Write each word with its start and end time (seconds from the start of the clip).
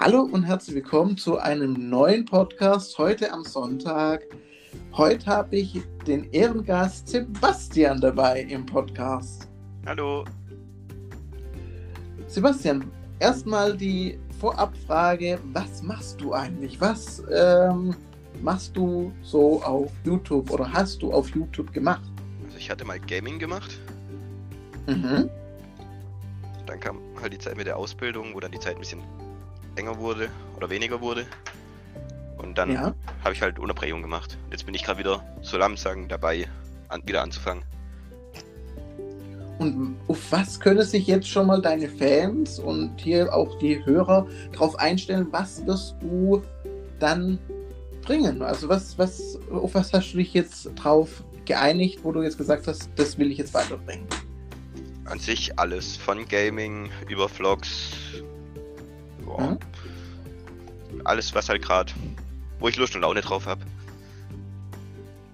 Hallo 0.00 0.20
und 0.20 0.44
herzlich 0.44 0.76
willkommen 0.76 1.16
zu 1.16 1.38
einem 1.38 1.90
neuen 1.90 2.24
Podcast 2.24 2.96
heute 2.98 3.32
am 3.32 3.42
Sonntag. 3.42 4.22
Heute 4.92 5.26
habe 5.26 5.56
ich 5.56 5.82
den 6.06 6.30
Ehrengast 6.30 7.08
Sebastian 7.08 8.00
dabei 8.00 8.42
im 8.42 8.64
Podcast. 8.64 9.48
Hallo. 9.86 10.24
Sebastian, 12.28 12.88
erstmal 13.18 13.76
die 13.76 14.20
Vorabfrage, 14.38 15.40
was 15.52 15.82
machst 15.82 16.20
du 16.20 16.32
eigentlich? 16.32 16.80
Was 16.80 17.24
ähm, 17.34 17.96
machst 18.40 18.76
du 18.76 19.12
so 19.22 19.60
auf 19.64 19.90
YouTube 20.04 20.48
oder 20.52 20.72
hast 20.72 21.02
du 21.02 21.12
auf 21.12 21.28
YouTube 21.30 21.72
gemacht? 21.72 22.08
Also 22.44 22.56
ich 22.56 22.70
hatte 22.70 22.84
mal 22.84 23.00
Gaming 23.00 23.40
gemacht. 23.40 23.80
Mhm. 24.86 25.28
Dann 26.66 26.78
kam 26.78 27.00
halt 27.20 27.32
die 27.32 27.38
Zeit 27.38 27.56
mit 27.56 27.66
der 27.66 27.76
Ausbildung, 27.76 28.32
wo 28.32 28.38
dann 28.38 28.52
die 28.52 28.60
Zeit 28.60 28.76
ein 28.76 28.80
bisschen 28.80 29.02
enger 29.78 29.98
wurde 29.98 30.28
oder 30.56 30.68
weniger 30.70 31.00
wurde. 31.00 31.26
Und 32.36 32.56
dann 32.58 32.72
Ja. 32.72 32.94
habe 33.24 33.34
ich 33.34 33.42
halt 33.42 33.58
Unterbrechung 33.58 34.02
gemacht. 34.02 34.38
Jetzt 34.50 34.64
bin 34.66 34.74
ich 34.74 34.84
gerade 34.84 34.98
wieder 34.98 35.24
so 35.42 35.56
langsam 35.56 36.08
dabei, 36.08 36.46
an, 36.88 37.02
wieder 37.06 37.22
anzufangen. 37.22 37.62
Und 39.58 39.96
auf 40.06 40.30
was 40.30 40.60
können 40.60 40.84
sich 40.84 41.06
jetzt 41.08 41.28
schon 41.28 41.48
mal 41.48 41.60
deine 41.60 41.88
Fans 41.88 42.60
und 42.60 42.92
hier 43.00 43.34
auch 43.34 43.58
die 43.58 43.84
Hörer 43.84 44.26
darauf 44.52 44.78
einstellen? 44.78 45.26
Was 45.32 45.66
wirst 45.66 45.96
du 46.00 46.42
dann 47.00 47.38
bringen? 48.02 48.40
Also 48.42 48.68
was, 48.68 48.96
was, 48.98 49.38
auf 49.50 49.74
was 49.74 49.92
hast 49.92 50.12
du 50.12 50.18
dich 50.18 50.32
jetzt 50.32 50.70
drauf 50.76 51.24
geeinigt, 51.44 52.00
wo 52.04 52.12
du 52.12 52.22
jetzt 52.22 52.38
gesagt 52.38 52.68
hast, 52.68 52.88
das 52.94 53.18
will 53.18 53.32
ich 53.32 53.38
jetzt 53.38 53.52
weiterbringen? 53.52 54.06
An 55.06 55.18
sich 55.18 55.58
alles, 55.58 55.96
von 55.96 56.28
Gaming 56.28 56.90
über 57.08 57.28
Vlogs. 57.28 57.90
Boah. 59.28 59.50
Mhm. 60.92 61.02
Alles, 61.04 61.34
was 61.34 61.48
halt 61.48 61.62
gerade, 61.62 61.92
wo 62.58 62.68
ich 62.68 62.76
Lust 62.76 62.94
und 62.94 63.02
Laune 63.02 63.20
drauf 63.20 63.46
habe. 63.46 63.60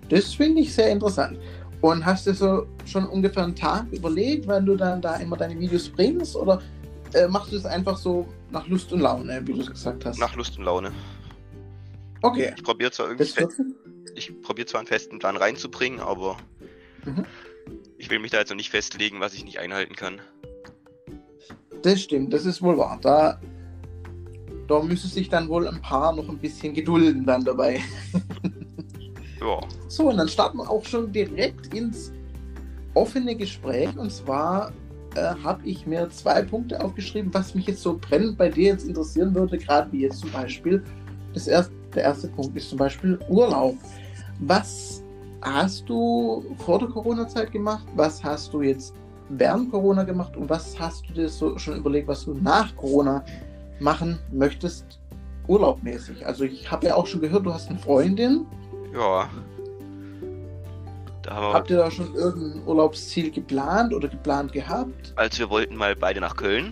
Das 0.08 0.34
finde 0.34 0.60
ich 0.60 0.74
sehr 0.74 0.90
interessant. 0.90 1.38
Und 1.80 2.04
hast 2.04 2.26
du 2.26 2.34
so 2.34 2.66
schon 2.86 3.06
ungefähr 3.06 3.44
einen 3.44 3.54
Tag 3.54 3.86
überlegt, 3.92 4.46
wann 4.46 4.66
du 4.66 4.76
dann 4.76 5.00
da 5.00 5.16
immer 5.16 5.36
deine 5.36 5.58
Videos 5.58 5.88
bringst? 5.88 6.34
Oder 6.36 6.60
äh, 7.12 7.26
machst 7.28 7.52
du 7.52 7.56
es 7.56 7.64
einfach 7.66 7.96
so 7.96 8.26
nach 8.50 8.66
Lust 8.68 8.92
und 8.92 9.00
Laune, 9.00 9.40
wie 9.46 9.52
du 9.52 9.60
es 9.60 9.70
gesagt 9.70 10.04
hast? 10.04 10.18
Nach 10.18 10.34
Lust 10.34 10.58
und 10.58 10.64
Laune. 10.64 10.92
okay. 12.22 12.52
Ich 12.56 12.62
probiere 12.62 12.90
zwar 12.90 13.08
irgendwie 13.10 13.46
ich 14.16 14.40
probiere 14.42 14.66
zwar 14.66 14.80
einen 14.80 14.86
festen 14.86 15.18
Plan 15.18 15.36
reinzubringen, 15.36 16.00
aber 16.00 16.36
Mhm. 17.04 17.24
ich 17.98 18.08
will 18.10 18.18
mich 18.18 18.30
da 18.30 18.38
jetzt 18.38 18.48
noch 18.48 18.56
nicht 18.56 18.70
festlegen, 18.70 19.20
was 19.20 19.34
ich 19.34 19.44
nicht 19.44 19.58
einhalten 19.58 19.94
kann. 19.94 20.20
das 21.82 22.00
stimmt, 22.00 22.32
das 22.32 22.46
ist 22.46 22.62
wohl 22.62 22.78
wahr. 22.78 22.98
Da, 23.02 23.38
da 24.68 24.80
müsste 24.80 25.08
sich 25.08 25.28
dann 25.28 25.48
wohl 25.48 25.68
ein 25.68 25.80
paar 25.80 26.14
noch 26.14 26.28
ein 26.28 26.38
bisschen 26.38 26.74
gedulden 26.74 27.24
dann 27.24 27.44
dabei. 27.44 27.80
Ja, 29.40 29.60
So, 29.88 30.08
und 30.08 30.16
dann 30.16 30.28
starten 30.28 30.58
wir 30.58 30.70
auch 30.70 30.84
schon 30.84 31.12
direkt 31.12 31.74
ins 31.74 32.12
offene 32.94 33.34
Gespräch. 33.34 33.96
Und 33.96 34.10
zwar 34.10 34.72
äh, 35.14 35.34
habe 35.42 35.60
ich 35.64 35.86
mir 35.86 36.08
zwei 36.10 36.42
Punkte 36.42 36.82
aufgeschrieben, 36.82 37.32
was 37.34 37.54
mich 37.54 37.66
jetzt 37.66 37.82
so 37.82 37.98
brennend 37.98 38.38
bei 38.38 38.48
dir 38.48 38.72
jetzt 38.72 38.86
interessieren 38.86 39.34
würde, 39.34 39.58
gerade 39.58 39.90
wie 39.92 40.02
jetzt 40.02 40.20
zum 40.20 40.30
Beispiel. 40.32 40.82
Das 41.34 41.46
erste, 41.46 41.74
der 41.94 42.04
erste 42.04 42.28
Punkt 42.28 42.56
ist 42.56 42.70
zum 42.70 42.78
Beispiel 42.78 43.18
Urlaub. 43.28 43.76
Was 44.40 45.02
hast 45.42 45.88
du 45.88 46.44
vor 46.58 46.78
der 46.78 46.88
Corona-Zeit 46.88 47.52
gemacht? 47.52 47.86
Was 47.96 48.22
hast 48.24 48.52
du 48.52 48.62
jetzt 48.62 48.94
während 49.28 49.70
Corona 49.70 50.04
gemacht? 50.04 50.36
Und 50.36 50.48
was 50.48 50.78
hast 50.78 51.08
du 51.08 51.12
dir 51.12 51.28
so 51.28 51.58
schon 51.58 51.76
überlegt, 51.76 52.08
was 52.08 52.24
du 52.24 52.34
nach 52.34 52.74
Corona 52.76 53.24
machen 53.80 54.18
möchtest, 54.32 55.00
urlaubmäßig? 55.48 56.26
Also 56.26 56.44
ich 56.44 56.70
habe 56.70 56.86
ja 56.86 56.94
auch 56.94 57.06
schon 57.06 57.20
gehört, 57.20 57.44
du 57.46 57.52
hast 57.52 57.68
eine 57.70 57.78
Freundin. 57.78 58.46
ja. 58.94 59.28
Habt 61.26 61.70
ihr 61.70 61.78
da 61.78 61.90
schon 61.90 62.14
irgendein 62.14 62.66
Urlaubsziel 62.66 63.30
geplant 63.30 63.94
oder 63.94 64.08
geplant 64.08 64.52
gehabt? 64.52 65.14
als 65.16 65.38
wir 65.38 65.48
wollten 65.48 65.74
mal 65.74 65.96
beide 65.96 66.20
nach 66.20 66.36
Köln, 66.36 66.70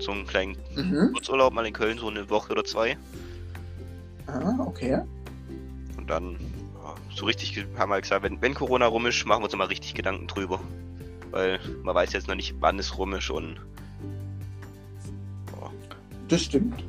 so 0.00 0.10
einen 0.10 0.26
kleinen 0.26 0.56
Mhm. 0.74 1.12
Kurzurlaub 1.12 1.52
mal 1.54 1.64
in 1.64 1.72
Köln, 1.72 1.96
so 1.98 2.08
eine 2.08 2.28
Woche 2.28 2.50
oder 2.52 2.64
zwei. 2.64 2.96
Ah, 4.26 4.56
okay. 4.66 5.00
Und 5.96 6.10
dann 6.10 6.36
so 7.14 7.26
richtig 7.26 7.64
haben 7.78 7.90
wir 7.90 8.00
gesagt, 8.00 8.24
wenn, 8.24 8.42
wenn 8.42 8.54
Corona 8.54 8.86
rum 8.86 9.06
ist, 9.06 9.24
machen 9.26 9.42
wir 9.42 9.44
uns 9.44 9.56
mal 9.56 9.68
richtig 9.68 9.94
Gedanken 9.94 10.26
drüber. 10.26 10.58
Weil 11.30 11.60
man 11.84 11.94
weiß 11.94 12.12
jetzt 12.14 12.26
noch 12.26 12.34
nicht, 12.34 12.56
wann 12.58 12.80
es 12.80 12.98
rum 12.98 13.14
ist 13.14 13.30
und 13.30 13.60
Das 16.28 16.42
stimmt. 16.42 16.84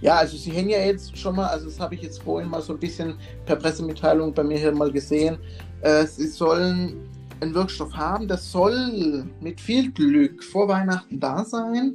Ja, 0.00 0.16
also 0.16 0.36
sie 0.36 0.50
hängen 0.50 0.70
ja 0.70 0.78
jetzt 0.78 1.16
schon 1.16 1.36
mal, 1.36 1.46
also 1.46 1.66
das 1.66 1.80
habe 1.80 1.94
ich 1.94 2.02
jetzt 2.02 2.22
vorhin 2.22 2.50
mal 2.50 2.60
so 2.60 2.74
ein 2.74 2.78
bisschen 2.78 3.14
per 3.46 3.56
Pressemitteilung 3.56 4.32
bei 4.34 4.44
mir 4.44 4.58
hier 4.58 4.72
mal 4.72 4.92
gesehen. 4.92 5.38
Äh, 5.80 6.06
sie 6.06 6.28
sollen 6.28 7.08
einen 7.40 7.54
Wirkstoff 7.54 7.92
haben, 7.94 8.28
das 8.28 8.50
soll 8.50 9.24
mit 9.40 9.60
viel 9.60 9.90
Glück 9.92 10.44
vor 10.44 10.68
Weihnachten 10.68 11.18
da 11.18 11.44
sein. 11.44 11.94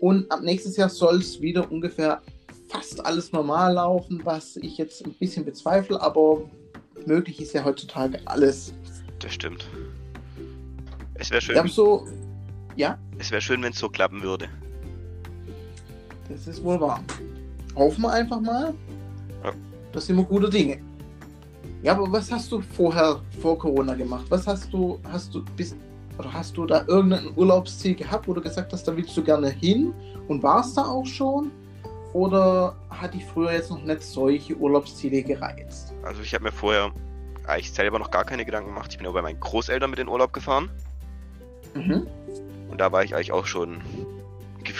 Und 0.00 0.30
ab 0.30 0.40
nächstes 0.42 0.76
Jahr 0.76 0.88
soll 0.88 1.18
es 1.18 1.40
wieder 1.40 1.70
ungefähr 1.70 2.22
fast 2.68 3.04
alles 3.04 3.32
normal 3.32 3.74
laufen, 3.74 4.20
was 4.24 4.56
ich 4.56 4.78
jetzt 4.78 5.04
ein 5.04 5.12
bisschen 5.14 5.44
bezweifle, 5.44 6.00
aber 6.00 6.48
möglich 7.04 7.40
ist 7.40 7.52
ja 7.52 7.64
heutzutage 7.64 8.20
alles. 8.26 8.72
das 9.18 9.34
stimmt. 9.34 9.66
Es 11.14 11.30
wäre 11.30 11.42
schön, 11.42 11.54
Ich 11.54 11.58
habe 11.58 11.68
so, 11.68 12.06
ja, 12.76 12.98
es 13.18 13.30
wäre 13.30 13.42
schön, 13.42 13.62
wenn 13.62 13.72
es 13.72 13.78
so 13.78 13.88
klappen 13.88 14.22
würde. 14.22 14.48
Das 16.30 16.46
ist 16.46 16.62
wohl 16.62 16.80
wahr. 16.80 17.02
Hoffen 17.74 18.02
wir 18.02 18.12
einfach 18.12 18.40
mal. 18.40 18.72
Ja. 19.44 19.52
Das 19.92 20.06
sind 20.06 20.16
wir 20.16 20.24
gute 20.24 20.48
Dinge. 20.48 20.78
Ja, 21.82 21.92
aber 21.92 22.10
was 22.12 22.30
hast 22.30 22.52
du 22.52 22.60
vorher, 22.60 23.20
vor 23.40 23.58
Corona 23.58 23.94
gemacht? 23.94 24.26
Was 24.28 24.46
hast 24.46 24.72
du, 24.72 24.98
hast 25.10 25.34
du, 25.34 25.42
bist, 25.56 25.76
oder 26.18 26.32
hast 26.32 26.56
du 26.56 26.66
da 26.66 26.84
irgendein 26.86 27.28
Urlaubsziel 27.36 27.94
gehabt, 27.94 28.28
wo 28.28 28.34
du 28.34 28.40
gesagt 28.40 28.72
hast, 28.72 28.84
da 28.84 28.96
willst 28.96 29.16
du 29.16 29.24
gerne 29.24 29.48
hin 29.48 29.92
und 30.28 30.42
warst 30.42 30.76
da 30.76 30.82
auch 30.82 31.06
schon? 31.06 31.50
Oder 32.12 32.76
hat 32.90 33.14
dich 33.14 33.24
früher 33.24 33.52
jetzt 33.52 33.70
noch 33.70 33.82
nicht 33.82 34.02
solche 34.02 34.56
Urlaubsziele 34.56 35.22
gereizt? 35.22 35.94
Also 36.02 36.22
ich 36.22 36.34
habe 36.34 36.44
mir 36.44 36.52
vorher 36.52 36.90
eigentlich 37.46 37.72
selber 37.72 37.98
noch 37.98 38.10
gar 38.10 38.24
keine 38.24 38.44
Gedanken 38.44 38.70
gemacht. 38.70 38.90
Ich 38.92 38.98
bin 38.98 39.06
auch 39.06 39.14
bei 39.14 39.22
meinen 39.22 39.40
Großeltern 39.40 39.90
mit 39.90 39.98
in 39.98 40.06
den 40.06 40.12
Urlaub 40.12 40.32
gefahren. 40.32 40.70
Mhm. 41.74 42.06
Und 42.70 42.80
da 42.80 42.92
war 42.92 43.02
ich 43.04 43.14
eigentlich 43.14 43.32
auch 43.32 43.46
schon 43.46 43.80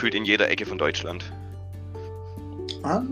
gefühlt 0.01 0.15
in 0.15 0.25
jeder 0.25 0.49
Ecke 0.49 0.65
von 0.65 0.79
Deutschland. 0.79 1.31
Ah. 2.83 3.03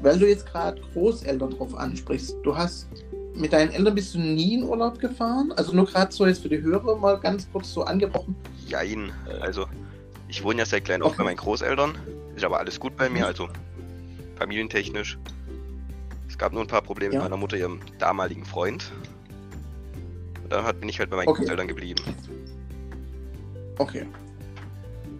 Weil 0.00 0.18
du 0.18 0.26
jetzt 0.26 0.46
gerade 0.46 0.80
Großeltern 0.94 1.50
drauf 1.50 1.74
ansprichst. 1.76 2.36
Du 2.42 2.56
hast 2.56 2.86
mit 3.34 3.52
deinen 3.52 3.70
Eltern 3.70 3.94
bist 3.94 4.14
du 4.14 4.20
nie 4.20 4.54
in 4.54 4.62
Urlaub 4.62 4.98
gefahren? 4.98 5.52
Also 5.56 5.74
nur 5.74 5.84
gerade 5.84 6.10
so 6.14 6.24
jetzt 6.26 6.40
für 6.40 6.48
die 6.48 6.62
Hörer 6.62 6.96
mal 6.96 7.20
ganz 7.20 7.46
kurz 7.52 7.74
so 7.74 7.84
angebrochen. 7.84 8.34
Jein. 8.66 9.12
Also, 9.42 9.66
ich 10.28 10.42
wohne 10.42 10.60
ja 10.60 10.64
seit 10.64 10.86
klein 10.86 11.02
auf 11.02 11.08
Okay. 11.08 11.18
bei 11.18 11.24
meinen 11.24 11.36
Großeltern. 11.36 11.94
Ist 12.34 12.44
aber 12.44 12.58
alles 12.58 12.80
gut 12.80 12.96
bei 12.96 13.10
mir, 13.10 13.18
Mhm. 13.20 13.24
also 13.26 13.48
familientechnisch. 14.36 15.18
Es 16.26 16.38
gab 16.38 16.54
nur 16.54 16.62
ein 16.62 16.68
paar 16.68 16.80
Probleme 16.80 17.12
Ja. 17.12 17.20
mit 17.20 17.28
meiner 17.28 17.38
Mutter, 17.38 17.58
ihrem 17.58 17.80
damaligen 17.98 18.46
Freund. 18.46 18.92
Und 20.42 20.50
dann 20.50 20.64
hat, 20.64 20.80
bin 20.80 20.88
ich 20.88 20.98
halt 20.98 21.10
bei 21.10 21.16
meinen 21.16 21.28
Okay. 21.28 21.42
Großeltern 21.42 21.68
geblieben. 21.68 22.02
Okay. 23.76 24.06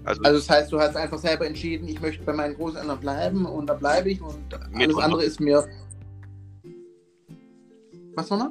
Also, 0.05 0.23
Also 0.23 0.39
das 0.39 0.51
heißt, 0.51 0.73
du 0.73 0.81
hast 0.81 0.97
einfach 0.97 1.19
selber 1.19 1.47
entschieden, 1.47 1.89
ich 1.89 2.01
möchte 2.01 2.25
bei 2.25 2.33
meinen 2.33 2.55
Großeltern 2.55 3.01
bleiben 3.01 3.47
und 3.47 3.67
da 3.67 3.75
bleibe 3.75 4.11
ich 4.11 4.21
und 4.21 4.39
alles 4.75 4.97
andere 4.99 5.25
ist 5.25 5.41
mir. 5.41 5.67
Was 8.15 8.31
nochmal? 8.31 8.51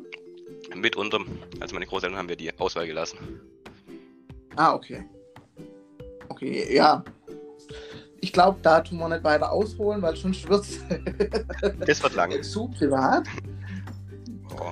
mitunter, 0.75 1.19
also 1.59 1.75
meine 1.75 1.85
Großeltern 1.85 2.17
haben 2.17 2.29
wir 2.29 2.35
die 2.35 2.51
Auswahl 2.59 2.87
gelassen. 2.87 3.17
Ah, 4.55 4.73
okay. 4.73 5.03
Okay, 6.29 6.73
ja. 6.75 7.03
Ich 8.21 8.31
glaube, 8.31 8.59
da 8.61 8.81
tun 8.81 8.99
wir 8.99 9.09
nicht 9.09 9.23
weiter 9.23 9.51
ausholen, 9.51 10.01
weil 10.01 10.15
sonst 10.15 10.47
wird 10.47 10.63
es 10.63 10.79
Das 11.85 12.01
wird 12.01 12.15
lang. 12.15 12.41
zu 12.43 12.67
privat. 12.69 13.27
Oh. 14.59 14.71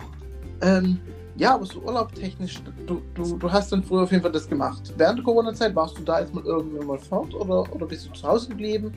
Ähm, 0.61 1.00
ja, 1.41 1.55
aber 1.55 1.65
so 1.65 1.79
urlaubtechnisch, 1.79 2.59
du, 2.85 3.01
du, 3.15 3.35
du 3.35 3.51
hast 3.51 3.71
dann 3.71 3.83
früher 3.83 4.03
auf 4.03 4.11
jeden 4.11 4.21
Fall 4.21 4.31
das 4.31 4.47
gemacht. 4.47 4.93
Während 4.95 5.17
der 5.17 5.25
Corona-Zeit 5.25 5.75
warst 5.75 5.97
du 5.97 6.03
da 6.03 6.19
jetzt 6.19 6.35
mal 6.35 6.45
irgendwann 6.45 6.85
mal 6.85 6.99
fort 6.99 7.33
oder, 7.33 7.63
oder 7.73 7.88
bist 7.88 8.07
du 8.07 8.13
zu 8.13 8.27
Hause 8.27 8.49
geblieben? 8.49 8.93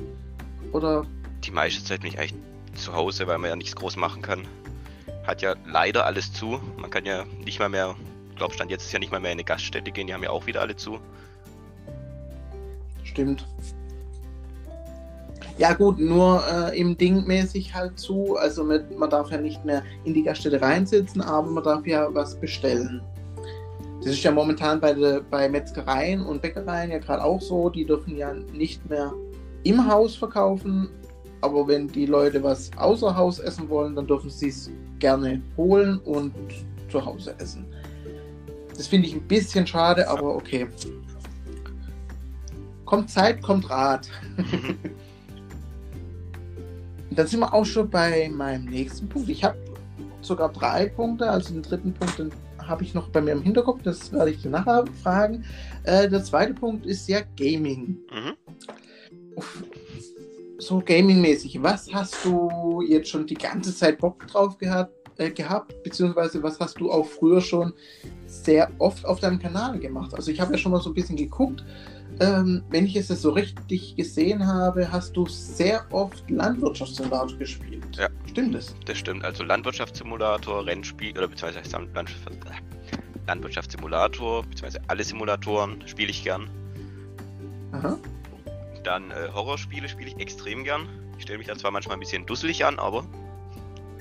Oder 0.72 1.06
Die 1.42 1.50
meiste 1.50 1.82
Zeit 1.82 2.02
bin 2.02 2.10
ich 2.10 2.18
eigentlich 2.18 2.34
zu 2.74 2.92
Hause, 2.92 3.26
weil 3.26 3.38
man 3.38 3.48
ja 3.48 3.56
nichts 3.56 3.74
groß 3.74 3.96
machen 3.96 4.20
kann. 4.20 4.46
Hat 5.26 5.40
ja 5.40 5.54
leider 5.66 6.04
alles 6.04 6.34
zu. 6.34 6.60
Man 6.76 6.90
kann 6.90 7.06
ja 7.06 7.24
nicht 7.42 7.60
mal 7.60 7.70
mehr, 7.70 7.96
ich 8.28 8.36
glaube, 8.36 8.52
Stand 8.52 8.70
jetzt 8.70 8.84
ist 8.84 8.92
ja 8.92 8.98
nicht 8.98 9.10
mal 9.10 9.20
mehr 9.20 9.32
in 9.32 9.36
eine 9.36 9.44
Gaststätte 9.44 9.90
gehen, 9.90 10.06
die 10.06 10.12
haben 10.12 10.22
ja 10.22 10.28
auch 10.28 10.44
wieder 10.44 10.60
alle 10.60 10.76
zu. 10.76 11.00
Stimmt. 13.04 13.46
Ja 15.56 15.72
gut, 15.72 16.00
nur 16.00 16.42
äh, 16.52 16.78
im 16.78 16.96
Ding 16.96 17.26
mäßig 17.26 17.74
halt 17.74 17.98
zu. 17.98 18.36
Also 18.36 18.64
mit, 18.64 18.98
man 18.98 19.08
darf 19.08 19.30
ja 19.30 19.38
nicht 19.38 19.64
mehr 19.64 19.82
in 20.04 20.14
die 20.14 20.22
Gaststätte 20.22 20.60
reinsitzen, 20.60 21.20
aber 21.20 21.48
man 21.48 21.62
darf 21.62 21.86
ja 21.86 22.12
was 22.12 22.34
bestellen. 22.34 23.00
Das 23.98 24.12
ist 24.12 24.22
ja 24.22 24.32
momentan 24.32 24.80
bei, 24.80 24.92
de, 24.92 25.22
bei 25.30 25.48
Metzgereien 25.48 26.26
und 26.26 26.42
Bäckereien 26.42 26.90
ja 26.90 26.98
gerade 26.98 27.22
auch 27.22 27.40
so. 27.40 27.70
Die 27.70 27.84
dürfen 27.84 28.16
ja 28.16 28.34
nicht 28.52 28.88
mehr 28.90 29.12
im 29.62 29.88
Haus 29.88 30.16
verkaufen, 30.16 30.88
aber 31.40 31.68
wenn 31.68 31.88
die 31.88 32.06
Leute 32.06 32.42
was 32.42 32.70
außer 32.76 33.16
Haus 33.16 33.38
essen 33.38 33.68
wollen, 33.68 33.94
dann 33.94 34.06
dürfen 34.06 34.30
sie 34.30 34.48
es 34.48 34.70
gerne 34.98 35.40
holen 35.56 35.98
und 36.00 36.34
zu 36.90 37.04
Hause 37.04 37.34
essen. 37.38 37.64
Das 38.76 38.88
finde 38.88 39.06
ich 39.06 39.14
ein 39.14 39.22
bisschen 39.22 39.66
schade, 39.66 40.08
aber 40.08 40.34
okay. 40.34 40.66
Kommt 42.84 43.08
Zeit, 43.08 43.40
kommt 43.40 43.70
Rat. 43.70 44.08
dann 47.18 47.26
sind 47.26 47.40
wir 47.40 47.52
auch 47.52 47.64
schon 47.64 47.90
bei 47.90 48.28
meinem 48.28 48.66
nächsten 48.66 49.08
Punkt. 49.08 49.28
Ich 49.28 49.44
habe 49.44 49.56
sogar 50.20 50.52
drei 50.52 50.86
Punkte, 50.86 51.30
also 51.30 51.52
den 51.52 51.62
dritten 51.62 51.92
Punkt 51.92 52.32
habe 52.68 52.82
ich 52.82 52.94
noch 52.94 53.08
bei 53.08 53.20
mir 53.20 53.32
im 53.32 53.42
Hinterkopf, 53.42 53.82
das 53.82 54.12
werde 54.12 54.30
ich 54.30 54.44
nachher 54.44 54.84
fragen. 55.02 55.44
Äh, 55.84 56.08
der 56.08 56.24
zweite 56.24 56.54
Punkt 56.54 56.86
ist 56.86 57.08
ja 57.08 57.20
Gaming. 57.36 57.98
Mhm. 58.10 58.36
So 60.58 60.80
gaming-mäßig, 60.80 61.62
was 61.62 61.92
hast 61.92 62.24
du 62.24 62.80
jetzt 62.86 63.08
schon 63.08 63.26
die 63.26 63.34
ganze 63.34 63.74
Zeit 63.74 63.98
Bock 63.98 64.26
drauf 64.28 64.56
gehabt, 64.56 64.92
äh, 65.18 65.30
gehabt, 65.30 65.82
beziehungsweise 65.82 66.42
was 66.42 66.58
hast 66.58 66.80
du 66.80 66.90
auch 66.90 67.04
früher 67.04 67.40
schon 67.40 67.74
sehr 68.26 68.70
oft 68.78 69.04
auf 69.04 69.20
deinem 69.20 69.38
Kanal 69.38 69.78
gemacht? 69.78 70.14
Also 70.14 70.30
ich 70.30 70.40
habe 70.40 70.52
ja 70.52 70.58
schon 70.58 70.72
mal 70.72 70.80
so 70.80 70.90
ein 70.90 70.94
bisschen 70.94 71.16
geguckt, 71.16 71.64
ähm, 72.20 72.62
wenn 72.70 72.86
ich 72.86 72.96
es 72.96 73.08
so 73.08 73.30
richtig 73.30 73.96
gesehen 73.96 74.46
habe, 74.46 74.90
hast 74.90 75.16
du 75.16 75.26
sehr 75.26 75.84
oft 75.92 76.28
Landwirtschaftssimulator 76.30 77.38
gespielt. 77.38 77.84
Ja. 77.96 78.08
Stimmt 78.26 78.54
das? 78.54 78.74
Das 78.84 78.98
stimmt. 78.98 79.24
Also 79.24 79.42
Landwirtschaftssimulator, 79.44 80.66
Rennspiel 80.66 81.16
oder 81.16 81.28
beziehungsweise 81.28 81.88
Landwirtschaftssimulator, 83.26 84.42
beziehungsweise 84.42 84.80
alle 84.88 85.04
Simulatoren 85.04 85.86
spiele 85.86 86.10
ich 86.10 86.22
gern. 86.22 86.48
Aha. 87.72 87.98
Dann 88.84 89.10
äh, 89.10 89.28
Horrorspiele 89.32 89.88
spiele 89.88 90.10
ich 90.10 90.18
extrem 90.18 90.64
gern. 90.64 90.88
Ich 91.16 91.22
stelle 91.24 91.38
mich 91.38 91.46
da 91.46 91.56
zwar 91.56 91.70
manchmal 91.70 91.96
ein 91.96 92.00
bisschen 92.00 92.26
dusselig 92.26 92.64
an, 92.64 92.78
aber. 92.78 93.06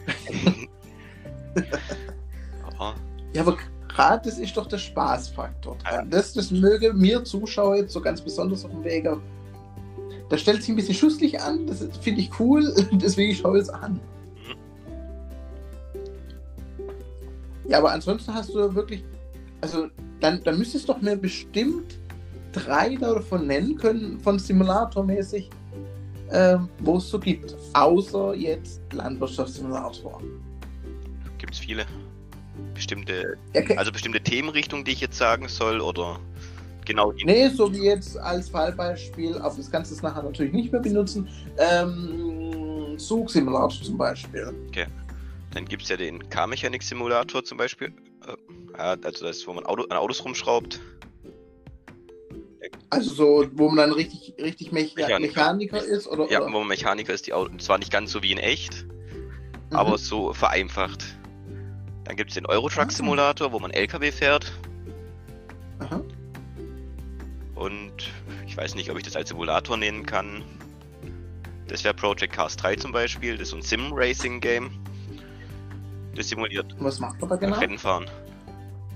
aber 2.65 2.95
ja, 3.33 3.42
aber 3.42 3.57
das 3.95 4.40
ist 4.40 4.57
doch 4.57 4.68
der 4.68 4.78
Spaßfaktor 4.78 5.78
dran. 5.78 6.10
Das, 6.10 6.34
das 6.34 6.51
möge 6.51 6.94
mir 6.94 7.24
Zuschauer 7.24 7.78
jetzt 7.78 7.94
so 7.94 8.01
ganz 8.01 8.22
besonders 8.22 8.66
auf 8.66 8.72
dem 8.72 8.84
Wege. 8.84 9.22
Da 10.30 10.38
stellt 10.38 10.62
sich 10.62 10.69
ein 10.69 10.75
bisschen 10.75 10.95
schusslich 10.95 11.40
an, 11.40 11.68
das 11.68 11.86
finde 12.01 12.22
ich 12.22 12.40
cool, 12.40 12.74
deswegen 12.94 13.36
schaue 13.36 13.57
ich 13.57 13.63
es 13.63 13.69
an. 13.69 14.00
Mhm. 16.74 16.90
Ja, 17.69 17.78
aber 17.78 17.92
ansonsten 17.92 18.34
hast 18.34 18.50
du 18.50 18.74
wirklich, 18.74 19.04
also 19.62 19.88
dann, 20.19 20.44
dann 20.44 20.57
müsstest 20.57 20.88
du 20.89 20.94
doch 20.94 21.01
mir 21.01 21.16
bestimmt 21.16 22.00
drei 22.51 22.96
davon 22.96 23.48
nennen 23.48 23.75
können, 23.75 24.19
von 24.19 24.39
Simulator-mäßig, 24.39 25.50
äh, 26.30 26.57
wo 26.80 26.98
es 26.98 27.10
so 27.10 27.19
gibt. 27.19 27.56
Außer 27.74 28.34
jetzt 28.36 28.81
Landwirtschaftssimulator. 28.92 30.22
Gibt 31.38 31.54
es 31.54 31.60
viele 31.60 31.86
bestimmte, 32.74 33.38
okay. 33.56 33.78
also 33.78 33.92
bestimmte 33.92 34.22
Themenrichtungen, 34.22 34.86
die 34.86 34.92
ich 34.92 35.02
jetzt 35.02 35.18
sagen 35.18 35.48
soll, 35.48 35.82
oder 35.82 36.20
genau 36.86 37.12
die? 37.12 37.26
Nee, 37.26 37.50
so 37.50 37.72
wie 37.74 37.86
jetzt 37.86 38.18
als 38.18 38.50
Fallbeispiel, 38.50 39.38
aber 39.38 39.56
das 39.56 39.70
kannst 39.70 39.92
du 39.92 40.06
nachher 40.06 40.24
natürlich 40.24 40.54
nicht 40.54 40.72
mehr 40.72 40.82
benutzen. 40.82 41.28
Ähm, 41.58 42.98
Zugsimulator 42.98 43.82
zum 43.82 43.98
Beispiel. 43.98 44.54
Okay. 44.68 44.86
Dann 45.54 45.66
gibt 45.66 45.84
es 45.84 45.90
ja 45.90 45.98
den 45.98 46.30
Car-Mechanik-Simulator 46.30 47.44
zum 47.44 47.58
Beispiel. 47.58 47.94
Äh, 48.78 48.98
also 49.04 49.26
das 49.26 49.46
wo 49.48 49.54
man 49.54 49.66
Auto, 49.66 49.84
an 49.84 49.98
Autos 49.98 50.24
rumschraubt. 50.24 50.80
Also 52.90 53.14
so, 53.14 53.46
wo 53.54 53.70
man 53.70 53.78
dann 53.78 53.92
richtig, 53.94 54.34
richtig 54.42 54.72
Mecha 54.72 54.96
Mechaniker. 54.96 55.20
Mechaniker 55.20 55.84
ist? 55.84 56.08
Oder, 56.08 56.32
ja, 56.32 56.42
oder? 56.42 56.54
wo 56.54 56.60
man 56.60 56.68
Mechaniker 56.68 57.14
ist, 57.14 57.28
die 57.28 57.34
Autos, 57.34 57.66
zwar 57.66 57.78
nicht 57.78 57.92
ganz 57.92 58.12
so 58.12 58.24
wie 58.24 58.32
in 58.32 58.38
echt, 58.38 58.86
mhm. 59.70 59.76
aber 59.76 59.98
so 59.98 60.34
vereinfacht. 60.34 61.04
Dann 62.04 62.16
gibt 62.16 62.32
es 62.32 62.36
den 62.36 62.46
Eurotruck 62.46 62.92
Simulator, 62.92 63.52
wo 63.52 63.60
man 63.60 63.72
LKW 63.72 64.12
fährt. 64.12 64.52
Aha. 65.80 66.02
Und 67.56 68.12
ich 68.46 68.58
weiß 68.58 68.76
nicht, 68.76 68.90
ob 68.90 68.98
ich 68.98 69.04
das 69.04 69.16
als 69.16 69.30
Simulator 69.30 69.78
nennen 69.78 70.06
kann. 70.06 70.44
Das 71.68 71.84
wäre 71.84 71.94
Project 71.94 72.34
Cars 72.34 72.56
3 72.58 72.76
zum 72.76 72.92
Beispiel. 72.92 73.38
Das 73.38 73.50
ist 73.50 73.54
ein 73.54 73.62
Sim-Racing-Game. 73.62 74.70
Das 76.16 76.30
simuliert 76.30 76.76
Was 76.80 77.00
macht 77.00 77.20
man 77.20 77.30
da 77.30 77.36
genau? 77.36 77.58
Rennfahren. 77.58 78.06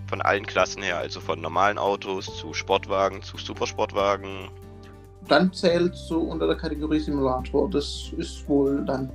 Von 0.08 0.22
allen 0.22 0.46
Klassen 0.46 0.84
her, 0.84 0.98
also 0.98 1.20
von 1.20 1.42
normalen 1.42 1.78
Autos 1.78 2.38
zu 2.38 2.54
Sportwagen, 2.54 3.24
zu 3.24 3.38
Supersportwagen. 3.38 4.50
Dann 5.28 5.52
zählt 5.52 5.96
so 5.96 6.20
unter 6.20 6.48
der 6.48 6.56
Kategorie 6.56 7.00
Simulator. 7.00 7.70
Das 7.70 8.12
ist 8.16 8.48
wohl 8.48 8.86
dann 8.86 9.12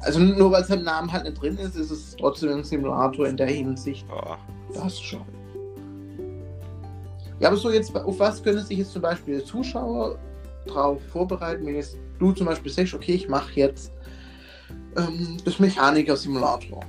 also 0.00 0.20
nur 0.20 0.50
weil 0.52 0.62
es 0.62 0.70
im 0.70 0.82
Namen 0.82 1.10
halt 1.10 1.24
nicht 1.24 1.40
drin 1.40 1.56
ist, 1.58 1.76
ist 1.76 1.90
es 1.90 2.16
trotzdem 2.16 2.58
ein 2.58 2.64
Simulator 2.64 3.26
in 3.26 3.36
der 3.36 3.48
Hinsicht. 3.48 4.06
Ja. 4.08 4.38
Das 4.74 5.00
schon. 5.00 5.24
Ja, 7.38 7.48
aber 7.48 7.56
so 7.56 7.70
jetzt, 7.70 7.94
auf 7.94 8.18
was 8.18 8.42
können 8.42 8.64
sich 8.64 8.78
jetzt 8.78 8.92
zum 8.92 9.02
Beispiel 9.02 9.42
Zuschauer 9.44 10.18
drauf 10.66 11.00
vorbereiten, 11.12 11.66
wenn 11.66 11.76
jetzt 11.76 11.98
du 12.18 12.32
zum 12.32 12.46
Beispiel 12.46 12.72
sagst, 12.72 12.94
okay, 12.94 13.12
ich 13.12 13.28
mache 13.28 13.52
jetzt 13.54 13.92
ähm, 14.96 15.36
das 15.44 15.58
Mechaniker-Simulator. 15.58 16.80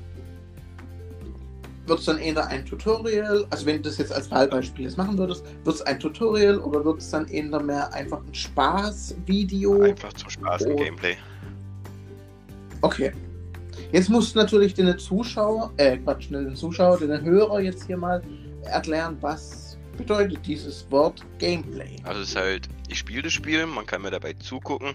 Wird 1.85 1.99
es 1.99 2.05
dann 2.05 2.17
eher 2.17 2.45
ein 2.47 2.65
Tutorial, 2.65 3.45
also 3.49 3.65
wenn 3.65 3.77
du 3.77 3.83
das 3.83 3.97
jetzt 3.97 4.11
als 4.11 4.27
Fallbeispiel 4.27 4.85
jetzt 4.85 4.97
machen 4.97 5.17
würdest, 5.17 5.45
wird 5.63 5.75
es 5.75 5.81
ein 5.83 5.99
Tutorial 5.99 6.59
oder 6.59 6.83
wird 6.83 6.99
es 6.99 7.09
dann 7.09 7.27
eher 7.27 7.61
mehr 7.61 7.93
einfach 7.93 8.19
ein 8.25 8.33
Spaß-Video? 8.33 9.81
Einfach 9.81 10.13
zum 10.13 10.29
Spaß 10.29 10.63
im 10.63 10.75
Gameplay. 10.75 11.15
Okay. 12.81 13.11
Jetzt 13.91 14.09
musst 14.09 14.35
du 14.35 14.39
natürlich 14.39 14.73
den 14.73 14.97
Zuschauer, 14.97 15.71
äh, 15.77 15.97
Quatsch, 15.97 16.29
den 16.29 16.55
Zuschauer, 16.55 16.97
den 16.99 17.21
Hörer 17.21 17.61
jetzt 17.61 17.85
hier 17.85 17.97
mal 17.97 18.21
erklären, 18.63 19.17
was 19.21 19.77
bedeutet 19.97 20.45
dieses 20.45 20.89
Wort 20.91 21.23
Gameplay. 21.39 21.95
Also 22.03 22.21
es 22.21 22.29
ist 22.29 22.35
halt, 22.35 22.69
ich 22.89 22.99
spiele 22.99 23.23
das 23.23 23.33
Spiel, 23.33 23.65
man 23.65 23.85
kann 23.85 24.01
mir 24.01 24.11
dabei 24.11 24.33
zugucken. 24.33 24.93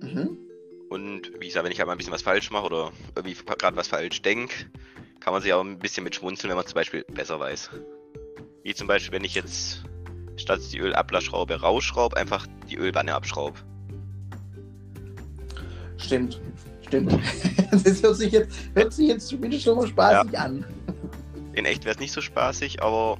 Mhm. 0.00 0.38
Und 0.88 1.32
wie 1.40 1.46
gesagt, 1.46 1.64
wenn 1.64 1.72
ich 1.72 1.78
halt 1.78 1.86
mal 1.86 1.92
ein 1.92 1.98
bisschen 1.98 2.12
was 2.12 2.22
falsch 2.22 2.50
mache 2.50 2.66
oder 2.66 2.92
irgendwie 3.16 3.34
gerade 3.34 3.76
was 3.76 3.88
falsch 3.88 4.22
denke, 4.22 4.54
kann 5.20 5.32
man 5.32 5.42
sich 5.42 5.52
auch 5.52 5.64
ein 5.64 5.78
bisschen 5.78 6.04
mit 6.04 6.14
schmunzeln, 6.14 6.50
wenn 6.50 6.56
man 6.56 6.66
zum 6.66 6.74
Beispiel 6.74 7.04
besser 7.12 7.40
weiß. 7.40 7.70
Wie 8.62 8.74
zum 8.74 8.86
Beispiel, 8.86 9.12
wenn 9.12 9.24
ich 9.24 9.34
jetzt 9.34 9.84
statt 10.36 10.60
die 10.72 10.78
Ölablassschraube 10.78 11.60
rausschraube, 11.60 12.16
einfach 12.16 12.46
die 12.70 12.76
Ölwanne 12.76 13.14
abschraube. 13.14 13.58
Stimmt, 16.02 16.40
stimmt. 16.86 17.18
das 17.70 18.02
hört 18.02 18.16
sich 18.16 18.32
jetzt, 18.32 18.54
hört 18.74 18.92
sich 18.92 19.08
jetzt 19.08 19.28
zumindest 19.28 19.64
schon 19.64 19.76
mal 19.76 19.86
spaßig 19.86 20.32
ja. 20.32 20.40
an. 20.40 20.64
In 21.54 21.64
echt 21.64 21.84
wäre 21.84 21.94
es 21.94 22.00
nicht 22.00 22.12
so 22.12 22.20
spaßig, 22.20 22.82
aber 22.82 23.18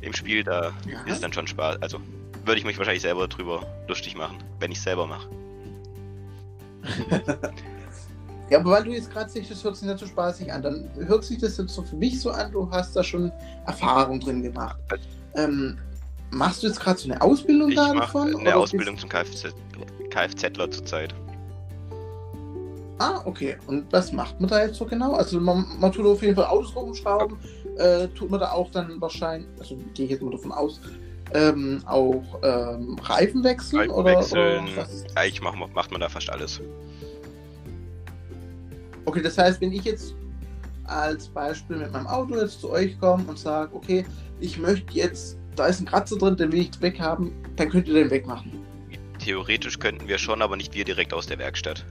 im 0.00 0.12
Spiel 0.12 0.42
da 0.42 0.72
ja. 0.90 1.00
ist 1.06 1.14
es 1.14 1.20
dann 1.20 1.32
schon 1.32 1.46
Spaß. 1.46 1.80
Also 1.80 2.00
würde 2.44 2.58
ich 2.58 2.64
mich 2.64 2.76
wahrscheinlich 2.76 3.02
selber 3.02 3.28
drüber 3.28 3.64
lustig 3.88 4.16
machen, 4.16 4.38
wenn 4.58 4.72
ich 4.72 4.78
es 4.78 4.84
selber 4.84 5.06
mache. 5.06 5.28
ja, 8.50 8.58
aber 8.58 8.72
weil 8.72 8.84
du 8.84 8.90
jetzt 8.90 9.10
gerade 9.10 9.30
sagst, 9.30 9.50
das 9.50 9.62
hört 9.62 9.76
sich 9.76 9.86
nicht 9.86 9.98
so 10.00 10.06
spaßig 10.06 10.52
an, 10.52 10.62
dann 10.62 10.90
hört 11.06 11.24
sich 11.24 11.38
das 11.38 11.56
jetzt 11.56 11.72
so 11.72 11.82
für 11.82 11.96
mich 11.96 12.20
so 12.20 12.30
an, 12.30 12.50
du 12.50 12.68
hast 12.70 12.96
da 12.96 13.04
schon 13.04 13.30
Erfahrung 13.66 14.18
drin 14.18 14.42
gemacht. 14.42 14.76
Ähm, 15.34 15.78
machst 16.32 16.62
du 16.62 16.66
jetzt 16.66 16.80
gerade 16.80 16.98
so 16.98 17.10
eine 17.10 17.20
Ausbildung 17.20 17.70
ich 17.70 17.76
davon? 17.76 18.36
Eine 18.36 18.56
Ausbildung 18.56 18.98
zum 18.98 19.08
Kfz, 19.08 19.54
Kfzler 20.10 20.70
zurzeit. 20.70 21.14
Ah, 22.98 23.20
okay. 23.24 23.56
Und 23.66 23.92
was 23.92 24.12
macht 24.12 24.40
man 24.40 24.48
da 24.48 24.64
jetzt 24.64 24.76
so 24.76 24.84
genau? 24.84 25.14
Also 25.14 25.40
man, 25.40 25.66
man 25.78 25.92
tut 25.92 26.06
auf 26.06 26.22
jeden 26.22 26.36
Fall 26.36 26.46
Autos 26.46 26.74
rumschrauben. 26.74 27.36
Äh, 27.78 28.08
tut 28.08 28.30
man 28.30 28.40
da 28.40 28.52
auch 28.52 28.70
dann 28.70 29.00
wahrscheinlich, 29.00 29.48
also 29.58 29.76
gehe 29.94 30.04
ich 30.04 30.12
jetzt 30.12 30.22
mal 30.22 30.30
davon 30.30 30.52
aus, 30.52 30.80
ähm, 31.34 31.82
auch 31.86 32.22
ähm, 32.42 32.98
Reifen 33.02 33.42
wechseln? 33.42 33.80
Reifen 33.80 33.94
oder, 33.94 34.18
wechseln. 34.18 34.68
Oder 34.72 34.86
Eigentlich 35.14 35.40
macht, 35.40 35.74
macht 35.74 35.90
man 35.90 36.00
da 36.00 36.08
fast 36.08 36.28
alles. 36.30 36.60
Okay, 39.04 39.22
das 39.22 39.38
heißt, 39.38 39.60
wenn 39.60 39.72
ich 39.72 39.84
jetzt 39.84 40.14
als 40.84 41.28
Beispiel 41.28 41.76
mit 41.76 41.92
meinem 41.92 42.06
Auto 42.06 42.36
jetzt 42.36 42.60
zu 42.60 42.70
euch 42.70 42.98
komme 43.00 43.24
und 43.26 43.38
sage, 43.38 43.74
okay, 43.74 44.04
ich 44.40 44.58
möchte 44.58 44.92
jetzt, 44.92 45.38
da 45.56 45.66
ist 45.66 45.80
ein 45.80 45.86
Kratzer 45.86 46.16
drin, 46.16 46.36
den 46.36 46.52
will 46.52 46.60
ich 46.60 46.80
weghaben, 46.80 47.32
dann 47.56 47.70
könnt 47.70 47.88
ihr 47.88 47.94
den 47.94 48.10
wegmachen. 48.10 48.52
Theoretisch 49.18 49.78
könnten 49.78 50.08
wir 50.08 50.18
schon, 50.18 50.42
aber 50.42 50.56
nicht 50.56 50.74
wir 50.74 50.84
direkt 50.84 51.12
aus 51.12 51.26
der 51.26 51.38
Werkstatt. 51.38 51.84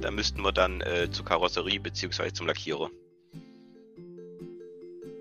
Da 0.00 0.10
müssten 0.10 0.42
wir 0.42 0.52
dann 0.52 0.80
äh, 0.80 1.10
zur 1.10 1.24
Karosserie 1.24 1.78
bzw. 1.78 2.32
zum 2.32 2.46
Lackierer. 2.46 2.90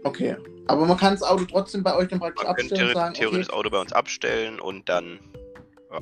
Okay, 0.03 0.35
aber 0.67 0.85
man 0.85 0.97
kann 0.97 1.13
das 1.13 1.23
Auto 1.23 1.45
trotzdem 1.45 1.83
bei 1.83 1.95
euch 1.95 2.09
dann 2.09 2.19
praktisch 2.19 2.43
man 2.43 2.51
abstellen 2.51 2.87
und 2.87 2.93
sagen, 2.93 3.13
theoretisch 3.13 3.39
okay. 3.39 3.47
das 3.47 3.57
Auto 3.57 3.69
bei 3.69 3.79
uns 3.79 3.93
abstellen 3.93 4.59
und 4.59 4.89
dann 4.89 5.19
ja, 5.91 5.99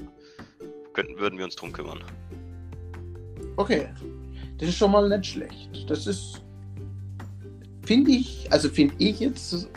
könnten, 0.93 1.17
würden 1.19 1.37
wir 1.37 1.45
uns 1.45 1.55
drum 1.55 1.71
kümmern. 1.71 2.03
Okay, 3.57 3.89
das 4.57 4.69
ist 4.69 4.77
schon 4.77 4.91
mal 4.91 5.07
nicht 5.09 5.31
schlecht. 5.31 5.89
Das 5.89 6.07
ist, 6.07 6.41
finde 7.85 8.11
ich, 8.11 8.47
also 8.51 8.69
finde 8.69 8.95
ich 8.97 9.19
jetzt 9.19 9.69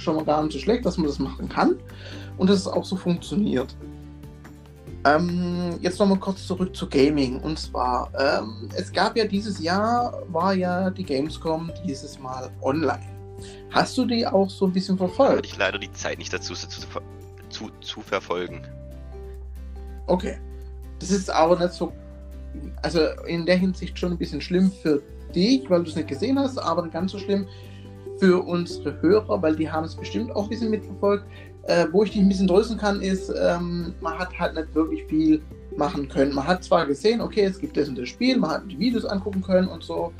schon 0.00 0.16
mal 0.16 0.24
gar 0.24 0.42
nicht 0.42 0.52
so 0.52 0.58
schlecht, 0.58 0.84
dass 0.84 0.98
man 0.98 1.06
das 1.06 1.18
machen 1.18 1.48
kann 1.48 1.76
und 2.38 2.50
dass 2.50 2.60
es 2.60 2.66
auch 2.66 2.84
so 2.84 2.96
funktioniert. 2.96 3.74
Ähm, 5.04 5.78
jetzt 5.80 5.98
nochmal 5.98 6.18
kurz 6.18 6.46
zurück 6.46 6.76
zu 6.76 6.88
Gaming. 6.88 7.40
Und 7.40 7.58
zwar, 7.58 8.10
ähm, 8.18 8.68
es 8.74 8.92
gab 8.92 9.16
ja 9.16 9.24
dieses 9.24 9.58
Jahr, 9.60 10.22
war 10.28 10.54
ja 10.54 10.90
die 10.90 11.04
Gamescom 11.04 11.72
dieses 11.86 12.18
Mal 12.18 12.50
online. 12.60 13.06
Hast 13.70 13.96
du 13.96 14.04
die 14.04 14.26
auch 14.26 14.50
so 14.50 14.66
ein 14.66 14.72
bisschen 14.72 14.98
verfolgt? 14.98 15.38
Hatte 15.38 15.48
ich 15.48 15.56
leider 15.56 15.78
die 15.78 15.92
Zeit 15.92 16.18
nicht 16.18 16.32
dazu 16.32 16.54
zu, 16.54 16.66
zu, 17.48 17.70
zu 17.80 18.00
verfolgen. 18.02 18.62
Okay. 20.06 20.38
Das 20.98 21.10
ist 21.10 21.30
aber 21.30 21.58
nicht 21.58 21.72
so, 21.72 21.92
also 22.82 23.00
in 23.26 23.46
der 23.46 23.56
Hinsicht 23.56 23.98
schon 23.98 24.12
ein 24.12 24.18
bisschen 24.18 24.42
schlimm 24.42 24.70
für 24.70 25.00
dich, 25.34 25.68
weil 25.70 25.82
du 25.82 25.88
es 25.88 25.96
nicht 25.96 26.08
gesehen 26.08 26.38
hast, 26.38 26.58
aber 26.58 26.86
ganz 26.88 27.12
so 27.12 27.18
schlimm 27.18 27.46
für 28.20 28.44
unsere 28.46 29.00
Hörer, 29.00 29.42
weil 29.42 29.56
die 29.56 29.70
haben 29.70 29.84
es 29.84 29.96
bestimmt 29.96 30.36
auch 30.36 30.44
ein 30.44 30.50
bisschen 30.50 30.70
mitverfolgt. 30.70 31.24
Äh, 31.64 31.86
wo 31.92 32.04
ich 32.04 32.10
dich 32.10 32.20
ein 32.20 32.28
bisschen 32.28 32.48
trösten 32.48 32.78
kann, 32.78 33.00
ist, 33.00 33.32
ähm, 33.38 33.94
man 34.00 34.18
hat 34.18 34.38
halt 34.38 34.54
nicht 34.54 34.74
wirklich 34.74 35.04
viel 35.04 35.42
machen 35.76 36.08
können. 36.08 36.34
Man 36.34 36.46
hat 36.46 36.64
zwar 36.64 36.86
gesehen, 36.86 37.20
okay, 37.20 37.44
es 37.44 37.58
gibt 37.58 37.76
das 37.76 37.88
und 37.88 37.98
das 37.98 38.08
Spiel, 38.08 38.38
man 38.38 38.50
hat 38.50 38.62
die 38.68 38.78
Videos 38.78 39.04
angucken 39.04 39.42
können 39.42 39.68
und 39.68 39.82
so, 39.82 40.12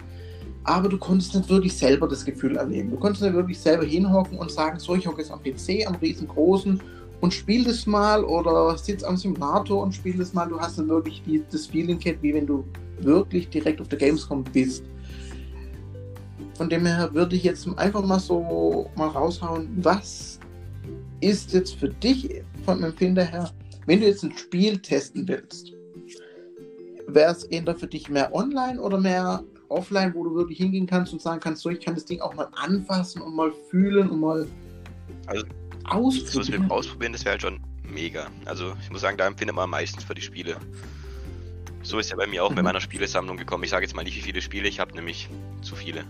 aber 0.64 0.88
du 0.88 0.99
konntest 0.99 1.35
nicht 1.35 1.49
wirklich 1.49 1.76
selber 1.76 2.07
das 2.09 2.25
Gefühl 2.25 2.57
erleben. 2.57 2.90
Du 2.90 2.97
konntest 2.97 3.23
nicht 3.23 3.35
wirklich 3.35 3.59
selber 3.59 3.85
hinhocken 3.85 4.38
und 4.38 4.50
sagen, 4.50 4.78
so, 4.78 4.95
ich 4.95 5.07
hocke 5.07 5.23
jetzt 5.23 5.30
am 5.30 5.42
PC, 5.42 5.87
am 5.87 5.95
riesengroßen 5.97 6.80
und 7.21 7.35
spiel 7.35 7.64
das 7.64 7.87
mal 7.87 8.25
oder 8.25 8.76
sitz 8.76 9.02
am 9.02 9.16
Simulator 9.16 9.83
und 9.83 9.95
spiel 9.95 10.16
das 10.16 10.33
mal. 10.33 10.47
Du 10.47 10.61
hast 10.61 10.78
dann 10.78 10.88
wirklich 10.88 11.23
die, 11.26 11.42
das 11.50 11.66
Feeling 11.66 11.99
wie 12.21 12.35
wenn 12.35 12.47
du 12.47 12.64
wirklich 13.00 13.49
direkt 13.49 13.80
auf 13.80 13.88
der 13.88 13.99
Gamescom 13.99 14.45
bist. 14.45 14.85
Von 16.61 16.69
dem 16.69 16.85
her 16.85 17.09
würde 17.14 17.37
ich 17.37 17.45
jetzt 17.45 17.67
einfach 17.79 18.05
mal 18.05 18.21
so 18.21 18.90
mal 18.95 19.09
raushauen, 19.09 19.67
was 19.83 20.38
ist 21.23 21.55
jetzt 21.55 21.76
für 21.76 21.88
dich 21.88 22.43
vom 22.67 22.85
Empfinder 22.85 23.25
her, 23.25 23.50
wenn 23.87 24.00
du 24.00 24.07
jetzt 24.07 24.23
ein 24.25 24.37
Spiel 24.37 24.76
testen 24.79 25.26
willst, 25.26 25.73
wäre 27.07 27.33
es 27.33 27.45
eher 27.45 27.75
für 27.75 27.87
dich 27.87 28.11
mehr 28.11 28.35
online 28.35 28.79
oder 28.79 29.00
mehr 29.00 29.43
offline, 29.71 30.12
wo 30.14 30.23
du 30.23 30.35
wirklich 30.35 30.59
hingehen 30.59 30.87
kannst 30.87 31.14
und 31.14 31.23
sagen 31.23 31.40
kannst, 31.40 31.62
so 31.62 31.71
ich 31.71 31.81
kann 31.81 31.95
das 31.95 32.05
Ding 32.05 32.21
auch 32.21 32.35
mal 32.35 32.49
anfassen 32.52 33.23
und 33.23 33.35
mal 33.35 33.52
fühlen 33.71 34.11
und 34.11 34.21
mal 34.21 34.47
also, 35.29 35.47
ausprobieren. 35.85 36.45
So 36.45 36.59
mit 36.59 36.71
ausprobieren, 36.71 37.12
das 37.14 37.25
wäre 37.25 37.33
halt 37.33 37.40
schon 37.40 37.59
mega. 37.90 38.26
Also 38.45 38.75
ich 38.83 38.90
muss 38.90 39.00
sagen, 39.00 39.17
da 39.17 39.26
empfindet 39.26 39.57
man 39.57 39.64
am 39.64 39.71
meisten 39.71 39.99
für 39.99 40.12
die 40.12 40.21
Spiele. 40.21 40.57
So 41.83 41.99
ist 41.99 42.11
ja 42.11 42.17
bei 42.17 42.26
mir 42.26 42.45
auch 42.45 42.50
mhm. 42.50 42.57
mit 42.57 42.64
meiner 42.64 42.83
Spielesammlung 42.83 43.38
gekommen. 43.38 43.64
Ich 43.64 43.71
sage 43.71 43.87
jetzt 43.87 43.97
mal 43.97 44.02
nicht, 44.02 44.19
wie 44.19 44.21
viele 44.21 44.43
Spiele 44.43 44.69
ich 44.69 44.79
habe, 44.79 44.95
nämlich 44.95 45.31
zu 45.62 45.75
viele. 45.75 46.05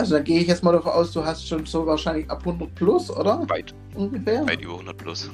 Also 0.00 0.14
da 0.14 0.22
gehe 0.22 0.40
ich 0.40 0.46
jetzt 0.46 0.64
mal 0.64 0.72
davon 0.72 0.92
aus, 0.92 1.12
du 1.12 1.22
hast 1.22 1.46
schon 1.46 1.66
so 1.66 1.84
wahrscheinlich 1.84 2.30
ab 2.30 2.38
100 2.38 2.74
plus, 2.74 3.10
oder? 3.10 3.46
Weit. 3.50 3.74
Ungefähr? 3.94 4.46
Weit 4.46 4.62
über 4.62 4.72
100 4.72 4.96
plus. 4.96 5.30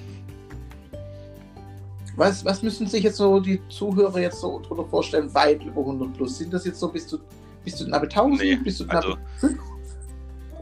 Was, 2.16 2.44
was 2.44 2.62
müssen 2.64 2.88
sich 2.88 3.04
jetzt 3.04 3.18
so 3.18 3.38
die 3.38 3.61
Zuhörer 3.68 4.18
jetzt 4.18 4.40
so 4.40 4.61
drunter 4.61 4.85
vorstellen, 4.87 5.32
weit 5.35 5.62
über 5.62 5.82
100 5.82 6.14
plus? 6.14 6.38
Sind 6.38 6.52
das 6.52 6.64
jetzt 6.64 6.80
so 6.80 6.88
bis 6.88 7.06
zu, 7.06 7.20
bis 7.64 7.76
zu 7.76 7.87
knapp 7.87 8.02
1000? 8.02 8.40
Nee, 8.40 8.56
bis 8.56 8.78
zu 8.78 8.88
knapp 8.88 9.04
also, 9.04 9.16
5? 9.38 9.56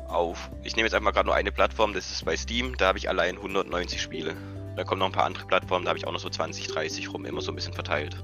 Auf, 0.08 0.50
ich 0.64 0.76
nehme 0.76 0.87
jetzt 0.87 0.94
einfach 0.94 1.14
gerade 1.14 1.28
nur 1.28 1.34
eine 1.34 1.50
Plattform, 1.50 1.94
das 1.94 2.11
ist 2.12 2.26
bei 2.26 2.37
Steam, 2.37 2.76
da 2.76 2.88
habe 2.88 2.99
ich 2.99 3.08
allein 3.08 3.38
190 3.38 4.02
Spiele. 4.02 4.34
Da 4.76 4.84
kommen 4.84 4.99
noch 4.99 5.06
ein 5.06 5.12
paar 5.12 5.25
andere 5.25 5.46
Plattformen, 5.46 5.87
da 5.87 5.88
habe 5.88 5.99
ich 5.99 6.06
auch 6.06 6.12
noch 6.12 6.20
so 6.20 6.28
20, 6.28 6.66
30 6.66 7.11
rum, 7.11 7.25
immer 7.25 7.40
so 7.40 7.52
ein 7.52 7.54
bisschen 7.54 7.73
verteilt. 7.73 8.23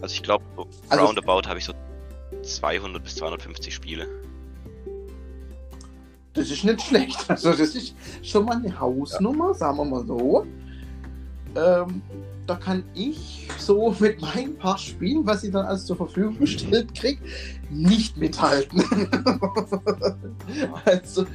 Also 0.00 0.14
ich 0.14 0.22
glaube, 0.22 0.46
so 0.56 0.66
also, 0.88 1.04
roundabout 1.04 1.46
habe 1.46 1.58
ich 1.58 1.66
so 1.66 1.74
200 2.42 3.04
bis 3.04 3.16
250 3.16 3.74
Spiele. 3.74 4.08
Das 6.36 6.50
ist 6.50 6.64
nicht 6.64 6.82
schlecht. 6.82 7.24
Also 7.28 7.50
das 7.50 7.74
ist 7.74 7.94
schon 8.22 8.44
mal 8.44 8.56
eine 8.56 8.78
Hausnummer, 8.78 9.54
sagen 9.54 9.78
wir 9.78 9.84
mal 9.84 10.06
so. 10.06 10.46
Ähm, 11.56 12.02
da 12.46 12.54
kann 12.54 12.84
ich 12.94 13.48
so 13.58 13.94
mit 13.98 14.20
meinen 14.20 14.56
paar 14.56 14.78
Spielen, 14.78 15.26
was 15.26 15.42
ich 15.42 15.52
dann 15.52 15.66
alles 15.66 15.86
zur 15.86 15.96
Verfügung 15.96 16.38
gestellt 16.38 16.94
kriege, 16.94 17.20
nicht 17.70 18.16
mithalten. 18.16 18.84
also, 20.84 21.26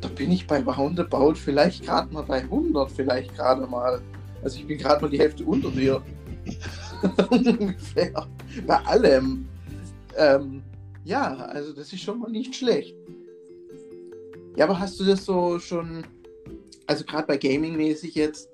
da 0.00 0.08
bin 0.08 0.32
ich 0.32 0.46
bei 0.46 0.62
Roundabout 0.62 1.34
vielleicht 1.34 1.84
gerade 1.84 2.12
mal 2.12 2.22
bei 2.22 2.42
100, 2.42 2.90
vielleicht 2.90 3.34
gerade 3.34 3.66
mal. 3.66 4.00
Also 4.42 4.58
ich 4.58 4.66
bin 4.66 4.78
gerade 4.78 5.02
mal 5.02 5.10
die 5.10 5.18
Hälfte 5.18 5.44
unter 5.44 5.70
dir. 5.70 6.02
Ungefähr. 7.30 8.26
Bei 8.66 8.76
allem. 8.84 9.48
Ähm, 10.16 10.62
ja, 11.04 11.34
also 11.34 11.72
das 11.72 11.92
ist 11.92 12.02
schon 12.02 12.18
mal 12.18 12.30
nicht 12.30 12.54
schlecht. 12.54 12.94
Ja, 14.56 14.66
aber 14.66 14.78
hast 14.78 15.00
du 15.00 15.04
das 15.04 15.24
so 15.24 15.58
schon, 15.58 16.06
also 16.86 17.04
gerade 17.04 17.26
bei 17.26 17.36
Gaming-mäßig 17.36 18.14
jetzt, 18.14 18.48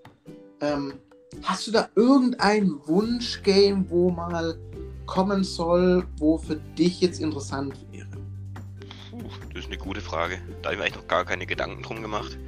ähm, 0.61 0.95
hast 1.43 1.67
du 1.67 1.73
da 1.73 1.89
irgendein 1.95 2.75
Wunschgame, 2.87 3.85
wo 3.89 4.11
mal 4.11 4.59
kommen 5.07 5.45
soll, 5.45 6.07
wo 6.19 6.39
für 6.39 6.57
dich 6.57 7.01
jetzt 7.01 7.21
interessant 7.21 7.75
wäre? 7.91 8.09
Puh, 9.11 9.19
das 9.53 9.65
ist 9.65 9.67
eine 9.67 9.79
gute 9.79 10.01
Frage. 10.01 10.39
Da 10.63 10.69
habe 10.69 10.75
ich 10.75 10.79
mir 10.79 10.85
eigentlich 10.87 11.03
noch 11.03 11.09
gar 11.09 11.25
keine 11.25 11.47
Gedanken 11.47 11.83
drum 11.83 12.01
gemacht. 12.01 12.39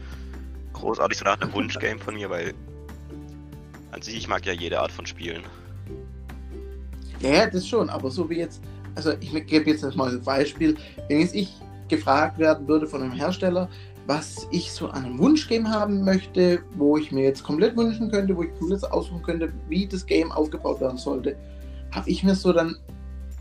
Großartig 0.72 1.18
so 1.18 1.24
nach 1.24 1.40
einem 1.40 1.52
Wunschgame 1.52 2.00
von 2.00 2.14
mir, 2.14 2.30
weil 2.30 2.54
an 3.90 4.00
sich, 4.00 4.16
ich 4.16 4.28
mag 4.28 4.46
ja 4.46 4.52
jede 4.52 4.80
Art 4.80 4.92
von 4.92 5.04
Spielen. 5.04 5.42
Ja, 7.20 7.46
das 7.46 7.68
schon, 7.68 7.90
aber 7.90 8.10
so 8.10 8.28
wie 8.30 8.38
jetzt, 8.38 8.62
also 8.94 9.12
ich 9.20 9.30
gebe 9.46 9.70
jetzt 9.70 9.82
mal 9.94 10.10
ein 10.10 10.22
Beispiel. 10.22 10.76
Wenn 11.08 11.20
jetzt 11.20 11.34
ich 11.34 11.52
gefragt 11.88 12.38
werden 12.38 12.66
würde 12.68 12.86
von 12.86 13.02
einem 13.02 13.12
Hersteller, 13.12 13.68
was 14.06 14.48
ich 14.50 14.72
so 14.72 14.88
an 14.88 15.04
einem 15.04 15.18
Wunschgame 15.18 15.70
haben 15.70 16.04
möchte, 16.04 16.60
wo 16.76 16.96
ich 16.96 17.12
mir 17.12 17.24
jetzt 17.24 17.44
komplett 17.44 17.76
wünschen 17.76 18.10
könnte, 18.10 18.36
wo 18.36 18.42
ich 18.42 18.58
komplett 18.58 18.84
aussuchen 18.90 19.22
könnte, 19.22 19.52
wie 19.68 19.86
das 19.86 20.04
Game 20.04 20.32
aufgebaut 20.32 20.80
werden 20.80 20.98
sollte, 20.98 21.36
habe 21.92 22.10
ich 22.10 22.24
mir 22.24 22.34
so 22.34 22.52
dann 22.52 22.76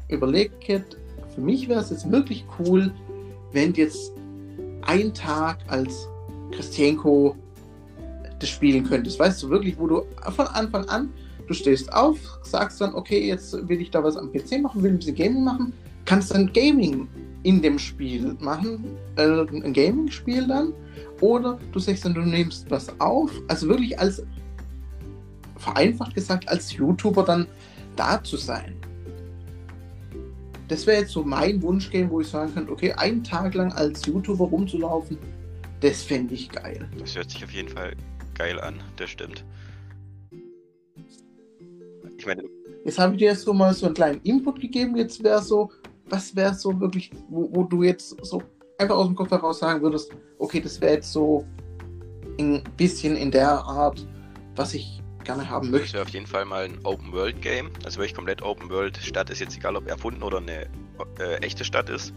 überlegt, 0.10 0.63
für 0.65 1.41
mich 1.41 1.67
wäre 1.67 1.79
es 1.79 1.89
jetzt 1.89 2.12
wirklich 2.12 2.45
cool, 2.60 2.93
wenn 3.53 3.74
jetzt 3.74 4.12
ein 4.83 5.13
Tag 5.13 5.60
als 5.67 6.07
Christienko 6.51 7.36
das 8.39 8.50
spielen 8.50 8.83
könntest. 8.83 9.19
Weißt 9.19 9.41
du 9.43 9.50
wirklich, 9.50 9.77
wo 9.79 9.88
du 9.88 10.03
von 10.36 10.48
Anfang 10.48 10.86
an, 10.89 11.10
du 11.48 11.53
stehst 11.53 11.91
auf, 11.93 12.17
sagst 12.43 12.81
dann, 12.81 12.93
okay, 12.93 13.27
jetzt 13.27 13.67
will 13.67 13.81
ich 13.81 13.91
da 13.91 14.03
was 14.03 14.17
am 14.17 14.31
PC 14.31 14.62
machen, 14.62 14.83
will 14.83 14.91
ein 14.91 14.98
bisschen 14.98 15.15
Gaming 15.15 15.43
machen, 15.43 15.74
kannst 16.05 16.33
dann 16.33 16.51
Gaming 16.51 17.07
in 17.43 17.62
dem 17.62 17.79
Spiel 17.79 18.36
machen, 18.39 18.98
äh, 19.15 19.24
ein 19.24 19.74
Gaming-Spiel 19.74 20.48
dann, 20.48 20.74
oder 21.21 21.60
du 21.71 21.79
sagst 21.79 22.05
dann, 22.05 22.13
du 22.13 22.21
nimmst 22.21 22.69
was 22.69 23.00
auf, 23.00 23.31
also 23.48 23.67
wirklich 23.67 23.98
als, 24.00 24.24
vereinfacht 25.57 26.15
gesagt, 26.15 26.48
als 26.50 26.74
YouTuber 26.74 27.24
dann 27.24 27.48
da 27.95 28.24
zu 28.24 28.38
sein. 28.38 28.75
Das 30.67 30.88
wäre 30.88 31.01
jetzt 31.01 31.12
so 31.12 31.24
mein 31.24 31.62
Wunschgame, 31.62 32.10
wo 32.10 32.21
ich 32.21 32.27
sagen 32.27 32.53
könnte, 32.53 32.71
okay, 32.71 32.93
einen 32.93 33.24
Tag 33.24 33.53
lang 33.55 33.74
als 33.74 34.05
YouTuber 34.05 34.45
rumzulaufen, 34.45 35.17
das 35.81 36.03
fände 36.03 36.33
ich 36.33 36.50
geil. 36.50 36.88
Das 36.98 37.15
hört 37.15 37.29
sich 37.29 37.43
auf 37.43 37.51
jeden 37.51 37.69
Fall 37.69 37.93
geil 38.36 38.60
an, 38.60 38.75
das 38.95 39.10
stimmt. 39.10 39.43
Ich 42.17 42.25
meine, 42.25 42.43
jetzt 42.86 43.00
habe 43.00 43.13
ich 43.13 43.19
dir 43.19 43.36
so 43.36 43.51
mal 43.51 43.74
so 43.74 43.88
einen 43.88 43.95
kleinen 43.95 44.21
Input 44.21 44.62
gegeben, 44.62 44.95
jetzt 44.95 45.24
wäre 45.24 45.41
so, 45.41 45.71
was 46.10 46.36
wäre 46.36 46.53
so 46.53 46.79
wirklich, 46.79 47.12
wo, 47.29 47.50
wo, 47.53 47.63
du 47.63 47.84
jetzt 47.84 48.15
so 48.24 48.41
einfach 48.77 48.96
aus 48.96 49.08
dem 49.08 49.15
Kopf 49.15 49.31
heraus 49.31 49.60
sagen 49.60 49.81
würdest, 49.81 50.12
okay, 50.39 50.60
das 50.62 50.79
wäre 50.81 50.93
jetzt 50.93 51.12
so 51.12 51.46
ein 52.39 52.63
bisschen 52.77 53.15
in 53.15 53.31
der 53.31 53.50
Art, 53.51 54.05
was 54.55 54.74
ich 54.74 55.01
gerne 55.24 55.50
haben 55.50 55.70
möchte. 55.70 55.86
Das 55.86 55.93
wäre 55.93 56.03
auf 56.03 56.10
jeden 56.10 56.27
Fall 56.27 56.46
mal 56.46 56.65
ein 56.65 56.79
Open 56.84 57.12
World 57.12 57.41
Game. 57.41 57.70
Also 57.86 57.98
wirklich 58.00 58.15
komplett 58.15 58.41
Open 58.41 58.70
World 58.70 58.98
Stadt 58.98 59.29
ist 59.29 59.39
jetzt 59.39 59.55
egal, 59.55 59.75
ob 59.75 59.88
erfunden 59.88 60.24
oder 60.24 60.39
eine 60.39 60.67
äh, 61.20 61.36
echte 61.41 61.63
Stadt 61.63 61.89
ist. 61.89 62.13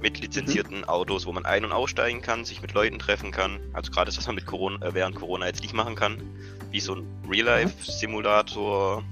Mit 0.00 0.20
lizenzierten 0.20 0.78
mhm. 0.78 0.84
Autos, 0.84 1.26
wo 1.26 1.32
man 1.32 1.44
ein- 1.44 1.64
und 1.64 1.72
aussteigen 1.72 2.20
kann, 2.20 2.44
sich 2.44 2.62
mit 2.62 2.72
Leuten 2.72 2.98
treffen 2.98 3.30
kann. 3.30 3.58
Also 3.72 3.90
gerade 3.90 4.06
das, 4.06 4.18
was 4.18 4.26
man 4.26 4.36
mit 4.36 4.46
Corona, 4.46 4.84
äh, 4.86 4.94
während 4.94 5.16
Corona 5.16 5.46
jetzt 5.46 5.62
nicht 5.62 5.74
machen 5.74 5.94
kann. 5.94 6.22
Wie 6.70 6.80
so 6.80 6.94
ein 6.94 7.06
Real-Life-Simulator, 7.28 9.02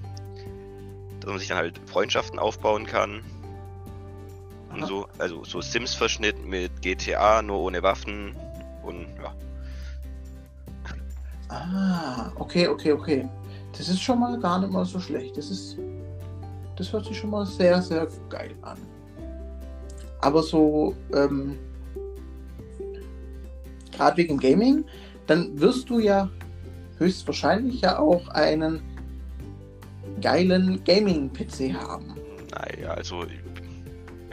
dass 1.21 1.31
man 1.31 1.39
sich 1.39 1.49
dann 1.49 1.59
halt 1.59 1.81
Freundschaften 1.87 2.39
aufbauen 2.39 2.87
kann 2.87 3.23
und 4.73 4.87
so, 4.87 5.07
also 5.19 5.45
so 5.45 5.61
Sims-Verschnitt 5.61 6.45
mit 6.47 6.81
GTA, 6.83 7.43
nur 7.43 7.61
ohne 7.61 7.83
Waffen 7.83 8.35
und 8.83 9.07
ja. 9.23 9.35
Ah, 11.49 12.33
okay, 12.37 12.67
okay, 12.69 12.93
okay. 12.93 13.29
Das 13.77 13.89
ist 13.89 14.01
schon 14.01 14.21
mal 14.21 14.39
gar 14.39 14.61
nicht 14.61 14.73
mal 14.73 14.85
so 14.85 14.99
schlecht. 14.99 15.37
Das 15.37 15.51
ist. 15.51 15.77
Das 16.77 16.93
hört 16.93 17.05
sich 17.05 17.19
schon 17.19 17.31
mal 17.31 17.45
sehr, 17.45 17.83
sehr 17.83 18.09
geil 18.31 18.55
an. 18.63 18.79
Aber 20.21 20.43
so, 20.43 20.95
ähm, 21.13 21.59
gerade 23.91 24.17
wegen 24.17 24.39
Gaming, 24.39 24.85
dann 25.27 25.61
wirst 25.61 25.91
du 25.91 25.99
ja 25.99 26.31
höchstwahrscheinlich 26.99 27.83
ja 27.83 27.99
auch 27.99 28.27
einen 28.29 28.81
geilen 30.21 30.83
Gaming-PC 30.85 31.75
haben. 31.75 32.15
Naja, 32.51 32.95
also 32.95 33.25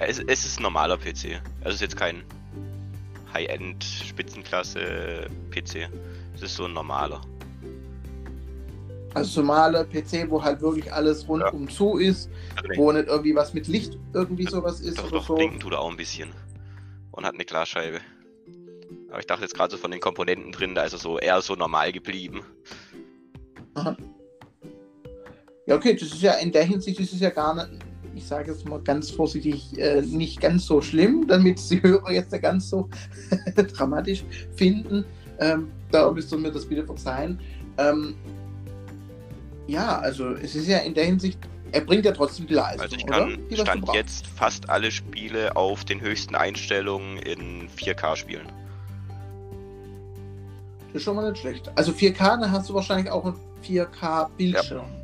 es, 0.07 0.19
es 0.19 0.45
ist 0.45 0.59
ein 0.59 0.63
normaler 0.63 0.97
PC. 0.97 1.41
Also 1.61 1.69
es 1.69 1.75
ist 1.75 1.81
jetzt 1.81 1.97
kein 1.97 2.23
High-End 3.33 3.83
Spitzenklasse 3.83 5.27
PC. 5.51 5.89
Das 6.33 6.43
ist 6.43 6.55
so 6.55 6.65
ein 6.65 6.73
normaler. 6.73 7.21
Also 9.13 9.41
normaler 9.41 9.85
PC, 9.85 10.29
wo 10.29 10.41
halt 10.41 10.61
wirklich 10.61 10.91
alles 10.93 11.27
rundum 11.27 11.67
ja. 11.67 11.73
zu 11.73 11.97
ist, 11.97 12.29
also 12.55 12.69
wo 12.79 12.91
nicht 12.91 13.07
irgendwie 13.07 13.35
was 13.35 13.53
mit 13.53 13.67
Licht 13.67 13.97
irgendwie 14.13 14.45
sowas 14.45 14.81
ist. 14.81 14.99
Doch, 14.99 15.05
oder 15.05 15.11
doch, 15.13 15.27
so. 15.27 15.35
blinken 15.35 15.59
tut 15.59 15.73
er 15.73 15.79
auch 15.79 15.89
ein 15.89 15.97
bisschen. 15.97 16.29
Und 17.11 17.25
hat 17.25 17.33
eine 17.33 17.45
Glasscheibe. 17.45 17.99
Aber 19.09 19.19
ich 19.19 19.25
dachte 19.25 19.41
jetzt 19.41 19.55
gerade 19.55 19.71
so 19.71 19.77
von 19.77 19.91
den 19.91 19.99
Komponenten 19.99 20.51
drin, 20.51 20.75
da 20.75 20.83
ist 20.83 20.93
er 20.93 20.99
so 20.99 21.17
eher 21.17 21.41
so 21.41 21.55
normal 21.55 21.91
geblieben. 21.91 22.41
Aha. 23.73 23.97
Ja, 25.65 25.75
okay, 25.75 25.95
das 25.95 26.09
ist 26.09 26.21
ja 26.21 26.33
in 26.33 26.51
der 26.51 26.63
Hinsicht 26.63 26.99
ist 26.99 27.13
es 27.13 27.19
ja 27.19 27.29
gar 27.31 27.53
nicht, 27.55 27.88
ich 28.19 28.27
sage 28.27 28.51
jetzt 28.51 28.67
mal 28.67 28.81
ganz 28.81 29.09
vorsichtig, 29.09 29.77
äh, 29.79 30.01
nicht 30.01 30.41
ganz 30.41 30.65
so 30.65 30.81
schlimm, 30.81 31.25
damit 31.27 31.57
die 31.71 31.81
Hörer 31.81 32.11
jetzt 32.11 32.33
nicht 32.33 32.41
ganz 32.41 32.69
so 32.69 32.89
dramatisch 33.55 34.25
finden. 34.55 35.05
Ähm, 35.39 35.71
da 35.89 36.11
müsst 36.11 36.31
ihr 36.33 36.37
mir 36.37 36.51
das 36.51 36.65
bitte 36.65 36.85
verzeihen. 36.85 37.39
Ähm, 37.77 38.15
ja, 39.67 39.99
also 39.99 40.33
es 40.33 40.53
ist 40.53 40.67
ja 40.67 40.79
in 40.79 40.93
der 40.93 41.05
Hinsicht, 41.05 41.39
er 41.71 41.81
bringt 41.81 42.03
ja 42.03 42.11
trotzdem 42.11 42.47
die 42.47 42.55
Leistung. 42.55 42.81
Also 42.81 42.95
ich 42.97 43.05
kann 43.05 43.39
Die, 43.49 43.55
Stand 43.55 43.87
jetzt 43.93 44.27
fast 44.27 44.69
alle 44.69 44.91
Spiele 44.91 45.55
auf 45.55 45.85
den 45.85 46.01
höchsten 46.01 46.35
Einstellungen 46.35 47.17
in 47.19 47.69
4K 47.69 48.17
spielen. 48.17 48.47
Das 50.87 50.95
ist 50.95 51.03
schon 51.03 51.15
mal 51.15 51.29
nicht 51.31 51.39
schlecht. 51.39 51.71
Also 51.75 51.93
4K, 51.93 52.41
dann 52.41 52.51
hast 52.51 52.69
du 52.69 52.73
wahrscheinlich 52.73 53.09
auch 53.11 53.23
einen 53.23 53.35
4K-Bildschirm. 53.63 54.77
Ja. 54.79 54.98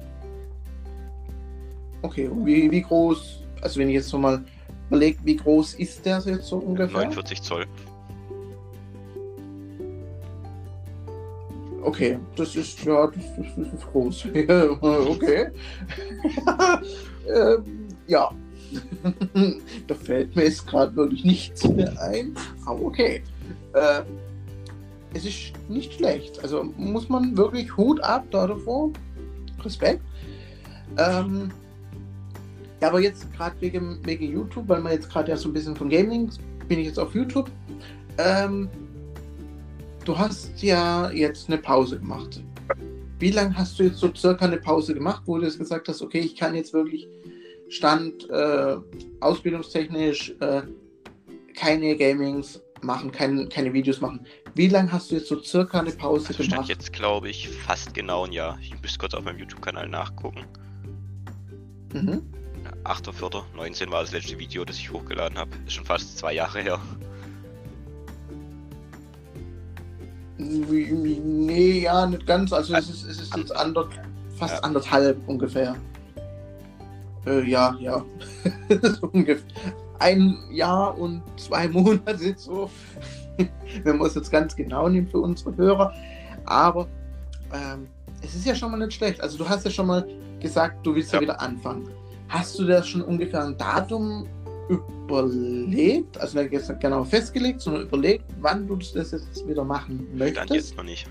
Okay, 2.05 2.27
und 2.27 2.45
wie, 2.45 2.69
wie 2.69 2.83
groß, 2.83 3.41
also 3.61 3.79
wenn 3.79 3.89
ich 3.89 3.95
jetzt 3.95 4.09
so 4.09 4.19
mal 4.19 4.43
überlege, 4.89 5.17
wie 5.23 5.37
groß 5.37 5.73
ist 5.73 6.05
der 6.05 6.21
jetzt 6.23 6.45
so 6.45 6.57
ungefähr? 6.57 6.99
49 6.99 7.41
Zoll. 7.41 7.65
Okay, 11.81 12.19
das 12.35 12.55
ist 12.55 12.83
ja, 12.83 13.07
das, 13.07 13.23
das 13.57 13.73
ist 13.73 13.87
groß. 13.91 14.25
okay. 15.09 15.47
ähm, 17.27 17.87
ja. 18.05 18.29
da 19.87 19.95
fällt 19.95 20.35
mir 20.35 20.43
jetzt 20.43 20.67
gerade 20.67 20.95
wirklich 20.95 21.25
nichts 21.25 21.67
mehr 21.67 21.99
ein. 21.99 22.35
Aber 22.67 22.81
okay. 22.81 23.23
Äh, 23.73 24.01
es 25.15 25.25
ist 25.25 25.53
nicht 25.69 25.93
schlecht. 25.93 26.39
Also 26.43 26.63
muss 26.77 27.09
man 27.09 27.35
wirklich 27.35 27.75
Hut 27.75 27.99
ab 28.03 28.25
da 28.29 28.45
davor. 28.45 28.91
Respekt. 29.63 30.01
Ähm, 30.97 31.49
ja, 32.85 32.89
aber 32.89 32.99
jetzt 32.99 33.33
gerade 33.33 33.59
wegen, 33.61 33.99
wegen 34.05 34.31
YouTube, 34.31 34.69
weil 34.69 34.79
man 34.79 34.91
jetzt 34.91 35.09
gerade 35.09 35.31
ja 35.31 35.37
so 35.37 35.49
ein 35.49 35.53
bisschen 35.53 35.75
von 35.75 35.89
Gaming 35.89 36.29
bin 36.67 36.77
ich 36.77 36.85
jetzt 36.85 36.99
auf 36.99 37.15
YouTube. 37.15 37.49
Ähm, 38.19 38.69
du 40.05 40.15
hast 40.15 40.61
ja 40.61 41.09
jetzt 41.09 41.49
eine 41.49 41.57
Pause 41.57 41.97
gemacht. 41.97 42.43
Wie 43.17 43.31
lange 43.31 43.57
hast 43.57 43.79
du 43.79 43.83
jetzt 43.85 43.97
so 43.97 44.13
circa 44.13 44.45
eine 44.45 44.57
Pause 44.57 44.93
gemacht, 44.93 45.23
wo 45.25 45.39
du 45.39 45.45
jetzt 45.45 45.57
gesagt 45.57 45.87
hast, 45.87 46.03
okay, 46.03 46.19
ich 46.19 46.35
kann 46.35 46.53
jetzt 46.53 46.73
wirklich 46.73 47.07
Stand 47.69 48.29
äh, 48.29 48.75
ausbildungstechnisch 49.19 50.35
äh, 50.39 50.61
keine 51.55 51.97
Gamings 51.97 52.61
machen, 52.83 53.11
kein, 53.11 53.49
keine 53.49 53.73
Videos 53.73 53.99
machen. 53.99 54.27
Wie 54.53 54.67
lange 54.67 54.91
hast 54.91 55.09
du 55.09 55.15
jetzt 55.15 55.27
so 55.27 55.41
circa 55.41 55.79
eine 55.79 55.89
Pause 55.89 56.27
also 56.37 56.43
gemacht? 56.43 56.69
jetzt, 56.69 56.93
glaube 56.93 57.29
ich, 57.29 57.49
fast 57.49 57.95
genau 57.95 58.25
ein 58.25 58.31
Jahr. 58.31 58.59
Ich 58.61 58.79
müsste 58.79 58.99
kurz 58.99 59.15
auf 59.15 59.25
meinem 59.25 59.39
YouTube-Kanal 59.39 59.89
nachgucken. 59.89 60.45
Mhm. 61.93 62.21
8.4.19 62.85 63.91
war 63.91 64.01
das 64.01 64.11
letzte 64.11 64.37
Video, 64.37 64.63
das 64.63 64.77
ich 64.77 64.91
hochgeladen 64.91 65.37
habe. 65.37 65.51
Ist 65.65 65.73
schon 65.73 65.85
fast 65.85 66.17
zwei 66.17 66.33
Jahre 66.33 66.61
her. 66.61 66.79
Nee, 70.37 71.79
ja, 71.79 72.05
nicht 72.05 72.27
ganz. 72.27 72.53
Also 72.53 72.75
es 72.75 72.89
ist, 72.89 73.03
es 73.05 73.21
ist 73.21 73.35
jetzt 73.35 73.55
ander, 73.55 73.87
fast 74.37 74.55
ja. 74.55 74.59
anderthalb 74.61 75.17
ungefähr. 75.27 75.75
Äh, 77.25 77.49
ja, 77.49 77.75
ja. 77.79 78.05
ungefähr 79.11 79.43
ein 79.99 80.37
Jahr 80.51 80.97
und 80.97 81.23
zwei 81.37 81.67
Monate 81.67 82.35
so. 82.37 82.69
Wenn 83.83 83.97
man 83.97 84.07
es 84.07 84.15
jetzt 84.15 84.31
ganz 84.31 84.55
genau 84.55 84.87
nimmt 84.87 85.11
für 85.11 85.19
unsere 85.19 85.55
Hörer. 85.57 85.93
Aber 86.45 86.87
ähm, 87.53 87.87
es 88.21 88.35
ist 88.35 88.45
ja 88.45 88.55
schon 88.55 88.71
mal 88.71 88.77
nicht 88.77 88.93
schlecht. 88.93 89.21
Also 89.21 89.37
du 89.37 89.47
hast 89.47 89.65
ja 89.65 89.71
schon 89.71 89.87
mal 89.87 90.07
gesagt, 90.39 90.85
du 90.85 90.95
willst 90.95 91.11
ja, 91.11 91.17
ja 91.17 91.21
wieder 91.21 91.41
anfangen. 91.41 91.89
Hast 92.27 92.59
du 92.59 92.65
das 92.65 92.87
schon 92.87 93.01
ungefähr 93.01 93.43
ein 93.43 93.57
Datum 93.57 94.27
überlegt, 94.67 96.17
also 96.17 96.39
nicht 96.39 96.51
jetzt 96.51 96.79
genau 96.79 97.03
festgelegt, 97.03 97.61
sondern 97.61 97.83
überlegt, 97.83 98.25
wann 98.41 98.67
du 98.67 98.75
das 98.75 99.11
jetzt 99.11 99.47
wieder 99.47 99.63
machen 99.63 100.07
möchtest? 100.13 100.37
Stand 100.37 100.51
jetzt 100.51 100.77
noch 100.77 100.83
nicht. 100.83 101.07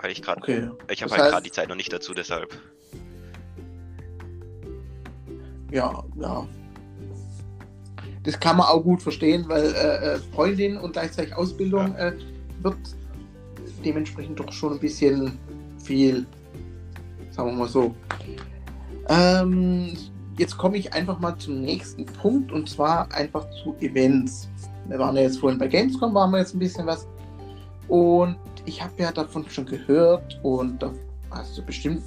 Weil 0.00 0.12
ich 0.12 0.22
gerade. 0.22 0.40
Okay. 0.40 0.70
Ich 0.90 1.02
habe 1.02 1.12
halt 1.12 1.30
gerade 1.32 1.42
die 1.42 1.50
Zeit 1.50 1.68
noch 1.68 1.76
nicht 1.76 1.92
dazu, 1.92 2.14
deshalb. 2.14 2.56
Ja, 5.70 6.04
ja. 6.16 6.46
Das 8.24 8.38
kann 8.38 8.56
man 8.56 8.66
auch 8.66 8.82
gut 8.82 9.02
verstehen, 9.02 9.44
weil 9.48 9.64
äh, 9.64 10.14
äh, 10.14 10.18
Freundin 10.34 10.76
und 10.76 10.92
gleichzeitig 10.92 11.34
Ausbildung 11.34 11.94
äh, 11.94 12.12
wird 12.62 12.76
dementsprechend 13.84 14.38
doch 14.38 14.52
schon 14.52 14.74
ein 14.74 14.78
bisschen 14.80 15.38
viel, 15.82 16.26
sagen 17.30 17.50
wir 17.50 17.56
mal 17.56 17.68
so. 17.68 17.94
Ähm, 19.08 19.96
jetzt 20.36 20.58
komme 20.58 20.76
ich 20.76 20.92
einfach 20.92 21.18
mal 21.18 21.36
zum 21.38 21.60
nächsten 21.60 22.04
Punkt 22.04 22.52
und 22.52 22.68
zwar 22.68 23.10
einfach 23.12 23.46
zu 23.62 23.74
Events. 23.80 24.48
Wir 24.88 24.98
waren 24.98 25.16
ja 25.16 25.22
jetzt 25.22 25.38
vorhin 25.38 25.58
bei 25.58 25.68
Gamescom, 25.68 26.14
waren 26.14 26.30
wir 26.30 26.38
jetzt 26.38 26.54
ein 26.54 26.58
bisschen 26.58 26.86
was. 26.86 27.06
Und 27.88 28.36
ich 28.66 28.82
habe 28.82 28.92
ja 28.98 29.12
davon 29.12 29.48
schon 29.48 29.64
gehört 29.64 30.38
und 30.42 30.82
da 30.82 30.92
hast 31.30 31.56
du 31.56 31.62
bestimmt 31.62 32.02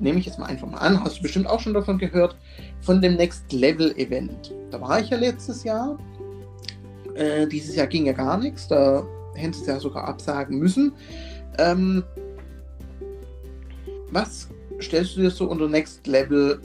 nehme 0.00 0.18
ich 0.18 0.26
jetzt 0.26 0.38
mal 0.38 0.46
einfach 0.46 0.68
mal 0.68 0.78
an, 0.78 1.02
hast 1.02 1.18
du 1.18 1.22
bestimmt 1.22 1.46
auch 1.46 1.60
schon 1.60 1.74
davon 1.74 1.98
gehört, 1.98 2.36
von 2.80 3.00
dem 3.00 3.16
Next 3.16 3.52
Level 3.52 3.96
Event. 3.96 4.52
Da 4.70 4.80
war 4.80 5.00
ich 5.00 5.10
ja 5.10 5.16
letztes 5.16 5.64
Jahr. 5.64 5.98
Äh, 7.14 7.46
dieses 7.46 7.76
Jahr 7.76 7.86
ging 7.86 8.06
ja 8.06 8.12
gar 8.12 8.38
nichts, 8.38 8.68
da 8.68 9.04
hätten 9.34 9.52
sie 9.52 9.62
es 9.62 9.66
ja 9.66 9.80
sogar 9.80 10.04
absagen 10.04 10.58
müssen. 10.58 10.92
Ähm, 11.58 12.04
was 14.10 14.48
stellst 14.80 15.16
du 15.16 15.20
dir 15.20 15.30
so 15.30 15.46
unter 15.46 15.68
Next 15.68 16.06
Level 16.06 16.60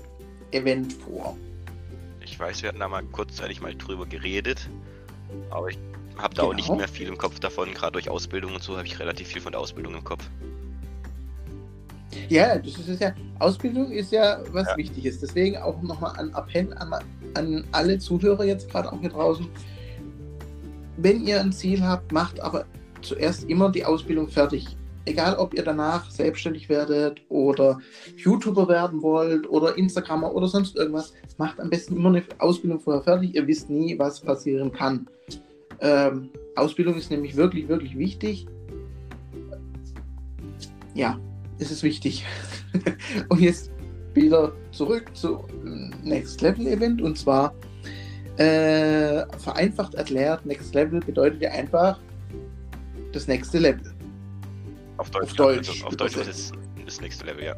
Event 0.52 0.94
vor? 0.94 1.38
Ich 2.22 2.40
weiß, 2.40 2.62
wir 2.64 2.70
hatten 2.70 2.80
da 2.80 2.88
mal 2.88 3.04
kurzzeitig 3.04 3.62
mal 3.62 3.76
drüber 3.76 4.06
geredet, 4.06 4.70
aber 5.52 5.70
ich 5.70 5.78
habe 6.18 6.34
da 6.34 6.42
genau. 6.42 6.52
auch 6.52 6.56
nicht 6.56 6.76
mehr 6.76 6.88
viel 6.88 7.08
im 7.08 7.18
Kopf 7.18 7.40
davon, 7.40 7.74
gerade 7.74 7.94
durch 7.94 8.10
Ausbildung 8.10 8.56
und 8.56 8.64
so 8.64 8.78
habe 8.78 8.88
ich 8.88 9.00
relativ 9.00 9.28
viel 9.28 9.42
von 9.42 9.52
der 9.52 9.62
Ausbildung 9.62 9.96
im 9.96 10.04
Kopf. 10.04 10.24
Ja, 12.30 12.58
das 12.58 12.78
ist 12.78 13.02
ja, 13.02 13.14
Ausbildung 13.40 13.92
ist 13.92 14.12
ja 14.12 14.40
was 14.52 14.68
ja. 14.68 14.78
Wichtiges. 14.78 15.20
Deswegen 15.20 15.58
auch 15.58 15.82
nochmal 15.82 16.14
ein 16.18 16.34
Appell 16.34 16.74
an, 16.74 16.94
an 17.34 17.64
alle 17.72 18.00
Zuhörer 18.00 18.46
jetzt 18.46 18.70
gerade 18.70 18.92
auch 18.92 19.00
hier 19.00 19.10
draußen. 19.10 19.48
Wenn 20.98 21.26
ihr 21.26 21.40
ein 21.42 21.52
Ziel 21.52 21.84
habt, 21.84 22.12
macht 22.12 22.40
aber 22.40 22.66
zuerst 23.02 23.50
immer 23.50 23.72
die 23.72 23.86
Ausbildung 23.86 24.28
fertig. 24.28 24.78
Egal, 25.08 25.36
ob 25.36 25.54
ihr 25.54 25.64
danach 25.64 26.10
selbstständig 26.10 26.68
werdet 26.68 27.22
oder 27.30 27.80
YouTuber 28.18 28.68
werden 28.68 29.04
wollt 29.04 29.48
oder 29.48 29.78
Instagrammer 29.78 30.34
oder 30.34 30.48
sonst 30.48 30.76
irgendwas, 30.76 31.14
macht 31.38 31.60
am 31.60 31.70
besten 31.70 31.96
immer 31.96 32.10
eine 32.10 32.24
Ausbildung 32.40 32.80
vorher 32.80 33.04
fertig. 33.04 33.36
Ihr 33.36 33.46
wisst 33.46 33.70
nie, 33.70 34.00
was 34.00 34.20
passieren 34.20 34.72
kann. 34.72 35.08
Ähm, 35.80 36.30
Ausbildung 36.56 36.96
ist 36.96 37.12
nämlich 37.12 37.36
wirklich, 37.36 37.68
wirklich 37.68 37.96
wichtig. 37.98 38.48
Ja, 40.96 41.20
ist 41.60 41.72
es 41.72 41.84
wichtig. 41.84 42.26
und 43.30 43.40
jetzt 43.40 43.72
wieder 44.14 44.54
zurück 44.72 45.10
zu 45.14 45.46
Next 46.04 46.42
Level 46.42 46.68
Event 46.68 47.02
und 47.02 47.18
zwar 47.18 47.54
äh, 48.38 49.26
vereinfacht 49.38 49.96
erklärt, 49.96 50.46
Next 50.46 50.74
Level 50.74 51.00
bedeutet 51.00 51.42
ja 51.42 51.52
einfach 51.52 52.00
das 53.12 53.28
nächste 53.28 53.60
Level. 53.60 53.94
Auf 54.98 55.10
Deutsch, 55.10 55.32
auf 55.32 55.34
Deutsch, 55.34 55.70
also 55.70 55.86
auf 55.86 55.96
Deutsch 55.96 56.18
ist 56.18 56.28
es 56.28 56.52
das 56.86 57.02
nächste 57.02 57.26
Level, 57.26 57.46
ja. 57.46 57.56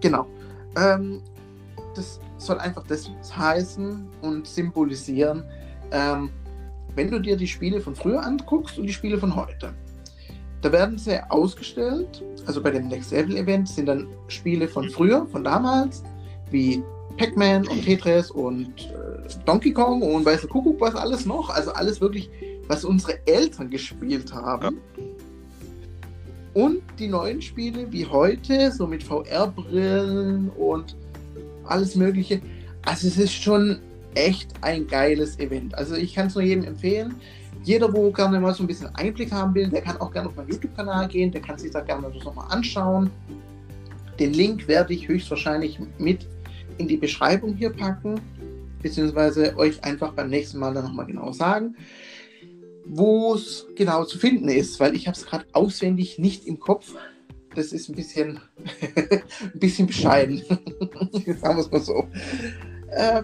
Genau. 0.00 0.26
Ähm, 0.76 1.22
das 1.94 2.20
soll 2.38 2.58
einfach 2.58 2.84
das 2.86 3.10
heißen 3.36 4.08
und 4.22 4.46
symbolisieren, 4.46 5.44
ähm, 5.90 6.30
wenn 6.94 7.10
du 7.10 7.20
dir 7.20 7.36
die 7.36 7.46
Spiele 7.46 7.80
von 7.80 7.94
früher 7.94 8.22
anguckst 8.22 8.78
und 8.78 8.86
die 8.86 8.92
Spiele 8.92 9.18
von 9.18 9.34
heute, 9.34 9.72
da 10.62 10.72
werden 10.72 10.96
sie 10.96 11.20
ausgestellt, 11.30 12.22
also 12.46 12.62
bei 12.62 12.70
dem 12.70 12.88
Next 12.88 13.10
Level 13.10 13.36
Event 13.36 13.68
sind 13.68 13.86
dann 13.86 14.08
Spiele 14.28 14.68
von 14.68 14.88
früher, 14.88 15.26
von 15.26 15.44
damals, 15.44 16.02
wie 16.50 16.82
Pac-Man 17.16 17.66
und 17.66 17.84
Tetris 17.84 18.30
und 18.30 18.68
äh, 18.86 19.28
Donkey 19.44 19.72
Kong 19.72 20.02
und 20.02 20.24
weiß 20.24 20.42
der 20.42 20.50
Kuckuck 20.50 20.80
was 20.80 20.94
alles 20.94 21.26
noch. 21.26 21.50
Also 21.50 21.72
alles 21.72 22.00
wirklich, 22.00 22.30
was 22.68 22.84
unsere 22.84 23.18
Eltern 23.26 23.70
gespielt 23.70 24.32
haben. 24.32 24.80
Ja. 24.96 25.02
Und 26.54 26.82
die 26.98 27.08
neuen 27.08 27.40
Spiele 27.40 27.90
wie 27.90 28.06
heute, 28.06 28.70
so 28.72 28.86
mit 28.86 29.02
VR-Brillen 29.02 30.50
und 30.50 30.96
alles 31.64 31.96
Mögliche. 31.96 32.42
Also 32.84 33.08
es 33.08 33.16
ist 33.16 33.32
schon 33.32 33.78
echt 34.14 34.50
ein 34.60 34.86
geiles 34.86 35.38
Event. 35.38 35.74
Also 35.74 35.94
ich 35.94 36.14
kann 36.14 36.26
es 36.26 36.34
nur 36.34 36.44
jedem 36.44 36.64
empfehlen. 36.64 37.14
Jeder, 37.64 37.92
wo 37.92 38.10
gerne 38.10 38.40
mal 38.40 38.54
so 38.54 38.64
ein 38.64 38.66
bisschen 38.66 38.92
Einblick 38.96 39.30
haben 39.30 39.54
will, 39.54 39.68
der 39.68 39.82
kann 39.82 40.00
auch 40.00 40.12
gerne 40.12 40.28
auf 40.28 40.36
meinen 40.36 40.48
YouTube-Kanal 40.48 41.06
gehen, 41.08 41.30
der 41.30 41.40
kann 41.40 41.58
sich 41.58 41.70
da 41.70 41.80
gerne 41.80 42.10
das 42.12 42.24
nochmal 42.24 42.50
anschauen. 42.50 43.10
Den 44.18 44.32
Link 44.32 44.66
werde 44.66 44.92
ich 44.92 45.06
höchstwahrscheinlich 45.06 45.78
mit 45.98 46.26
in 46.78 46.88
die 46.88 46.96
Beschreibung 46.96 47.54
hier 47.54 47.70
packen, 47.70 48.20
beziehungsweise 48.82 49.56
euch 49.56 49.82
einfach 49.84 50.12
beim 50.12 50.28
nächsten 50.28 50.58
Mal 50.58 50.74
dann 50.74 50.84
nochmal 50.84 51.06
genau 51.06 51.30
sagen, 51.30 51.76
wo 52.84 53.34
es 53.34 53.66
genau 53.76 54.04
zu 54.04 54.18
finden 54.18 54.48
ist, 54.48 54.80
weil 54.80 54.96
ich 54.96 55.06
habe 55.06 55.16
es 55.16 55.24
gerade 55.24 55.46
auswendig 55.52 56.18
nicht 56.18 56.46
im 56.46 56.58
Kopf. 56.58 56.94
Das 57.54 57.72
ist 57.72 57.88
ein 57.88 57.94
bisschen, 57.94 58.40
ein 58.96 59.58
bisschen 59.58 59.86
bescheiden. 59.86 60.42
sagen 61.40 61.56
wir 61.56 61.58
es 61.58 61.70
mal 61.70 61.80
so. 61.80 62.08
Äh, 62.90 63.22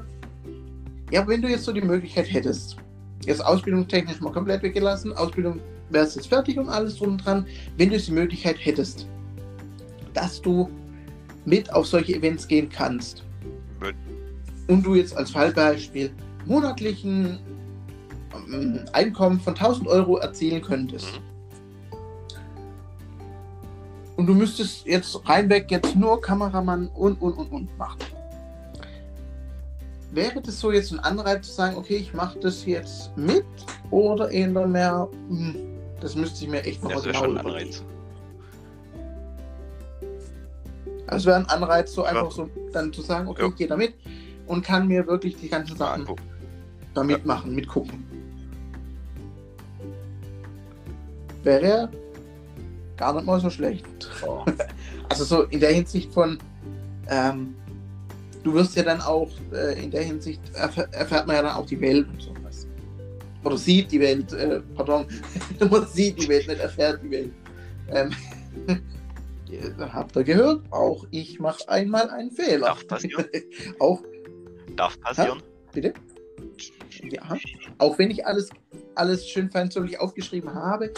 ja, 1.10 1.26
wenn 1.26 1.42
du 1.42 1.48
jetzt 1.48 1.64
so 1.64 1.72
die 1.72 1.80
Möglichkeit 1.80 2.32
hättest, 2.32 2.76
jetzt 3.24 3.44
Ausbildung 3.44 3.86
technisch 3.86 4.20
mal 4.20 4.32
komplett 4.32 4.62
weggelassen, 4.62 5.12
Ausbildung 5.12 5.60
wärst 5.90 6.16
jetzt 6.16 6.28
fertig 6.28 6.58
und 6.58 6.68
alles 6.68 6.96
drum 6.96 7.10
und 7.10 7.24
dran, 7.24 7.46
wenn 7.76 7.90
du 7.90 7.98
die 7.98 8.12
Möglichkeit 8.12 8.56
hättest, 8.58 9.06
dass 10.14 10.40
du 10.40 10.68
mit 11.44 11.72
auf 11.72 11.86
solche 11.86 12.14
Events 12.14 12.46
gehen 12.46 12.68
kannst. 12.68 13.24
Und 14.66 14.84
du 14.84 14.94
jetzt 14.94 15.16
als 15.16 15.30
Fallbeispiel 15.30 16.10
monatlichen 16.44 17.38
ähm, 18.52 18.80
Einkommen 18.92 19.40
von 19.40 19.54
1000 19.54 19.88
Euro 19.88 20.18
erzielen 20.18 20.60
könntest. 20.60 21.20
Mhm. 21.20 21.28
und 24.18 24.26
du 24.26 24.34
müsstest 24.34 24.84
jetzt 24.84 25.16
reinweg 25.28 25.70
jetzt 25.70 25.94
nur 25.94 26.20
Kameramann 26.20 26.88
und 26.88 27.22
und 27.22 27.34
und 27.34 27.52
und 27.52 27.78
machen 27.78 28.00
wäre 30.10 30.40
das 30.40 30.60
so 30.60 30.72
jetzt 30.72 30.92
ein 30.92 31.00
Anreiz 31.00 31.46
zu 31.46 31.52
sagen, 31.52 31.76
okay, 31.76 31.96
ich 31.96 32.14
mache 32.14 32.38
das 32.38 32.64
jetzt 32.64 33.16
mit 33.16 33.44
oder 33.90 34.30
eher 34.30 34.48
mehr, 34.48 35.08
hm, 35.28 35.56
das 36.00 36.14
müsste 36.14 36.44
ich 36.44 36.50
mir 36.50 36.62
echt 36.64 36.82
noch 36.82 36.92
das 36.92 37.02
genau 37.02 37.18
schon 37.18 37.38
ein 37.38 37.46
Anreiz. 37.46 37.82
Also 41.06 41.28
wäre 41.28 41.38
ein 41.38 41.46
Anreiz, 41.46 41.92
so 41.92 42.04
einfach 42.04 42.24
ja. 42.24 42.30
so 42.30 42.50
dann 42.72 42.92
zu 42.92 43.02
sagen, 43.02 43.28
okay, 43.28 43.42
ja. 43.42 43.48
ich 43.48 43.56
gehe 43.56 43.66
da 43.66 43.76
mit 43.76 43.94
und 44.46 44.62
kann 44.62 44.86
mir 44.88 45.06
wirklich 45.06 45.36
die 45.36 45.48
ganzen 45.48 45.76
Sachen 45.76 46.06
ja, 46.06 46.14
da 46.94 47.02
mitmachen, 47.02 47.54
mitgucken. 47.54 48.04
Wäre 51.42 51.88
gar 52.96 53.14
nicht 53.14 53.24
mal 53.24 53.40
so 53.40 53.48
schlecht. 53.48 53.86
Oh. 54.26 54.44
also 55.08 55.24
so 55.24 55.42
in 55.44 55.60
der 55.60 55.72
Hinsicht 55.72 56.12
von, 56.12 56.38
ähm, 57.08 57.54
du 58.48 58.54
wirst 58.54 58.76
ja 58.76 58.82
dann 58.82 59.00
auch 59.00 59.30
äh, 59.52 59.82
in 59.82 59.90
der 59.90 60.02
Hinsicht 60.02 60.40
erf 60.54 60.76
erfährt 60.76 61.26
man 61.26 61.36
ja 61.36 61.42
dann 61.42 61.56
auch 61.56 61.66
die 61.66 61.80
Welt 61.80 62.08
und 62.08 62.22
sowas. 62.22 62.66
Oder 63.44 63.58
sieht 63.58 63.92
die 63.92 64.00
Welt, 64.00 64.32
äh, 64.32 64.60
pardon, 64.74 65.06
man 65.70 65.86
sieht 65.86 66.22
die 66.22 66.28
Welt, 66.28 66.48
nicht 66.48 66.60
erfährt 66.60 67.02
die 67.02 67.10
Welt. 67.10 67.32
Ähm, 67.90 68.10
habt 69.92 70.16
ihr 70.16 70.24
gehört? 70.24 70.62
Auch 70.72 71.06
ich 71.10 71.38
mache 71.38 71.68
einmal 71.68 72.08
einen 72.10 72.30
Fehler. 72.30 72.68
Darf 72.68 72.86
passieren. 72.86 73.26
auch. 73.80 74.02
Darf 74.76 74.98
passieren. 75.00 75.38
Ha? 75.38 75.72
Bitte? 75.72 75.92
Ja. 77.10 77.36
Auch 77.76 77.98
wenn 77.98 78.10
ich 78.10 78.26
alles, 78.26 78.48
alles 78.94 79.28
schön 79.28 79.50
feinsäuberlich 79.50 80.00
aufgeschrieben 80.00 80.52
habe, 80.52 80.92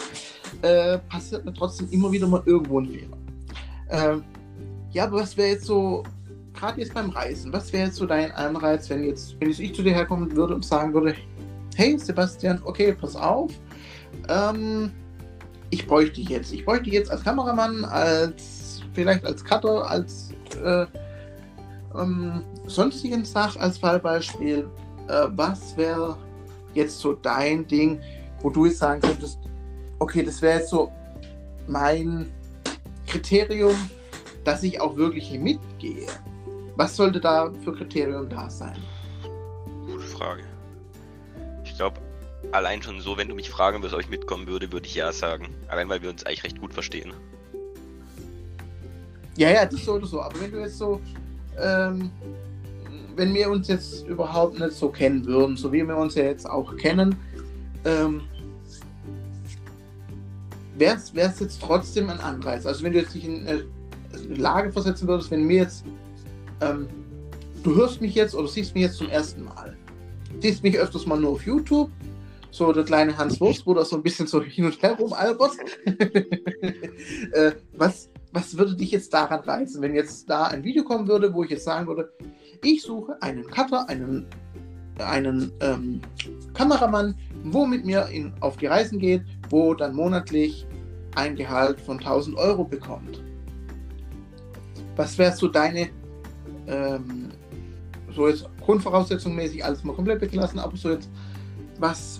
äh, 0.61 0.97
passiert 0.99 1.45
mir 1.45 1.53
trotzdem 1.53 1.89
immer 1.91 2.11
wieder 2.11 2.27
mal 2.27 2.41
irgendwo 2.45 2.79
ein 2.79 2.87
Fehler. 2.87 3.17
Ähm, 3.89 4.23
ja, 4.91 5.03
aber 5.03 5.17
was 5.17 5.37
wäre 5.37 5.49
jetzt 5.49 5.65
so 5.65 6.03
gerade 6.53 6.79
jetzt 6.81 6.93
beim 6.93 7.09
Reisen, 7.09 7.51
was 7.53 7.71
wäre 7.73 7.87
jetzt 7.87 7.97
so 7.97 8.05
dein 8.05 8.31
Anreiz, 8.31 8.89
wenn 8.89 9.03
jetzt, 9.03 9.35
wenn 9.39 9.49
ich 9.49 9.75
zu 9.75 9.83
dir 9.83 9.93
herkommen 9.93 10.35
würde 10.35 10.55
und 10.55 10.65
sagen 10.65 10.93
würde, 10.93 11.15
hey 11.75 11.97
Sebastian, 11.97 12.61
okay, 12.63 12.93
pass 12.93 13.15
auf, 13.15 13.51
ähm, 14.27 14.91
ich 15.69 15.87
bräuchte 15.87 16.15
dich 16.15 16.29
jetzt. 16.29 16.51
Ich 16.51 16.65
bräuchte 16.65 16.85
dich 16.85 16.93
jetzt 16.93 17.11
als 17.11 17.23
Kameramann, 17.23 17.85
als 17.85 18.81
vielleicht 18.93 19.25
als 19.25 19.43
Cutter, 19.43 19.89
als 19.89 20.31
äh, 20.63 20.85
ähm, 21.97 22.43
sonstigen 22.67 23.25
Sach 23.25 23.55
als 23.57 23.77
Fallbeispiel. 23.77 24.69
Äh, 25.07 25.27
was 25.29 25.75
wäre 25.77 26.17
jetzt 26.73 26.99
so 26.99 27.13
dein 27.13 27.65
Ding, 27.67 27.99
wo 28.41 28.49
du 28.49 28.65
jetzt 28.65 28.79
sagen 28.79 29.01
könntest, 29.01 29.39
okay, 29.99 30.23
das 30.23 30.41
wäre 30.41 30.59
jetzt 30.59 30.69
so 30.69 30.91
mein 31.67 32.31
Kriterium, 33.07 33.75
dass 34.43 34.63
ich 34.63 34.79
auch 34.79 34.95
wirklich 34.95 35.31
mitgehe. 35.39 36.07
Was 36.81 36.95
sollte 36.95 37.19
da 37.19 37.53
für 37.63 37.73
Kriterium 37.75 38.27
da 38.27 38.49
sein? 38.49 38.75
Gute 39.85 40.03
Frage. 40.03 40.41
Ich 41.63 41.75
glaube, 41.75 42.01
allein 42.53 42.81
schon 42.81 42.99
so, 43.01 43.15
wenn 43.17 43.27
du 43.27 43.35
mich 43.35 43.51
fragen 43.51 43.83
würdest, 43.83 43.93
ob 43.93 44.01
ich 44.01 44.09
mitkommen 44.09 44.47
würde, 44.47 44.71
würde 44.71 44.87
ich 44.87 44.95
ja 44.95 45.11
sagen. 45.11 45.49
Allein 45.67 45.89
weil 45.89 46.01
wir 46.01 46.09
uns 46.09 46.25
eigentlich 46.25 46.43
recht 46.43 46.59
gut 46.59 46.73
verstehen. 46.73 47.13
Ja, 49.37 49.51
ja, 49.51 49.67
das 49.67 49.85
sollte 49.85 50.07
so. 50.07 50.23
Aber 50.23 50.41
wenn 50.41 50.51
du 50.51 50.59
jetzt 50.59 50.79
so, 50.79 50.99
ähm, 51.59 52.09
wenn 53.15 53.31
wir 53.35 53.51
uns 53.51 53.67
jetzt 53.67 54.07
überhaupt 54.07 54.57
nicht 54.57 54.71
so 54.71 54.89
kennen 54.89 55.23
würden, 55.27 55.57
so 55.57 55.71
wie 55.71 55.83
wir 55.83 55.95
uns 55.95 56.15
ja 56.15 56.23
jetzt 56.23 56.49
auch 56.49 56.75
kennen, 56.77 57.15
ähm, 57.85 58.21
wäre 60.79 60.97
es 60.97 61.39
jetzt 61.39 61.61
trotzdem 61.61 62.09
ein 62.09 62.19
Anreiz. 62.21 62.65
Also 62.65 62.83
wenn 62.83 62.93
du 62.93 62.97
jetzt 63.01 63.13
dich 63.13 63.25
in 63.25 63.47
eine 63.47 63.65
Lage 64.35 64.71
versetzen 64.71 65.07
würdest, 65.07 65.29
wenn 65.29 65.43
mir 65.43 65.57
jetzt 65.57 65.85
ähm, 66.61 66.87
du 67.63 67.75
hörst 67.75 68.01
mich 68.01 68.15
jetzt 68.15 68.35
oder 68.35 68.47
siehst 68.47 68.73
mich 68.73 68.83
jetzt 68.83 68.97
zum 68.97 69.09
ersten 69.09 69.43
Mal. 69.43 69.75
Siehst 70.39 70.63
mich 70.63 70.77
öfters 70.77 71.05
mal 71.05 71.19
nur 71.19 71.31
auf 71.31 71.45
YouTube. 71.45 71.91
So 72.51 72.71
der 72.73 72.83
kleine 72.83 73.17
Hans 73.17 73.39
Wurst, 73.39 73.65
wo 73.65 73.73
das 73.73 73.89
so 73.89 73.95
ein 73.95 74.03
bisschen 74.03 74.27
so 74.27 74.41
hin 74.41 74.65
und 74.65 74.81
her 74.81 74.97
rum 74.99 75.13
albert. 75.13 75.55
äh, 75.85 77.51
was, 77.73 78.09
was 78.33 78.57
würde 78.57 78.75
dich 78.75 78.91
jetzt 78.91 79.13
daran 79.13 79.39
reizen, 79.39 79.81
wenn 79.81 79.95
jetzt 79.95 80.29
da 80.29 80.45
ein 80.47 80.63
Video 80.63 80.83
kommen 80.83 81.07
würde, 81.07 81.33
wo 81.33 81.43
ich 81.43 81.49
jetzt 81.49 81.63
sagen 81.63 81.87
würde, 81.87 82.11
ich 82.61 82.81
suche 82.81 83.21
einen 83.21 83.47
Cutter, 83.47 83.87
einen, 83.87 84.27
einen 84.99 85.53
ähm, 85.61 86.01
Kameramann, 86.53 87.15
wo 87.45 87.65
mit 87.65 87.85
mir 87.85 88.07
in, 88.07 88.33
auf 88.41 88.57
die 88.57 88.67
Reisen 88.67 88.99
geht, 88.99 89.23
wo 89.49 89.73
dann 89.73 89.95
monatlich 89.95 90.67
ein 91.15 91.37
Gehalt 91.37 91.79
von 91.79 91.99
1000 91.99 92.37
Euro 92.37 92.65
bekommt. 92.65 93.23
Was 94.97 95.17
wäre 95.17 95.33
so 95.35 95.47
deine 95.47 95.89
ähm, 96.71 97.29
so 98.13 98.27
jetzt 98.27 98.45
Grundvoraussetzung 98.61 99.35
mäßig 99.35 99.63
alles 99.63 99.83
mal 99.83 99.93
komplett 99.93 100.21
weggelassen, 100.21 100.59
aber 100.59 100.75
so 100.75 100.91
jetzt 100.91 101.09
was, 101.79 102.19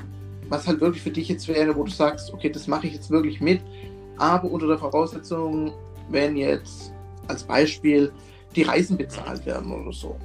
was 0.50 0.68
halt 0.68 0.82
wirklich 0.82 1.02
für 1.02 1.12
dich 1.12 1.30
jetzt 1.30 1.48
wäre, 1.48 1.76
wo 1.76 1.84
du 1.84 1.92
sagst, 1.92 2.34
okay, 2.34 2.50
das 2.50 2.68
mache 2.68 2.88
ich 2.88 2.94
jetzt 2.94 3.10
wirklich 3.10 3.42
mit, 3.42 3.62
aber 4.18 4.50
unter 4.50 4.68
der 4.68 4.78
Voraussetzung, 4.78 5.74
wenn 6.10 6.36
jetzt 6.36 6.94
als 7.28 7.44
Beispiel 7.44 8.12
die 8.56 8.64
Reisen 8.64 8.98
bezahlt 8.98 9.46
werden 9.46 9.72
oder 9.72 9.94
so. 9.94 10.18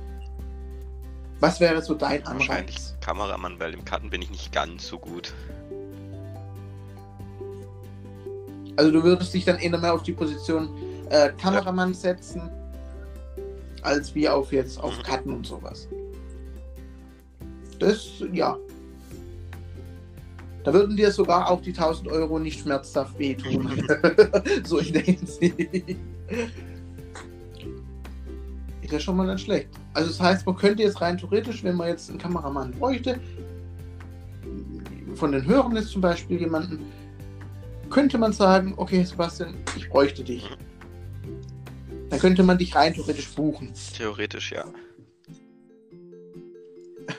Was 1.40 1.60
wäre 1.60 1.82
so 1.82 1.94
dein 1.94 2.26
Anreiz? 2.26 2.48
Wahrscheinlich 2.48 2.76
Kameramann, 3.00 3.60
weil 3.60 3.74
im 3.74 3.84
Karten 3.84 4.10
bin 4.10 4.22
ich 4.22 4.30
nicht 4.30 4.52
ganz 4.52 4.86
so 4.86 4.98
gut. 4.98 5.34
Also 8.76 8.90
du 8.90 9.02
würdest 9.02 9.32
dich 9.32 9.44
dann 9.44 9.58
eher 9.58 9.78
mehr 9.78 9.94
auf 9.94 10.02
die 10.02 10.12
Position 10.12 10.68
äh, 11.10 11.30
Kameramann 11.40 11.90
ja. 11.90 11.94
setzen 11.94 12.50
als 13.86 14.14
wie 14.14 14.28
auf 14.28 14.52
jetzt 14.52 14.78
auf 14.82 15.00
Karten 15.02 15.32
und 15.32 15.46
sowas. 15.46 15.88
Das, 17.78 18.22
ja. 18.32 18.58
Da 20.64 20.74
würden 20.74 20.96
dir 20.96 21.12
sogar 21.12 21.48
auch 21.48 21.62
die 21.62 21.70
1000 21.70 22.08
Euro 22.08 22.40
nicht 22.40 22.60
schmerzhaft 22.60 23.16
wehtun. 23.18 23.70
so 24.64 24.78
in 24.78 24.92
der 24.92 25.02
Hinsicht. 25.02 25.56
Ist 28.82 28.92
ja 28.92 28.98
schon 28.98 29.16
mal 29.16 29.32
nicht 29.32 29.44
schlecht. 29.44 29.68
Also 29.94 30.08
das 30.08 30.20
heißt, 30.20 30.46
man 30.46 30.56
könnte 30.56 30.82
jetzt 30.82 31.00
rein 31.00 31.16
theoretisch, 31.16 31.62
wenn 31.62 31.76
man 31.76 31.88
jetzt 31.88 32.10
einen 32.10 32.18
Kameramann 32.18 32.72
bräuchte, 32.72 33.20
von 35.14 35.32
den 35.32 35.46
Hörern 35.46 35.76
jetzt 35.76 35.90
zum 35.90 36.00
Beispiel 36.00 36.40
jemanden, 36.40 36.86
könnte 37.88 38.18
man 38.18 38.32
sagen, 38.32 38.74
okay 38.76 39.04
Sebastian, 39.04 39.54
ich 39.76 39.88
bräuchte 39.88 40.24
dich. 40.24 40.50
Dann 42.10 42.18
könnte 42.18 42.42
man 42.42 42.58
dich 42.58 42.74
rein 42.74 42.94
theoretisch 42.94 43.28
buchen. 43.30 43.72
Theoretisch, 43.96 44.52
ja. 44.52 44.64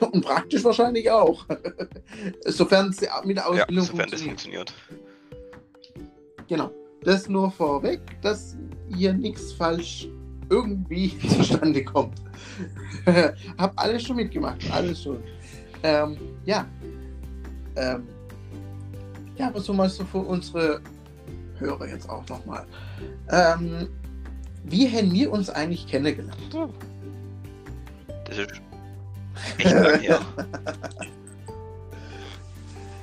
Und 0.00 0.24
praktisch 0.24 0.64
wahrscheinlich 0.64 1.10
auch. 1.10 1.46
sofern 2.46 2.90
es 2.90 3.00
mit 3.24 3.36
der 3.36 3.48
Ausbildung 3.48 3.76
ja, 3.76 3.82
sofern 3.82 4.08
funktioniert. 4.08 4.12
das 4.12 4.22
funktioniert. 4.22 4.74
Genau. 6.48 6.70
Das 7.02 7.28
nur 7.28 7.50
vorweg, 7.50 8.00
dass 8.22 8.56
ihr 8.96 9.12
nichts 9.12 9.52
falsch 9.52 10.08
irgendwie 10.50 11.16
zustande 11.28 11.84
kommt. 11.84 12.18
hab 13.58 13.80
alles 13.80 14.02
schon 14.02 14.16
mitgemacht, 14.16 14.58
alles 14.72 15.02
schon. 15.02 15.22
Ähm, 15.82 16.16
ja. 16.44 16.66
Ähm, 17.76 18.02
ja, 19.36 19.48
aber 19.48 19.60
so 19.60 19.72
mal 19.72 19.88
so 19.88 20.04
für 20.04 20.18
unsere 20.18 20.80
Hörer 21.58 21.86
jetzt 21.88 22.08
auch 22.08 22.26
nochmal. 22.28 22.66
Ähm, 23.30 23.88
wie 24.64 24.88
haben 24.88 25.12
wir 25.12 25.32
uns 25.32 25.50
eigentlich 25.50 25.86
kennengelernt? 25.86 26.36
Das 28.24 28.38
ist 28.38 28.52
echt 29.58 29.72
lang 29.72 30.00
her. 30.00 30.20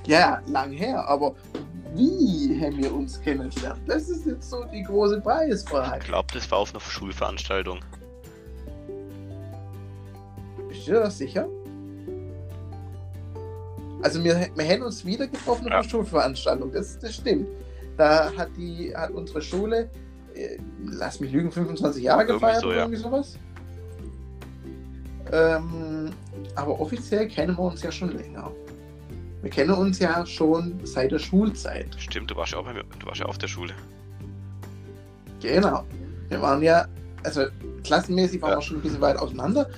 ja, 0.07 0.41
lang 0.47 0.71
her, 0.71 1.07
aber 1.07 1.35
wie 1.95 2.59
haben 2.61 2.77
wir 2.77 2.93
uns 2.93 3.21
kennengelernt? 3.21 3.79
Das 3.87 4.09
ist 4.09 4.25
jetzt 4.25 4.49
so 4.49 4.63
die 4.65 4.83
große 4.83 5.21
Preisfrage. 5.21 5.99
Ich 5.99 6.05
glaube, 6.05 6.27
das 6.33 6.49
war 6.51 6.59
auf 6.59 6.71
einer 6.71 6.81
Schulveranstaltung. 6.81 7.79
Bist 10.67 10.87
du 10.87 10.93
das 10.93 11.17
sicher? 11.17 11.47
Also 14.01 14.23
wir, 14.23 14.49
wir 14.55 14.65
haben 14.65 14.83
uns 14.83 15.03
wieder 15.03 15.27
getroffen 15.27 15.65
auf 15.65 15.71
ja. 15.71 15.79
einer 15.79 15.89
Schulveranstaltung, 15.89 16.71
das, 16.71 16.99
das 16.99 17.15
stimmt. 17.15 17.47
Da 17.97 18.31
hat 18.37 18.49
die 18.57 18.93
hat 18.95 19.11
unsere 19.11 19.41
Schule, 19.41 19.89
lass 20.83 21.19
mich 21.19 21.31
lügen, 21.31 21.51
25 21.51 22.03
Jahre 22.03 22.25
gefeiert 22.25 22.61
so, 22.61 22.67
oder 22.67 22.77
irgendwie 22.77 22.99
sowas. 22.99 23.37
Ähm, 25.31 26.11
aber 26.55 26.79
offiziell 26.79 27.27
kennen 27.27 27.57
wir 27.57 27.63
uns 27.63 27.81
ja 27.81 27.91
schon 27.91 28.15
länger. 28.15 28.51
Wir 29.41 29.49
kennen 29.51 29.71
uns 29.71 29.99
ja 29.99 30.25
schon 30.25 30.79
seit 30.83 31.11
der 31.11 31.19
Schulzeit. 31.19 31.87
Stimmt, 31.97 32.31
du 32.31 32.35
warst 32.35 32.53
ja 32.53 32.59
auch, 32.59 32.65
du 32.65 33.05
warst 33.05 33.19
ja 33.19 33.25
auf 33.25 33.37
der 33.37 33.47
Schule. 33.47 33.73
Genau. 35.41 35.83
Wir 36.29 36.41
waren 36.41 36.61
ja, 36.63 36.87
also 37.23 37.43
klassenmäßig 37.83 38.41
waren 38.41 38.51
ja. 38.51 38.57
wir 38.57 38.61
schon 38.61 38.77
ein 38.77 38.81
bisschen 38.81 39.01
weit 39.01 39.17
auseinander, 39.17 39.69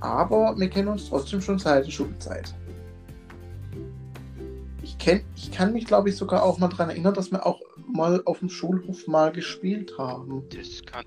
aber 0.00 0.54
wir 0.58 0.68
kennen 0.68 0.88
uns 0.88 1.08
trotzdem 1.08 1.40
schon 1.40 1.58
seit 1.58 1.86
der 1.86 1.90
Schulzeit. 1.90 2.54
Ich, 4.86 4.98
kenn, 4.98 5.24
ich 5.34 5.50
kann 5.50 5.72
mich, 5.72 5.84
glaube 5.84 6.08
ich, 6.08 6.16
sogar 6.16 6.44
auch 6.44 6.58
mal 6.58 6.68
daran 6.68 6.90
erinnern, 6.90 7.12
dass 7.12 7.32
wir 7.32 7.44
auch 7.44 7.60
mal 7.92 8.22
auf 8.24 8.38
dem 8.38 8.48
Schulhof 8.48 9.08
mal 9.08 9.32
gespielt 9.32 9.92
haben. 9.98 10.44
Das 10.56 10.84
kann 10.84 11.04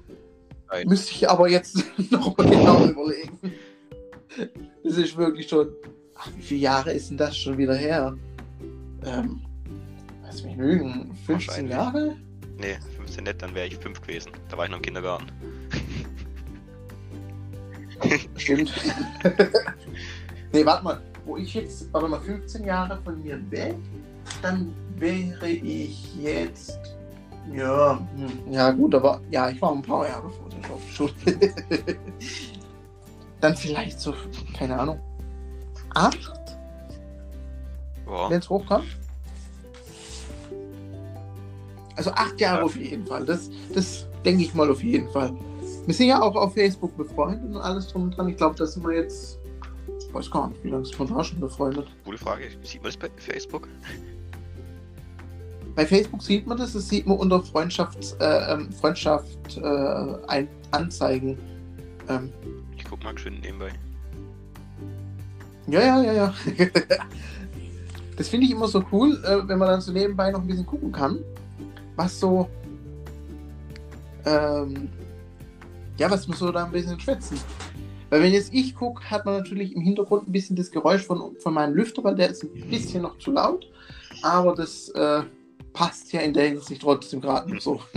sein. 0.69 0.85
Müsste 0.87 1.13
ich 1.13 1.29
aber 1.29 1.49
jetzt 1.49 1.83
noch 2.11 2.37
mal 2.37 2.49
genau 2.49 2.85
überlegen. 2.85 3.39
Das 4.83 4.97
ist 4.97 5.15
wirklich 5.15 5.47
schon 5.47 5.69
Ach, 6.21 6.29
wie 6.35 6.41
viele 6.41 6.59
Jahre 6.59 6.91
ist 6.91 7.09
denn 7.09 7.17
das 7.17 7.37
schon 7.37 7.57
wieder 7.57 7.75
her? 7.75 8.17
Ähm, 9.05 9.41
lass 10.21 10.43
mich 10.43 10.57
lügen, 10.57 11.15
15 11.25 11.69
Jahre? 11.69 12.17
Nee, 12.57 12.77
15 12.97 13.23
nicht, 13.23 13.41
dann 13.41 13.55
wäre 13.55 13.67
ich 13.67 13.77
5 13.77 14.01
gewesen. 14.01 14.33
Da 14.49 14.57
war 14.57 14.65
ich 14.65 14.71
noch 14.71 14.79
im 14.79 14.83
Kindergarten. 14.83 15.27
Stimmt. 18.35 18.73
nee, 20.51 20.65
warte 20.65 20.83
mal, 20.83 21.01
wo 21.29 21.37
ich 21.37 21.53
jetzt, 21.53 21.93
warte 21.93 22.07
mal, 22.07 22.19
15 22.19 22.65
Jahre 22.65 22.99
von 23.03 23.21
mir 23.21 23.39
weg, 23.51 23.75
dann 24.41 24.73
wäre 24.95 25.47
ich 25.47 26.15
jetzt. 26.15 26.79
Ja, 27.53 27.99
hm, 28.15 28.51
ja 28.51 28.71
gut, 28.71 28.95
aber 28.95 29.21
ja, 29.29 29.49
ich 29.49 29.61
war 29.61 29.71
ein 29.71 29.81
paar 29.81 30.07
Jahre 30.07 30.29
vor 30.29 30.49
der 30.49 30.91
Schule. 30.91 31.11
dann 33.41 33.55
vielleicht 33.55 33.99
so, 33.99 34.13
keine 34.57 34.77
Ahnung, 34.77 34.99
acht, 35.93 36.33
wenn 38.29 38.39
es 38.39 38.49
hochkommt. 38.49 38.87
Also 41.95 42.11
acht 42.11 42.39
Jahre 42.39 42.59
ja. 42.59 42.65
auf 42.65 42.75
jeden 42.75 43.05
Fall. 43.05 43.25
Das, 43.25 43.49
das 43.73 44.07
denke 44.25 44.43
ich 44.43 44.53
mal 44.53 44.69
auf 44.69 44.83
jeden 44.83 45.09
Fall. 45.09 45.33
Wir 45.85 45.93
sind 45.93 46.07
ja 46.07 46.21
auch 46.21 46.35
auf 46.35 46.53
Facebook 46.53 46.95
befreundet 46.95 47.55
und 47.55 47.61
alles 47.61 47.87
drum 47.87 48.03
und 48.03 48.17
dran. 48.17 48.29
Ich 48.29 48.37
glaube, 48.37 48.55
da 48.55 48.65
sind 48.65 48.85
wir 48.85 48.95
jetzt. 48.95 49.38
Ich 49.97 50.13
weiß 50.13 50.31
gar 50.31 50.49
nicht, 50.49 50.63
wie 50.63 50.69
lange 50.69 50.85
sind 50.85 50.99
wir 50.99 51.05
da 51.07 51.23
schon 51.23 51.39
befreundet. 51.39 51.87
Gute 52.05 52.17
Frage. 52.17 52.49
Sieht 52.63 52.81
man 52.81 52.91
das 52.91 52.97
bei 52.97 53.09
Facebook? 53.17 53.67
Bei 55.75 55.85
Facebook 55.85 56.21
sieht 56.21 56.45
man 56.45 56.57
das, 56.57 56.73
das 56.73 56.89
sieht 56.89 57.07
man 57.07 57.17
unter 57.17 57.41
Freundschaft, 57.41 58.15
äh, 58.19 58.53
ähm, 58.53 58.71
Freundschaft 58.73 59.57
äh, 59.57 60.27
ein, 60.27 60.47
Anzeigen. 60.71 61.37
Ähm, 62.09 62.33
ich 62.75 62.83
guck 62.83 63.03
mal 63.03 63.17
schön 63.17 63.39
nebenbei. 63.39 63.69
Ja, 65.67 65.81
ja, 65.81 66.01
ja, 66.01 66.13
ja. 66.13 66.33
das 68.17 68.27
finde 68.27 68.45
ich 68.45 68.51
immer 68.51 68.67
so 68.67 68.83
cool, 68.91 69.23
äh, 69.23 69.47
wenn 69.47 69.59
man 69.59 69.69
dann 69.69 69.81
so 69.81 69.91
nebenbei 69.91 70.31
noch 70.31 70.41
ein 70.41 70.47
bisschen 70.47 70.65
gucken 70.65 70.91
kann, 70.91 71.19
was 71.95 72.19
so, 72.19 72.49
ähm, 74.25 74.89
ja, 75.97 76.09
was 76.09 76.27
muss 76.27 76.39
so 76.39 76.51
da 76.51 76.65
ein 76.65 76.71
bisschen 76.71 76.99
schwätzen. 76.99 77.39
Weil 78.09 78.23
wenn 78.23 78.33
jetzt 78.33 78.53
ich 78.53 78.75
gucke, 78.75 79.09
hat 79.09 79.25
man 79.25 79.37
natürlich 79.37 79.75
im 79.75 79.81
Hintergrund 79.81 80.27
ein 80.27 80.31
bisschen 80.31 80.55
das 80.55 80.71
Geräusch 80.71 81.03
von, 81.03 81.35
von 81.37 81.53
meinem 81.53 81.75
Lüfter, 81.75 82.03
weil 82.03 82.15
der 82.15 82.29
ist 82.29 82.43
ein 82.43 82.69
bisschen 82.69 83.03
noch 83.03 83.17
zu 83.19 83.31
laut. 83.31 83.69
Aber 84.21 84.55
das 84.55 84.89
äh, 84.89 85.21
passt 85.73 86.11
ja 86.11 86.21
in 86.21 86.33
der 86.33 86.47
Hinsicht 86.47 86.81
trotzdem 86.81 87.21
gerade 87.21 87.53
noch 87.53 87.61
so. 87.61 87.79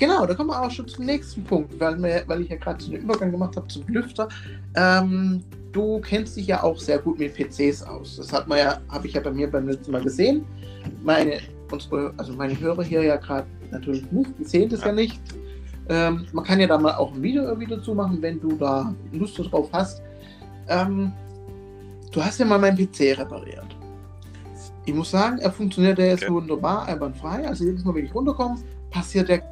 Genau, 0.00 0.24
da 0.24 0.32
kommen 0.32 0.48
wir 0.48 0.62
auch 0.62 0.70
schon 0.70 0.88
zum 0.88 1.04
nächsten 1.04 1.44
Punkt, 1.44 1.78
weil, 1.78 2.02
wir, 2.02 2.24
weil 2.26 2.40
ich 2.40 2.48
ja 2.48 2.56
gerade 2.56 2.82
so 2.82 2.90
einen 2.90 3.02
Übergang 3.02 3.30
gemacht 3.30 3.54
habe 3.54 3.68
zum 3.68 3.86
Lüfter. 3.86 4.30
Ähm, 4.74 5.44
du 5.72 6.00
kennst 6.00 6.38
dich 6.38 6.46
ja 6.46 6.62
auch 6.62 6.80
sehr 6.80 6.98
gut 6.98 7.18
mit 7.18 7.34
PCs 7.34 7.82
aus. 7.82 8.16
Das 8.16 8.32
hat 8.32 8.48
man 8.48 8.58
ja, 8.58 8.80
habe 8.88 9.06
ich 9.06 9.12
ja 9.12 9.20
bei 9.20 9.30
mir 9.30 9.50
beim 9.50 9.68
letzten 9.68 9.92
Mal 9.92 10.02
gesehen. 10.02 10.46
Meine, 11.04 11.40
unsere, 11.70 12.14
also 12.16 12.32
meine 12.32 12.58
Hörer 12.58 12.82
hier 12.82 13.02
ja 13.02 13.16
gerade 13.16 13.46
natürlich 13.70 14.10
nicht, 14.10 14.30
die 14.38 14.44
sehen 14.44 14.70
das 14.70 14.80
ja, 14.80 14.86
ja 14.86 14.92
nicht. 14.94 15.20
Ähm, 15.90 16.24
man 16.32 16.44
kann 16.44 16.60
ja 16.60 16.68
da 16.68 16.78
mal 16.78 16.94
auch 16.94 17.12
ein 17.12 17.20
Video 17.20 17.42
irgendwie 17.42 17.66
dazu 17.66 17.94
machen, 17.94 18.22
wenn 18.22 18.40
du 18.40 18.52
da 18.52 18.94
Lust 19.10 19.36
drauf 19.38 19.68
hast. 19.72 20.00
Ähm, 20.68 21.12
du 22.12 22.24
hast 22.24 22.38
ja 22.38 22.46
mal 22.46 22.58
meinen 22.58 22.78
PC 22.78 23.18
repariert. 23.18 23.76
Ich 24.86 24.94
muss 24.94 25.10
sagen, 25.10 25.38
er 25.38 25.50
funktioniert 25.50 25.98
ja 25.98 26.06
jetzt 26.06 26.22
okay. 26.22 26.32
wunderbar, 26.32 26.86
einwandfrei. 26.86 27.46
Also 27.46 27.64
jedes 27.64 27.84
Mal, 27.84 27.94
wenn 27.96 28.06
ich 28.06 28.14
runterkomme, 28.14 28.56
passiert 28.90 29.28
der 29.28 29.42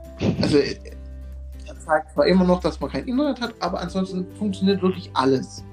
also 0.40 0.58
er 0.58 1.74
sagt 1.74 2.12
zwar 2.12 2.26
immer 2.26 2.44
noch, 2.44 2.60
dass 2.60 2.80
man 2.80 2.90
kein 2.90 3.06
Internet 3.06 3.40
hat, 3.40 3.54
aber 3.60 3.80
ansonsten 3.80 4.26
funktioniert 4.38 4.80
wirklich 4.82 5.10
alles. 5.14 5.64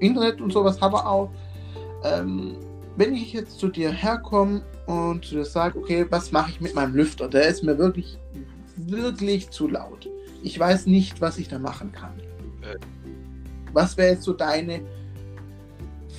Internet 0.00 0.40
und 0.40 0.52
sowas 0.52 0.80
haben 0.80 0.94
wir 0.94 1.06
auch. 1.06 1.30
Ähm, 2.04 2.56
wenn 2.96 3.14
ich 3.14 3.32
jetzt 3.32 3.58
zu 3.58 3.68
dir 3.68 3.90
herkomme 3.90 4.62
und 4.86 5.24
zu 5.24 5.36
dir 5.36 5.44
sage, 5.44 5.78
okay, 5.78 6.06
was 6.10 6.32
mache 6.32 6.50
ich 6.50 6.60
mit 6.60 6.74
meinem 6.74 6.94
Lüfter? 6.94 7.28
Der 7.28 7.46
ist 7.46 7.62
mir 7.62 7.78
wirklich, 7.78 8.18
wirklich 8.86 9.50
zu 9.50 9.68
laut. 9.68 10.08
Ich 10.42 10.58
weiß 10.58 10.86
nicht, 10.86 11.20
was 11.20 11.38
ich 11.38 11.48
da 11.48 11.58
machen 11.58 11.92
kann. 11.92 12.18
Äh. 12.62 12.76
Was 13.72 13.96
wäre 13.96 14.12
jetzt 14.12 14.22
so 14.22 14.32
deine 14.32 14.80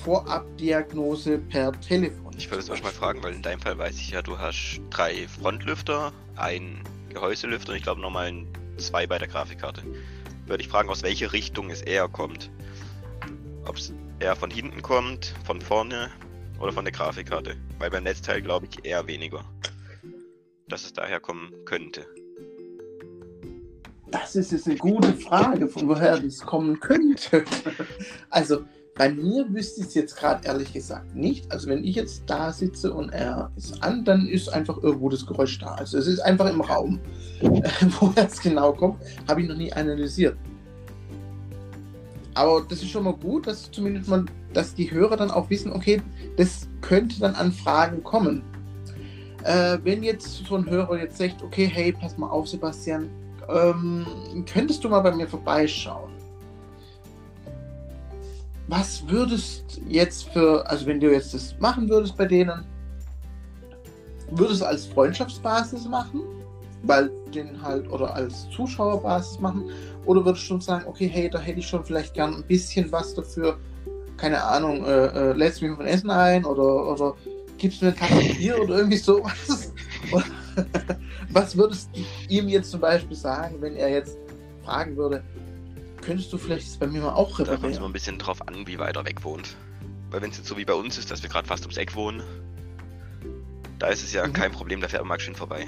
Vorabdiagnose 0.04 1.38
per 1.38 1.72
Telefon? 1.80 2.34
Ich 2.36 2.50
würde 2.50 2.62
es 2.62 2.70
euch 2.70 2.82
mal 2.82 2.92
fragen, 2.92 3.22
weil 3.22 3.34
in 3.34 3.42
deinem 3.42 3.60
Fall 3.60 3.76
weiß 3.76 3.96
ich 3.96 4.10
ja, 4.10 4.22
du 4.22 4.38
hast 4.38 4.80
drei 4.90 5.26
Frontlüfter, 5.28 6.12
ein 6.36 6.82
Gehäuselüfter 7.10 7.72
und 7.72 7.76
ich 7.76 7.82
glaube 7.82 8.00
nochmal 8.00 8.32
zwei 8.78 9.06
bei 9.06 9.18
der 9.18 9.28
Grafikkarte. 9.28 9.82
Würde 10.46 10.62
ich 10.62 10.68
fragen, 10.68 10.88
aus 10.88 11.02
welcher 11.02 11.32
Richtung 11.32 11.70
es 11.70 11.82
eher 11.82 12.08
kommt. 12.08 12.50
Ob 13.66 13.76
es 13.76 13.92
eher 14.20 14.36
von 14.36 14.50
hinten 14.50 14.82
kommt, 14.82 15.34
von 15.44 15.60
vorne 15.60 16.10
oder 16.58 16.72
von 16.72 16.84
der 16.84 16.92
Grafikkarte. 16.92 17.56
Weil 17.78 17.90
beim 17.90 18.04
Netzteil 18.04 18.42
glaube 18.42 18.66
ich 18.66 18.84
eher 18.84 19.06
weniger. 19.06 19.44
Dass 20.68 20.84
es 20.84 20.92
daher 20.92 21.20
kommen 21.20 21.52
könnte. 21.64 22.06
Das 24.10 24.34
ist 24.34 24.52
jetzt 24.52 24.66
eine 24.66 24.76
gute 24.76 25.12
Frage, 25.14 25.68
von 25.68 25.88
woher 25.88 26.18
das 26.18 26.40
kommen 26.40 26.80
könnte. 26.80 27.44
also, 28.30 28.64
bei 29.00 29.08
mir 29.08 29.46
wüsste 29.52 29.80
ich 29.80 29.88
es 29.88 29.94
jetzt 29.94 30.16
gerade 30.16 30.46
ehrlich 30.46 30.72
gesagt 30.72 31.14
nicht. 31.14 31.50
Also 31.50 31.68
wenn 31.68 31.84
ich 31.84 31.96
jetzt 31.96 32.24
da 32.26 32.52
sitze 32.52 32.92
und 32.92 33.10
er 33.10 33.50
ist 33.56 33.82
an, 33.82 34.04
dann 34.04 34.26
ist 34.26 34.52
einfach 34.52 34.82
irgendwo 34.82 35.08
das 35.08 35.24
Geräusch 35.24 35.58
da. 35.58 35.74
Also 35.74 35.96
es 35.96 36.06
ist 36.06 36.20
einfach 36.20 36.50
im 36.50 36.60
Raum. 36.60 37.00
Woher 38.00 38.26
es 38.26 38.40
genau 38.40 38.72
kommt, 38.72 39.00
habe 39.26 39.40
ich 39.40 39.48
noch 39.48 39.56
nie 39.56 39.72
analysiert. 39.72 40.36
Aber 42.34 42.62
das 42.68 42.82
ist 42.82 42.90
schon 42.90 43.04
mal 43.04 43.14
gut, 43.14 43.46
dass 43.46 43.70
zumindest 43.70 44.08
man, 44.08 44.30
dass 44.52 44.74
die 44.74 44.90
Hörer 44.90 45.16
dann 45.16 45.30
auch 45.30 45.48
wissen, 45.48 45.72
okay, 45.72 46.02
das 46.36 46.68
könnte 46.80 47.20
dann 47.20 47.34
an 47.36 47.52
Fragen 47.52 48.02
kommen. 48.02 48.42
Äh, 49.44 49.78
wenn 49.82 50.02
jetzt 50.02 50.44
so 50.44 50.56
ein 50.56 50.68
Hörer 50.68 50.98
jetzt 50.98 51.16
sagt, 51.16 51.42
okay, 51.42 51.70
hey, 51.72 51.92
pass 51.92 52.18
mal 52.18 52.28
auf, 52.28 52.48
Sebastian, 52.48 53.08
ähm, 53.52 54.06
könntest 54.50 54.84
du 54.84 54.88
mal 54.88 55.00
bei 55.00 55.12
mir 55.12 55.28
vorbeischauen? 55.28 56.10
was 58.70 59.02
würdest 59.08 59.80
jetzt 59.88 60.28
für, 60.30 60.64
also 60.68 60.86
wenn 60.86 61.00
du 61.00 61.10
jetzt 61.10 61.34
das 61.34 61.56
machen 61.58 61.88
würdest 61.88 62.16
bei 62.16 62.24
denen, 62.24 62.64
würdest 64.30 64.60
du 64.60 64.66
als 64.66 64.86
Freundschaftsbasis 64.86 65.88
machen, 65.88 66.22
weil 66.84 67.10
den 67.34 67.60
halt, 67.60 67.90
oder 67.90 68.14
als 68.14 68.48
Zuschauerbasis 68.50 69.40
machen, 69.40 69.64
oder 70.06 70.24
würdest 70.24 70.44
du 70.44 70.48
schon 70.48 70.60
sagen, 70.60 70.84
okay, 70.86 71.08
hey, 71.08 71.28
da 71.28 71.40
hätte 71.40 71.58
ich 71.58 71.66
schon 71.66 71.84
vielleicht 71.84 72.14
gern 72.14 72.36
ein 72.36 72.44
bisschen 72.44 72.90
was 72.92 73.12
dafür, 73.12 73.58
keine 74.16 74.40
Ahnung, 74.42 74.84
äh, 74.84 75.06
äh, 75.06 75.32
lädst 75.32 75.60
mich 75.62 75.74
von 75.74 75.86
Essen 75.86 76.10
ein 76.10 76.44
oder, 76.44 76.92
oder 76.92 77.14
gibst 77.58 77.82
mir 77.82 77.88
ein 77.88 77.96
Tasse 77.96 78.34
Bier 78.36 78.62
oder 78.62 78.76
irgendwie 78.78 78.98
sowas? 78.98 79.72
Was 80.12 80.24
würdest 81.54 81.90
du 81.94 82.00
ihm 82.28 82.48
jetzt 82.48 82.70
zum 82.70 82.80
Beispiel 82.80 83.16
sagen, 83.16 83.56
wenn 83.60 83.76
er 83.76 83.88
jetzt 83.88 84.16
fragen 84.64 84.96
würde, 84.96 85.22
könntest 86.00 86.32
du 86.32 86.38
vielleicht 86.38 86.78
bei 86.80 86.86
mir 86.86 87.00
mal 87.00 87.12
auch 87.12 87.38
reparieren? 87.38 87.56
Da 87.56 87.60
kommt 87.60 87.72
es 87.72 87.78
immer 87.78 87.88
ein 87.88 87.92
bisschen 87.92 88.18
drauf 88.18 88.46
an, 88.46 88.66
wie 88.66 88.78
weit 88.78 88.96
er 88.96 89.04
weg 89.04 89.22
wohnt. 89.24 89.56
Weil 90.10 90.22
wenn 90.22 90.30
es 90.30 90.38
jetzt 90.38 90.48
so 90.48 90.56
wie 90.56 90.64
bei 90.64 90.74
uns 90.74 90.98
ist, 90.98 91.10
dass 91.10 91.22
wir 91.22 91.30
gerade 91.30 91.46
fast 91.46 91.62
ums 91.62 91.76
Eck 91.76 91.94
wohnen, 91.94 92.22
da 93.78 93.88
ist 93.88 94.02
es 94.02 94.12
ja 94.12 94.26
mhm. 94.26 94.32
kein 94.32 94.52
Problem, 94.52 94.80
da 94.80 94.88
fährt 94.88 95.02
man 95.02 95.08
mal 95.08 95.20
schön 95.20 95.34
vorbei. 95.34 95.66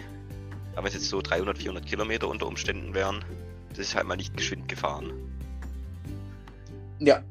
Aber 0.72 0.83
wenn 0.83 0.88
es 0.88 0.94
jetzt 0.94 1.09
so 1.09 1.20
300, 1.20 1.59
400 1.59 1.87
Kilometer 1.87 2.28
unter 2.28 2.46
Umständen 2.46 2.94
wären, 2.94 3.24
das 3.70 3.78
ist 3.78 3.94
halt 3.94 4.07
mal 4.07 4.16
nicht 4.16 4.37
geschwind 4.37 4.68
gefahren. 4.68 5.12
Ja. 6.98 7.22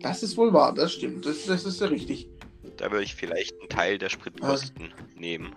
Das 0.00 0.22
ist 0.22 0.36
wohl 0.36 0.52
wahr, 0.52 0.74
das 0.74 0.92
stimmt. 0.92 1.26
Das, 1.26 1.46
das 1.46 1.64
ist 1.64 1.80
ja 1.80 1.88
richtig. 1.88 2.28
Da 2.76 2.90
würde 2.90 3.04
ich 3.04 3.14
vielleicht 3.14 3.58
einen 3.58 3.68
Teil 3.68 3.98
der 3.98 4.08
Spritkosten 4.08 4.92
also, 4.92 5.20
nehmen. 5.20 5.54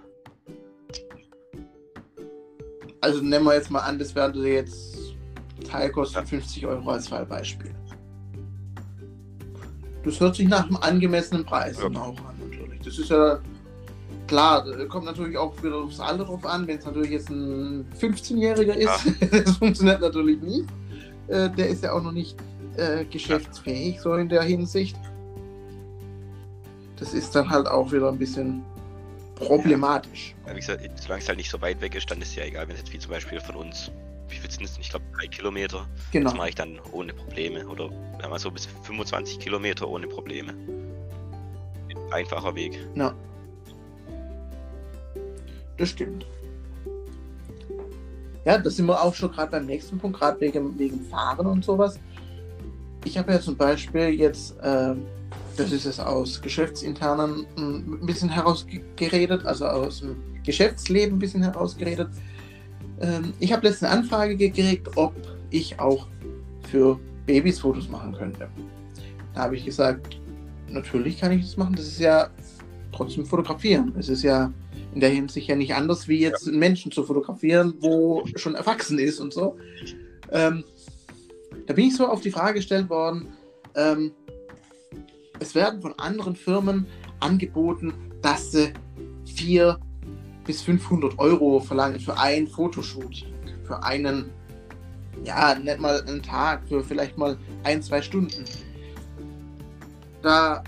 Also 3.01 3.21
nehmen 3.21 3.45
wir 3.45 3.55
jetzt 3.55 3.71
mal 3.71 3.79
an, 3.79 3.97
das 3.97 4.13
wäre 4.13 4.31
jetzt 4.47 4.97
Teilkosten 5.67 6.21
ja. 6.21 6.27
50 6.27 6.65
Euro 6.67 6.89
als 6.91 7.07
Fallbeispiel. 7.07 7.71
Das 10.03 10.19
hört 10.19 10.35
sich 10.35 10.47
nach 10.47 10.65
einem 10.65 10.77
angemessenen 10.77 11.43
Preis 11.43 11.77
ja. 11.79 11.87
auch 11.87 11.95
an, 11.95 12.35
natürlich. 12.39 12.79
Das 12.83 12.97
ist 12.97 13.09
ja 13.09 13.39
klar, 14.27 14.65
kommt 14.87 15.05
natürlich 15.05 15.37
auch 15.37 15.61
wieder 15.63 15.77
aufs 15.77 15.99
Alter 15.99 16.25
drauf 16.25 16.45
an. 16.45 16.67
Wenn 16.67 16.77
es 16.77 16.85
natürlich 16.85 17.11
jetzt 17.11 17.29
ein 17.29 17.85
15-Jähriger 17.99 18.73
ist, 18.73 19.05
ja. 19.19 19.27
das 19.43 19.57
funktioniert 19.57 20.01
natürlich 20.01 20.41
nicht. 20.41 20.65
Äh, 21.27 21.49
der 21.49 21.69
ist 21.69 21.83
ja 21.83 21.93
auch 21.93 22.01
noch 22.03 22.11
nicht 22.11 22.37
äh, 22.77 23.05
geschäftsfähig, 23.05 23.99
so 23.99 24.13
in 24.15 24.29
der 24.29 24.43
Hinsicht. 24.43 24.97
Das 26.97 27.13
ist 27.13 27.35
dann 27.35 27.49
halt 27.49 27.67
auch 27.67 27.91
wieder 27.91 28.09
ein 28.09 28.17
bisschen 28.17 28.63
problematisch. 29.47 30.35
Ja. 30.45 30.55
wie 30.55 30.59
gesagt, 30.59 30.81
solange 30.99 31.21
es 31.21 31.27
halt 31.27 31.37
nicht 31.37 31.49
so 31.49 31.61
weit 31.61 31.81
weg 31.81 31.95
ist, 31.95 32.09
dann 32.09 32.21
ist 32.21 32.29
es 32.29 32.35
ja 32.35 32.43
egal, 32.45 32.67
wenn 32.67 32.75
es 32.75 32.81
jetzt 32.81 32.93
wie 32.93 32.99
zum 32.99 33.11
Beispiel 33.11 33.39
von 33.39 33.55
uns 33.55 33.91
wie 34.31 34.37
viel 34.37 34.49
sind 34.49 34.63
es? 34.63 34.77
Ich 34.79 34.89
glaube, 34.89 35.05
drei 35.17 35.27
Kilometer. 35.27 35.87
Genau. 36.11 36.29
Das 36.29 36.37
mache 36.37 36.49
ich 36.49 36.55
dann 36.55 36.79
ohne 36.91 37.13
Probleme. 37.13 37.67
Oder 37.67 37.89
mal 38.29 38.39
so 38.39 38.49
bis 38.49 38.65
25 38.83 39.39
Kilometer 39.39 39.87
ohne 39.87 40.07
Probleme. 40.07 40.53
Einfacher 42.11 42.55
Weg. 42.55 42.79
Ja. 42.95 43.13
Das 45.77 45.89
stimmt. 45.89 46.25
Ja, 48.45 48.57
das 48.57 48.75
sind 48.75 48.87
wir 48.87 49.01
auch 49.01 49.13
schon 49.13 49.31
gerade 49.31 49.51
beim 49.51 49.65
nächsten 49.65 49.99
Punkt, 49.99 50.17
gerade 50.19 50.39
wegen, 50.41 50.77
wegen 50.79 51.01
Fahren 51.01 51.45
und 51.45 51.63
sowas. 51.63 51.99
Ich 53.05 53.17
habe 53.17 53.33
ja 53.33 53.39
zum 53.39 53.55
Beispiel 53.55 54.09
jetzt, 54.09 54.57
äh, 54.61 54.95
das 55.57 55.71
ist 55.71 55.85
es 55.85 55.99
aus 55.99 56.41
Geschäftsinternen 56.41 57.45
ein 57.57 58.05
bisschen 58.05 58.29
herausgeredet, 58.29 59.45
also 59.45 59.65
aus 59.65 59.99
dem 59.99 60.15
Geschäftsleben 60.43 61.17
ein 61.17 61.19
bisschen 61.19 61.43
herausgeredet. 61.43 62.09
Ähm, 62.99 63.33
ich 63.39 63.51
habe 63.51 63.67
letzte 63.67 63.89
Anfrage 63.89 64.35
gekriegt, 64.35 64.89
ob 64.95 65.13
ich 65.49 65.79
auch 65.79 66.07
für 66.69 66.99
Babys 67.25 67.59
Fotos 67.59 67.89
machen 67.89 68.13
könnte. 68.13 68.49
Da 69.33 69.41
habe 69.41 69.55
ich 69.55 69.65
gesagt, 69.65 70.19
natürlich 70.69 71.19
kann 71.19 71.31
ich 71.31 71.41
das 71.41 71.57
machen. 71.57 71.75
Das 71.75 71.87
ist 71.87 71.99
ja 71.99 72.29
trotzdem 72.91 73.25
fotografieren. 73.25 73.93
Es 73.97 74.09
ist 74.09 74.23
ja 74.23 74.51
in 74.93 74.99
der 74.99 75.09
Hinsicht 75.09 75.47
ja 75.47 75.55
nicht 75.55 75.73
anders, 75.73 76.07
wie 76.07 76.19
jetzt 76.19 76.47
einen 76.47 76.59
Menschen 76.59 76.91
zu 76.91 77.03
fotografieren, 77.03 77.73
wo 77.79 78.23
schon 78.35 78.55
erwachsen 78.55 78.99
ist 78.99 79.19
und 79.19 79.33
so. 79.33 79.57
Ähm, 80.31 80.63
da 81.67 81.73
bin 81.73 81.87
ich 81.87 81.95
so 81.95 82.07
auf 82.07 82.21
die 82.21 82.31
Frage 82.31 82.55
gestellt 82.55 82.89
worden, 82.89 83.27
ähm, 83.75 84.11
es 85.41 85.55
werden 85.55 85.81
von 85.81 85.97
anderen 85.97 86.35
Firmen 86.35 86.85
angeboten, 87.19 87.93
dass 88.21 88.51
sie 88.51 88.73
vier 89.25 89.79
bis 90.45 90.61
500 90.61 91.17
Euro 91.17 91.59
verlangen 91.59 91.99
für 91.99 92.17
ein 92.17 92.47
Fotoshooting, 92.47 93.33
für 93.63 93.83
einen, 93.83 94.29
ja, 95.23 95.55
nicht 95.55 95.79
mal 95.79 95.99
einen 96.01 96.21
Tag, 96.21 96.67
für 96.67 96.83
vielleicht 96.83 97.17
mal 97.17 97.37
ein, 97.63 97.81
zwei 97.81 98.03
Stunden. 98.03 98.45
Da 100.21 100.63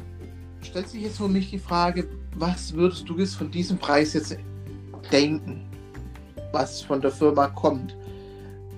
stellt 0.61 0.89
sich 0.89 1.03
jetzt 1.03 1.17
für 1.17 1.27
mich 1.27 1.51
die 1.51 1.59
Frage, 1.59 2.09
was 2.35 2.73
würdest 2.73 3.07
du 3.07 3.17
jetzt 3.19 3.35
von 3.35 3.51
diesem 3.51 3.77
Preis 3.77 4.13
jetzt 4.13 4.35
denken, 5.11 5.69
was 6.51 6.81
von 6.81 6.99
der 6.99 7.11
Firma 7.11 7.47
kommt? 7.49 7.95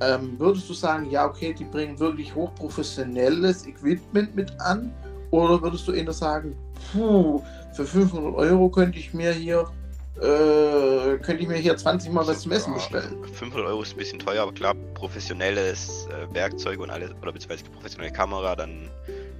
Ähm, 0.01 0.38
würdest 0.38 0.69
du 0.69 0.73
sagen, 0.73 1.10
ja, 1.10 1.25
okay, 1.25 1.53
die 1.53 1.63
bringen 1.63 1.97
wirklich 1.99 2.36
hochprofessionelles 2.36 3.65
Equipment 3.65 4.36
mit 4.36 4.60
an? 4.60 4.93
Oder 5.36 5.62
würdest 5.62 5.86
du 5.86 5.91
eher 5.91 6.13
sagen, 6.13 6.56
puh, 6.93 7.43
für 7.74 7.86
500 7.86 8.36
Euro 8.36 8.69
könnte 8.69 8.98
ich 8.98 9.13
mir 9.13 9.34
hier 9.34 9.67
äh, 10.15 11.17
könnte 11.17 11.43
ich 11.43 11.48
mir 11.50 11.58
hier 11.58 11.76
20 11.76 12.10
Mal 12.13 12.26
was 12.26 12.39
zum 12.39 12.54
Essen 12.54 12.74
bestellen. 12.74 13.17
500 13.34 13.67
Euro 13.67 13.82
ist 13.82 13.91
ein 13.91 13.98
bisschen 13.98 14.19
teuer, 14.19 14.43
aber 14.43 14.54
klar, 14.54 14.74
professionelles 14.93 16.08
äh, 16.08 16.34
Werkzeug 16.34 16.80
und 16.80 16.89
alles, 16.89 17.12
oder 17.21 17.34
beziehungsweise 17.34 17.69
professionelle 17.69 18.13
Kamera, 18.13 18.56
dann 18.56 18.89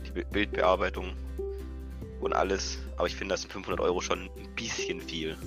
die 0.06 0.22
Bildbearbeitung 0.34 1.14
und 2.20 2.34
alles. 2.34 2.78
Aber 2.98 3.08
ich 3.08 3.16
finde, 3.16 3.36
das 3.36 3.44
sind 3.44 3.54
500 3.54 3.80
Euro 3.80 4.02
schon 4.02 4.24
ein 4.24 4.54
bisschen 4.58 5.00
viel. 5.00 5.38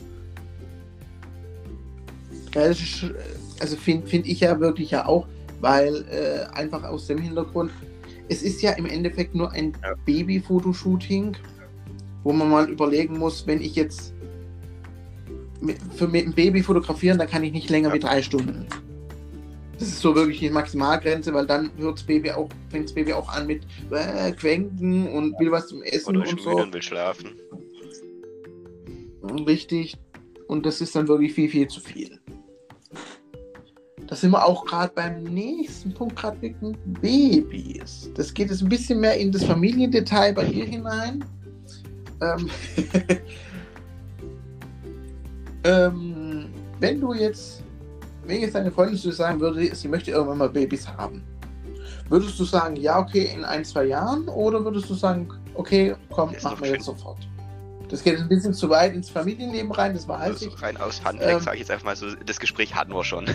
also 3.60 3.76
finde 3.76 4.06
find 4.06 4.26
ich 4.26 4.40
ja 4.40 4.58
wirklich 4.58 4.92
ja 4.92 5.04
auch, 5.04 5.26
weil 5.60 6.06
äh, 6.10 6.46
einfach 6.56 6.84
aus 6.84 7.06
dem 7.06 7.18
Hintergrund, 7.18 7.70
es 8.28 8.42
ist 8.42 8.62
ja 8.62 8.72
im 8.72 8.86
Endeffekt 8.86 9.34
nur 9.34 9.52
ein. 9.52 9.72
Baby-Fotoshooting, 10.04 11.36
wo 12.22 12.32
man 12.32 12.50
mal 12.50 12.68
überlegen 12.68 13.18
muss, 13.18 13.46
wenn 13.46 13.60
ich 13.60 13.74
jetzt 13.74 14.12
für 15.96 16.04
ein 16.04 16.32
Baby 16.34 16.62
fotografieren, 16.62 17.18
da 17.18 17.26
kann 17.26 17.42
ich 17.42 17.52
nicht 17.52 17.68
länger 17.70 17.88
ja. 17.88 17.94
wie 17.94 17.98
drei 17.98 18.22
Stunden. 18.22 18.66
Das 19.78 19.88
ist 19.88 20.00
so 20.00 20.14
wirklich 20.14 20.40
die 20.40 20.50
Maximalgrenze, 20.50 21.32
weil 21.32 21.46
dann 21.46 21.70
hört 21.78 21.98
das 21.98 22.02
Baby 22.04 22.32
auch, 22.32 22.48
fängt 22.68 22.86
das 22.86 22.94
Baby 22.94 23.12
auch 23.12 23.28
an 23.28 23.46
mit 23.46 23.62
äh, 23.90 24.32
Quenken 24.32 25.08
und 25.08 25.38
will 25.38 25.52
was 25.52 25.68
zum 25.68 25.82
Essen 25.82 26.16
Oder 26.16 26.28
und 26.28 26.40
so. 26.40 26.50
Und 26.50 26.74
will 26.74 26.82
schlafen. 26.82 27.30
Richtig. 29.46 29.96
Und 30.48 30.66
das 30.66 30.80
ist 30.80 30.96
dann 30.96 31.06
wirklich 31.06 31.32
viel, 31.32 31.48
viel 31.48 31.68
zu 31.68 31.80
viel. 31.80 32.18
Da 34.08 34.16
sind 34.16 34.30
wir 34.30 34.44
auch 34.44 34.64
gerade 34.64 34.92
beim 34.94 35.22
nächsten 35.22 35.92
Punkt, 35.92 36.16
gerade 36.16 36.40
wegen 36.40 36.76
Babys. 37.00 38.10
Das 38.14 38.32
geht 38.32 38.50
jetzt 38.50 38.62
ein 38.62 38.68
bisschen 38.68 39.00
mehr 39.00 39.16
in 39.16 39.30
das 39.30 39.44
Familiendetail 39.44 40.32
bei 40.32 40.44
dir 40.44 40.64
hinein. 40.64 41.24
Ähm, 42.22 42.50
ähm, 45.64 46.46
wenn 46.80 47.00
du 47.00 47.12
jetzt 47.12 47.62
wenn 48.28 48.42
jetzt 48.42 48.54
deine 48.54 48.70
Freundin 48.70 48.98
zu 48.98 49.10
sagen 49.10 49.40
würde, 49.40 49.74
sie 49.74 49.88
möchte 49.88 50.10
irgendwann 50.10 50.38
mal 50.38 50.50
Babys 50.50 50.86
haben, 50.86 51.22
würdest 52.08 52.38
du 52.38 52.44
sagen, 52.44 52.76
ja, 52.76 52.98
okay, 52.98 53.30
in 53.34 53.44
ein, 53.44 53.64
zwei 53.64 53.86
Jahren? 53.86 54.28
Oder 54.28 54.62
würdest 54.64 54.88
du 54.90 54.94
sagen, 54.94 55.28
okay, 55.54 55.96
komm, 56.10 56.34
machen 56.42 56.60
wir 56.60 56.72
jetzt 56.72 56.84
sofort? 56.84 57.18
Das 57.88 58.04
geht 58.04 58.18
ein 58.18 58.28
bisschen 58.28 58.52
zu 58.52 58.68
weit 58.68 58.94
ins 58.94 59.08
Familienleben 59.08 59.72
rein, 59.72 59.94
das 59.94 60.06
weiß 60.06 60.20
also 60.20 60.46
ich. 60.46 60.62
Rein 60.62 60.76
aus 60.76 61.02
Handwerk 61.02 61.38
ähm, 61.38 61.40
sage 61.40 61.56
ich 61.56 61.60
jetzt 61.60 61.70
einfach 61.70 61.86
mal 61.86 61.96
so, 61.96 62.14
das 62.14 62.38
Gespräch 62.38 62.74
hatten 62.74 62.92
wir 62.92 63.02
schon. 63.02 63.26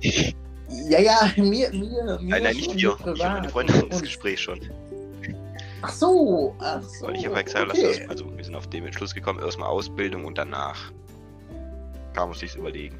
Ja, 0.00 1.00
ja, 1.00 1.32
mir, 1.36 1.70
mir, 1.70 1.70
mir 1.72 2.18
Nein, 2.22 2.42
nein, 2.42 2.56
nicht 2.56 2.74
wir. 2.74 2.96
Ich 2.98 3.06
und 3.06 3.18
meine 3.18 3.48
Freundin 3.48 3.76
haben 3.76 3.90
das 3.90 4.02
Gespräch 4.02 4.40
schon. 4.40 4.60
Ach 5.82 5.92
so, 5.92 6.54
ach 6.58 6.82
so. 6.82 7.06
Und 7.06 7.14
ich 7.14 7.26
habe 7.26 7.36
halt 7.36 7.46
gesagt, 7.46 7.70
okay. 7.70 7.82
lass 7.82 7.98
das, 7.98 8.10
also 8.10 8.36
wir 8.36 8.44
sind 8.44 8.54
auf 8.54 8.66
dem 8.68 8.86
Entschluss 8.86 9.14
gekommen, 9.14 9.40
erstmal 9.40 9.68
Ausbildung 9.68 10.24
und 10.24 10.38
danach 10.38 10.92
kann 12.14 12.28
man 12.30 12.38
sich 12.38 12.56
überlegen. 12.56 12.98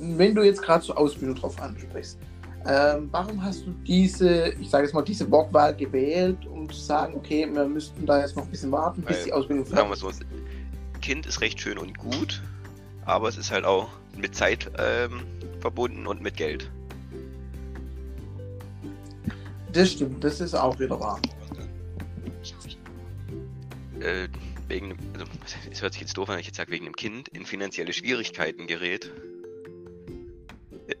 wenn 0.00 0.34
du 0.34 0.42
jetzt 0.42 0.62
gerade 0.62 0.84
zur 0.84 0.98
Ausbildung 0.98 1.36
drauf 1.36 1.60
ansprichst, 1.60 2.18
ähm, 2.66 3.08
warum 3.10 3.42
hast 3.42 3.66
du 3.66 3.70
diese, 3.86 4.50
ich 4.60 4.68
sage 4.68 4.84
jetzt 4.84 4.92
mal, 4.92 5.02
diese 5.02 5.30
Wortwahl 5.30 5.74
gewählt, 5.74 6.38
um 6.46 6.68
zu 6.68 6.78
sagen, 6.78 7.14
okay, 7.14 7.48
wir 7.50 7.64
müssten 7.64 8.04
da 8.04 8.20
jetzt 8.20 8.36
noch 8.36 8.44
ein 8.44 8.50
bisschen 8.50 8.70
warten, 8.70 9.02
bis 9.02 9.18
Weil, 9.18 9.24
die 9.24 9.32
Ausbildung 9.32 9.66
fertig 9.66 9.92
ist? 9.92 10.00
So, 10.00 10.10
kind 11.00 11.26
ist 11.26 11.40
recht 11.40 11.58
schön 11.58 11.78
und 11.78 11.96
gut, 11.96 12.42
aber 13.10 13.28
es 13.28 13.36
ist 13.36 13.50
halt 13.50 13.64
auch 13.64 13.88
mit 14.16 14.34
Zeit 14.34 14.70
ähm, 14.78 15.24
verbunden 15.60 16.06
und 16.06 16.22
mit 16.22 16.36
Geld. 16.36 16.70
Das 19.72 19.92
stimmt, 19.92 20.22
das 20.22 20.40
ist 20.40 20.54
auch 20.54 20.78
wieder 20.78 20.98
wahr. 20.98 21.20
Äh, 24.00 24.28
wegen, 24.68 24.96
also, 25.12 25.26
es 25.70 25.82
hört 25.82 25.92
sich 25.92 26.02
jetzt 26.02 26.16
doof 26.16 26.28
an, 26.28 26.34
wenn 26.34 26.40
ich 26.40 26.46
jetzt 26.46 26.56
sage, 26.56 26.70
wegen 26.70 26.86
einem 26.86 26.96
Kind 26.96 27.28
in 27.28 27.44
finanzielle 27.44 27.92
Schwierigkeiten 27.92 28.66
gerät, 28.66 29.10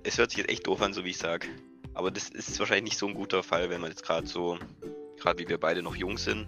es 0.02 0.18
hört 0.18 0.30
sich 0.30 0.38
jetzt 0.38 0.50
echt 0.50 0.66
doof 0.66 0.82
an, 0.82 0.92
so 0.92 1.04
wie 1.04 1.10
ich 1.10 1.18
sage. 1.18 1.46
Aber 1.94 2.10
das 2.10 2.28
ist 2.28 2.58
wahrscheinlich 2.58 2.92
nicht 2.92 2.98
so 2.98 3.06
ein 3.06 3.14
guter 3.14 3.42
Fall, 3.42 3.70
wenn 3.70 3.80
man 3.80 3.90
jetzt 3.90 4.04
gerade 4.04 4.26
so, 4.26 4.58
gerade 5.18 5.38
wie 5.38 5.48
wir 5.48 5.58
beide 5.58 5.82
noch 5.82 5.96
jung 5.96 6.18
sind. 6.18 6.46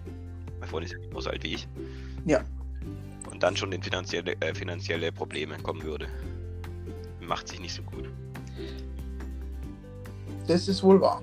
Mein 0.59 0.69
Freund 0.69 0.85
ist 0.85 0.93
ja 0.93 0.99
nicht 0.99 1.11
so 1.21 1.29
alt 1.29 1.43
wie 1.43 1.55
ich. 1.55 1.67
Ja. 2.25 2.43
Dann 3.43 3.57
schon 3.57 3.73
in 3.73 3.83
finanzielle, 3.83 4.39
äh, 4.39 4.55
finanzielle 4.55 5.11
Probleme 5.11 5.57
kommen 5.57 5.83
würde. 5.83 6.07
Macht 7.19 7.49
sich 7.49 7.59
nicht 7.59 7.75
so 7.75 7.83
gut. 7.83 8.07
Das 10.47 10.69
ist 10.69 10.81
wohl 10.81 11.01
wahr. 11.01 11.21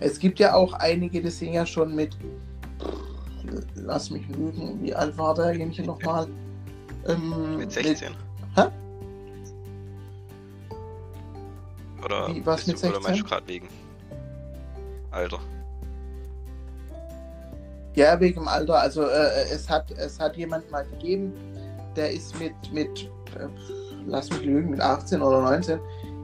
Es 0.00 0.18
gibt 0.18 0.40
ja 0.40 0.52
auch 0.52 0.72
einige, 0.72 1.22
die 1.22 1.30
sind 1.30 1.52
ja 1.52 1.64
schon 1.64 1.94
mit 1.94 2.16
lass 3.76 4.10
mich 4.10 4.26
lügen, 4.30 4.82
wie 4.82 4.92
alt 4.92 5.16
war 5.16 5.32
derjenige 5.32 5.84
nochmal? 5.84 6.26
Ähm, 7.06 7.58
mit 7.58 7.70
16. 7.70 8.10
Mit, 8.10 8.18
hä? 8.56 8.66
Oder, 12.04 12.34
wie, 12.34 12.44
was 12.44 12.66
mit 12.66 12.78
16? 12.78 12.90
oder 12.90 13.00
meinst 13.00 13.20
du 13.20 13.24
gerade 13.26 13.46
wegen 13.46 13.68
Alter? 15.12 15.38
Ja, 17.94 18.18
wegen 18.20 18.40
dem 18.40 18.48
Alter. 18.48 18.80
Also 18.80 19.02
äh, 19.02 19.48
es, 19.52 19.68
hat, 19.68 19.90
es 19.92 20.18
hat 20.18 20.36
jemand 20.36 20.70
mal 20.70 20.86
gegeben, 20.86 21.32
der 21.96 22.12
ist 22.12 22.38
mit, 22.38 22.52
mit 22.72 23.10
äh, 23.38 23.48
lass 24.06 24.30
mich 24.30 24.42
lügen, 24.42 24.70
mit 24.70 24.80
18 24.80 25.22
oder 25.22 25.42
19 25.42 25.80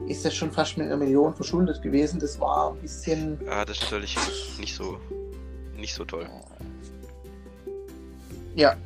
ist 0.08 0.24
das 0.24 0.34
schon 0.34 0.52
fast 0.52 0.78
mit 0.78 0.86
einer 0.86 0.96
Million 0.96 1.34
verschuldet 1.34 1.82
gewesen. 1.82 2.20
Das 2.20 2.38
war 2.38 2.72
ein 2.72 2.80
bisschen. 2.80 3.38
Ja, 3.44 3.64
das 3.64 3.78
ist 3.78 3.84
natürlich 3.84 4.16
nicht 4.58 4.74
so, 4.74 4.98
nicht 5.76 5.94
so 5.94 6.04
toll. 6.04 6.28
Ja. 8.54 8.76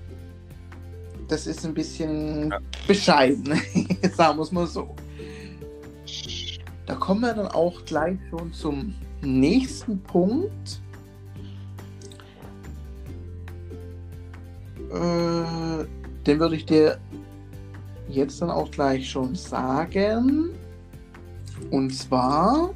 Das 1.28 1.46
ist 1.46 1.64
ein 1.64 1.74
bisschen 1.74 2.50
ja. 2.50 2.58
bescheiden, 2.88 3.46
sagen 4.16 4.38
wir 4.38 4.42
es 4.42 4.50
mal 4.50 4.66
so. 4.66 4.96
Da 6.86 6.94
kommen 6.96 7.20
wir 7.20 7.34
dann 7.34 7.46
auch 7.46 7.84
gleich 7.84 8.18
schon 8.30 8.52
zum 8.52 8.94
nächsten 9.20 10.02
Punkt. 10.02 10.80
Äh, 14.90 15.86
den 16.26 16.40
würde 16.40 16.56
ich 16.56 16.66
dir 16.66 16.98
jetzt 18.08 18.42
dann 18.42 18.50
auch 18.50 18.70
gleich 18.70 19.08
schon 19.08 19.34
sagen. 19.34 20.50
Und 21.70 21.94
zwar. 21.94 22.74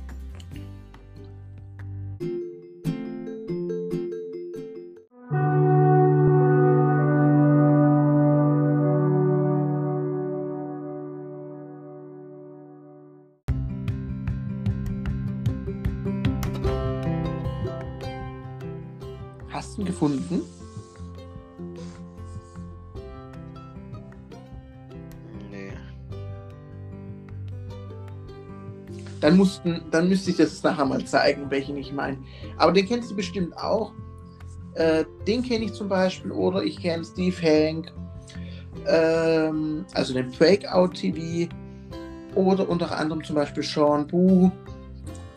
Hast 19.50 19.78
du 19.78 19.84
gefunden? 19.84 20.53
Dann, 29.24 29.38
mussten, 29.38 29.80
dann 29.90 30.10
müsste 30.10 30.32
ich 30.32 30.36
das 30.36 30.62
nachher 30.62 30.84
mal 30.84 31.02
zeigen, 31.06 31.50
welchen 31.50 31.78
ich 31.78 31.94
meine. 31.94 32.18
Aber 32.58 32.72
den 32.72 32.86
kennst 32.86 33.10
du 33.10 33.16
bestimmt 33.16 33.56
auch. 33.56 33.94
Äh, 34.74 35.06
den 35.26 35.42
kenne 35.42 35.64
ich 35.64 35.72
zum 35.72 35.88
Beispiel. 35.88 36.30
Oder 36.30 36.62
ich 36.62 36.78
kenne 36.78 37.06
Steve 37.06 37.34
Hank. 37.40 37.90
Ähm, 38.86 39.86
also 39.94 40.12
den 40.12 40.30
Breakout 40.30 40.88
TV. 40.88 41.48
Oder 42.34 42.68
unter 42.68 42.94
anderem 42.98 43.24
zum 43.24 43.36
Beispiel 43.36 43.62
Sean 43.62 44.06
Bu, 44.06 44.50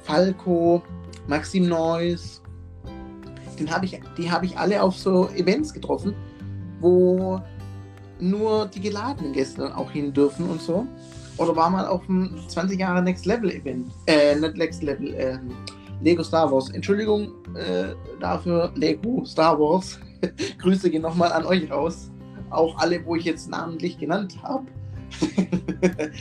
Falco, 0.03 0.83
Maxim 1.27 1.69
Neuss. 1.69 2.41
Den 3.57 3.71
hab 3.71 3.83
ich, 3.83 4.01
die 4.17 4.29
habe 4.29 4.47
ich 4.47 4.57
alle 4.57 4.83
auf 4.83 4.97
so 4.97 5.29
Events 5.29 5.73
getroffen, 5.73 6.13
wo 6.81 7.41
nur 8.19 8.65
die 8.65 8.81
geladenen 8.81 9.31
Gäste 9.31 9.61
dann 9.61 9.71
auch 9.71 9.91
hin 9.91 10.11
dürfen 10.11 10.49
und 10.49 10.61
so 10.61 10.85
oder 11.37 11.55
war 11.55 11.69
mal 11.69 11.85
auf 11.85 12.05
dem 12.05 12.35
20 12.47 12.79
Jahre 12.79 13.01
Next 13.01 13.25
Level 13.25 13.51
Event. 13.51 13.91
Äh, 14.07 14.35
nicht 14.35 14.57
Next 14.57 14.83
Level, 14.83 15.13
äh, 15.13 15.37
Lego 16.01 16.23
Star 16.23 16.51
Wars. 16.51 16.69
Entschuldigung 16.69 17.31
äh, 17.55 17.93
dafür, 18.19 18.71
Lego 18.75 19.23
Star 19.25 19.59
Wars. 19.59 19.99
Grüße 20.59 20.89
gehen 20.89 21.01
nochmal 21.01 21.31
an 21.31 21.45
euch 21.45 21.69
raus. 21.71 22.11
Auch 22.49 22.77
alle, 22.77 23.03
wo 23.05 23.15
ich 23.15 23.25
jetzt 23.25 23.49
namentlich 23.49 23.97
genannt 23.97 24.37
habe. 24.41 24.65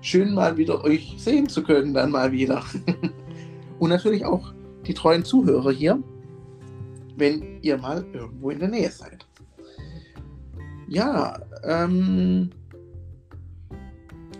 Schön 0.00 0.34
mal 0.34 0.56
wieder 0.56 0.84
euch 0.84 1.14
sehen 1.18 1.48
zu 1.48 1.62
können, 1.62 1.94
dann 1.94 2.10
mal 2.10 2.30
wieder. 2.32 2.62
Und 3.78 3.90
natürlich 3.90 4.24
auch 4.24 4.52
die 4.86 4.94
treuen 4.94 5.24
Zuhörer 5.24 5.70
hier, 5.70 5.98
wenn 7.16 7.60
ihr 7.62 7.78
mal 7.78 8.04
irgendwo 8.12 8.50
in 8.50 8.58
der 8.58 8.68
Nähe 8.68 8.90
seid. 8.90 9.26
Ja, 10.88 11.40
ähm, 11.64 12.50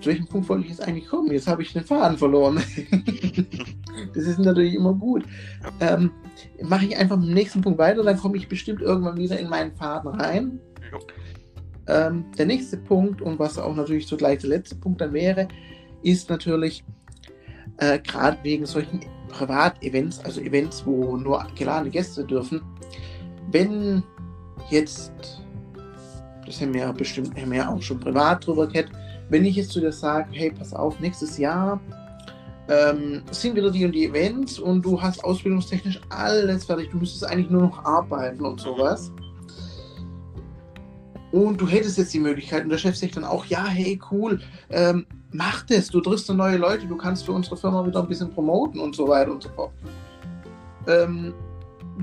zu 0.04 0.10
welchem 0.10 0.26
Punkt 0.26 0.48
wollte 0.50 0.64
ich 0.64 0.70
jetzt 0.70 0.86
eigentlich 0.86 1.08
kommen? 1.08 1.32
Jetzt 1.32 1.48
habe 1.48 1.62
ich 1.62 1.72
den 1.72 1.82
Faden 1.82 2.18
verloren. 2.18 2.56
das 4.14 4.24
ist 4.24 4.38
natürlich 4.38 4.74
immer 4.74 4.92
gut. 4.92 5.24
Ähm, 5.80 6.10
Mache 6.62 6.84
ich 6.84 6.96
einfach 6.96 7.16
mit 7.16 7.28
dem 7.28 7.34
nächsten 7.34 7.62
Punkt 7.62 7.78
weiter, 7.78 8.02
dann 8.02 8.18
komme 8.18 8.36
ich 8.36 8.46
bestimmt 8.46 8.82
irgendwann 8.82 9.16
wieder 9.16 9.38
in 9.38 9.48
meinen 9.48 9.72
Faden 9.72 10.10
rein. 10.10 10.60
Ähm, 11.86 12.26
der 12.36 12.46
nächste 12.46 12.76
Punkt 12.76 13.22
und 13.22 13.38
was 13.38 13.58
auch 13.58 13.74
natürlich 13.74 14.06
zugleich 14.06 14.40
der 14.40 14.50
letzte 14.50 14.74
Punkt 14.74 15.00
dann 15.00 15.14
wäre, 15.14 15.48
ist 16.02 16.28
natürlich 16.28 16.84
äh, 17.78 17.98
gerade 17.98 18.36
wegen 18.42 18.66
solchen 18.66 19.00
Privatevents, 19.28 20.22
also 20.22 20.42
Events, 20.42 20.84
wo 20.84 21.16
nur 21.16 21.46
geladene 21.56 21.90
Gäste 21.90 22.24
dürfen, 22.24 22.60
wenn 23.50 24.02
jetzt, 24.70 25.12
das 26.44 26.60
haben 26.60 26.74
wir 26.74 26.82
ja 26.82 26.92
bestimmt 26.92 27.40
haben 27.40 27.50
wir 27.50 27.58
ja 27.58 27.68
auch 27.70 27.82
schon 27.82 28.00
privat 28.00 28.46
drüber 28.46 28.66
gehabt, 28.66 28.92
wenn 29.28 29.44
ich 29.44 29.56
jetzt 29.56 29.70
zu 29.70 29.80
dir 29.80 29.92
sage, 29.92 30.28
hey, 30.32 30.50
pass 30.50 30.72
auf, 30.72 30.98
nächstes 31.00 31.38
Jahr 31.38 31.80
ähm, 32.68 33.22
sind 33.30 33.56
wieder 33.56 33.70
die 33.70 33.84
und 33.84 33.92
die 33.92 34.06
Events 34.06 34.58
und 34.58 34.82
du 34.82 35.00
hast 35.00 35.22
ausbildungstechnisch 35.24 36.00
alles 36.08 36.64
fertig, 36.64 36.90
du 36.90 36.98
müsstest 36.98 37.26
eigentlich 37.26 37.50
nur 37.50 37.62
noch 37.62 37.84
arbeiten 37.84 38.44
und 38.44 38.60
sowas. 38.60 39.12
Und 41.32 41.60
du 41.60 41.66
hättest 41.66 41.98
jetzt 41.98 42.14
die 42.14 42.20
Möglichkeit 42.20 42.62
und 42.62 42.70
der 42.70 42.78
Chef 42.78 42.96
sagt 42.96 43.16
dann 43.16 43.24
auch, 43.24 43.44
ja, 43.46 43.66
hey, 43.66 44.00
cool, 44.10 44.40
ähm, 44.70 45.04
mach 45.32 45.64
das, 45.66 45.88
du 45.88 46.00
triffst 46.00 46.32
neue 46.32 46.56
Leute, 46.56 46.86
du 46.86 46.96
kannst 46.96 47.24
für 47.24 47.32
unsere 47.32 47.56
Firma 47.56 47.84
wieder 47.84 48.00
ein 48.00 48.08
bisschen 48.08 48.30
promoten 48.30 48.80
und 48.80 48.94
so 48.94 49.08
weiter 49.08 49.32
und 49.32 49.42
so 49.42 49.48
fort. 49.50 49.72
Ähm, 50.86 51.34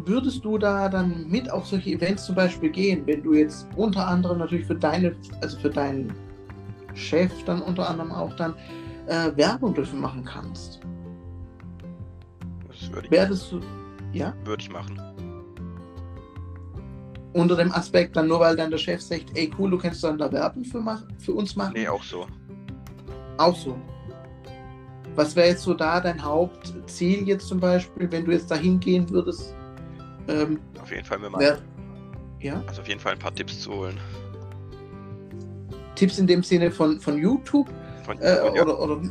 würdest 0.05 0.43
du 0.43 0.57
da 0.57 0.89
dann 0.89 1.28
mit 1.28 1.49
auf 1.49 1.65
solche 1.65 1.91
Events 1.91 2.26
zum 2.26 2.36
Beispiel 2.36 2.69
gehen, 2.69 3.03
wenn 3.05 3.24
du 3.24 3.34
jetzt 3.34 3.67
unter 3.76 4.07
anderem 4.07 4.39
natürlich 4.39 4.65
für 4.65 4.76
deine, 4.76 5.15
also 5.41 5.57
für 5.59 5.69
deinen 5.69 6.13
Chef 6.95 7.31
dann 7.45 7.61
unter 7.61 7.89
anderem 7.89 8.11
auch 8.11 8.35
dann 8.35 8.55
äh, 9.07 9.35
Werbung 9.35 9.73
dafür 9.73 9.99
machen 9.99 10.23
kannst. 10.25 10.79
Das 12.67 12.91
würde 12.91 13.05
ich 13.05 13.11
Werdest 13.11 13.51
du, 13.51 13.61
ja? 14.13 14.33
Würde 14.45 14.63
ich 14.63 14.69
machen. 14.69 14.99
Unter 17.33 17.55
dem 17.55 17.71
Aspekt 17.71 18.15
dann 18.15 18.27
nur, 18.27 18.39
weil 18.41 18.55
dann 18.55 18.71
der 18.71 18.77
Chef 18.77 19.01
sagt, 19.01 19.25
ey 19.35 19.49
cool, 19.57 19.71
du 19.71 19.77
kannst 19.77 20.03
dann 20.03 20.17
da 20.17 20.31
Werbung 20.31 20.65
für, 20.65 20.81
für 21.17 21.33
uns 21.33 21.55
machen? 21.55 21.73
Nee, 21.75 21.87
auch 21.87 22.03
so. 22.03 22.27
Auch 23.37 23.55
so. 23.55 23.77
Was 25.15 25.35
wäre 25.35 25.49
jetzt 25.49 25.63
so 25.63 25.73
da 25.73 25.99
dein 25.99 26.21
Hauptziel 26.23 27.27
jetzt 27.27 27.47
zum 27.47 27.59
Beispiel, 27.59 28.11
wenn 28.11 28.25
du 28.25 28.31
jetzt 28.31 28.49
da 28.49 28.55
hingehen 28.55 29.09
würdest? 29.09 29.55
Ähm, 30.27 30.59
auf 30.81 30.91
jeden 30.91 31.05
Fall 31.05 31.19
mir 31.19 31.29
mal. 31.29 31.59
Ja? 32.39 32.63
Also 32.67 32.81
auf 32.81 32.87
jeden 32.87 32.99
Fall 32.99 33.13
ein 33.13 33.19
paar 33.19 33.33
Tipps 33.33 33.61
zu 33.61 33.71
holen. 33.71 33.99
Tipps 36.02 36.18
in 36.18 36.26
dem 36.26 36.41
Sinne 36.41 36.72
von, 36.72 36.99
von 36.99 37.16
YouTube? 37.16 37.70
Von, 38.06 38.18
äh, 38.18 38.38
ja. 38.38 38.64
oder, 38.64 38.80
oder 38.80 39.02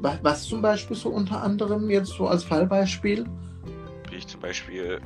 was, 0.00 0.44
zum 0.44 0.62
Beispiel 0.62 0.96
so 0.96 1.10
unter 1.10 1.42
anderem 1.42 1.90
jetzt 1.90 2.12
so 2.12 2.26
als 2.26 2.44
Fallbeispiel? 2.44 3.26
Wie 4.10 4.16
ich 4.16 4.26
zum 4.26 4.40
Beispiel, 4.40 5.02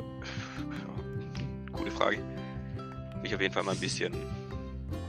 gute 1.73 1.91
Frage, 1.91 2.19
ich 3.25 3.35
auf 3.35 3.41
jeden 3.41 3.53
Fall 3.53 3.65
mal 3.65 3.73
ein 3.73 3.81
bisschen 3.81 4.15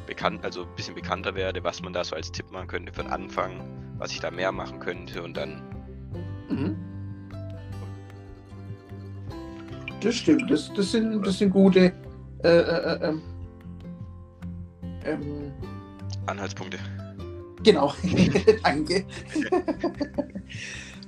bekannt, 0.08 0.44
also 0.44 0.64
ein 0.64 0.76
bisschen 0.76 0.96
bekannter 0.96 1.36
werde, 1.36 1.64
was 1.64 1.84
man 1.84 1.94
da 1.94 2.04
so 2.04 2.16
als 2.16 2.32
Tipp 2.32 2.52
machen 2.52 2.66
könnte 2.66 2.92
für 2.92 3.04
den 3.04 3.12
Anfang, 3.12 3.64
was 4.00 4.12
ich 4.12 4.20
da 4.20 4.32
mehr 4.32 4.52
machen 4.52 4.80
könnte 4.80 5.22
und 5.22 5.38
dann. 5.38 5.62
Mhm. 6.50 6.76
Das 10.02 10.16
stimmt, 10.16 10.50
das, 10.50 10.74
das, 10.74 10.92
sind, 10.92 11.24
das 11.24 11.38
sind 11.38 11.52
gute 11.52 11.94
äh, 12.44 12.50
äh, 12.50 13.10
äh, 13.10 13.14
ähm, 15.06 15.51
Anhaltspunkte. 16.26 16.80
Genau, 17.64 17.93
danke. 18.64 19.06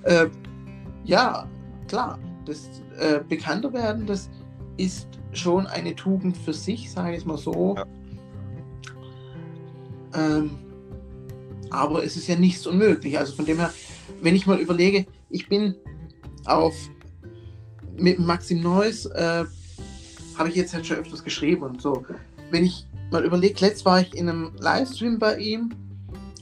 äh, 0.04 0.28
ja, 1.04 1.48
klar, 1.88 2.20
das 2.46 2.70
äh, 2.98 3.20
bekannter 3.28 3.74
werden, 3.74 4.06
das 4.06 4.30
ist 4.78 5.08
schon 5.34 5.68
eine 5.68 5.96
Tugend 5.96 6.38
für 6.38 6.54
sich, 6.54 6.92
sage 6.92 7.12
ich 7.12 7.20
es 7.20 7.26
mal 7.26 7.38
so. 7.38 7.76
Ja. 7.76 7.86
Ähm, 10.16 10.52
aber 11.70 12.04
es 12.04 12.16
ist 12.16 12.28
ja 12.28 12.36
nichts 12.36 12.66
unmöglich. 12.66 13.18
Also 13.18 13.36
von 13.36 13.46
dem 13.46 13.58
her, 13.58 13.74
wenn 14.22 14.36
ich 14.36 14.48
mal 14.48 14.60
überlege, 14.60 15.06
ich 15.30 15.50
bin 15.50 15.76
auf 16.46 16.74
mit 17.98 18.20
Maxim 18.20 18.62
Neuss, 18.62 19.06
äh, 19.08 19.46
habe 20.38 20.50
ich 20.50 20.56
jetzt 20.56 20.74
halt 20.74 20.86
schon 20.86 20.98
öfters 20.98 21.24
geschrieben 21.24 21.64
und 21.64 21.82
so. 21.82 22.06
Wenn 22.52 22.66
ich 22.66 22.88
mal 23.16 23.26
überlegt, 23.26 23.62
letzt 23.62 23.86
war 23.86 24.02
ich 24.02 24.14
in 24.14 24.30
einem 24.30 24.52
Livestream 24.60 25.20
bei 25.20 25.38
ihm, 25.38 25.70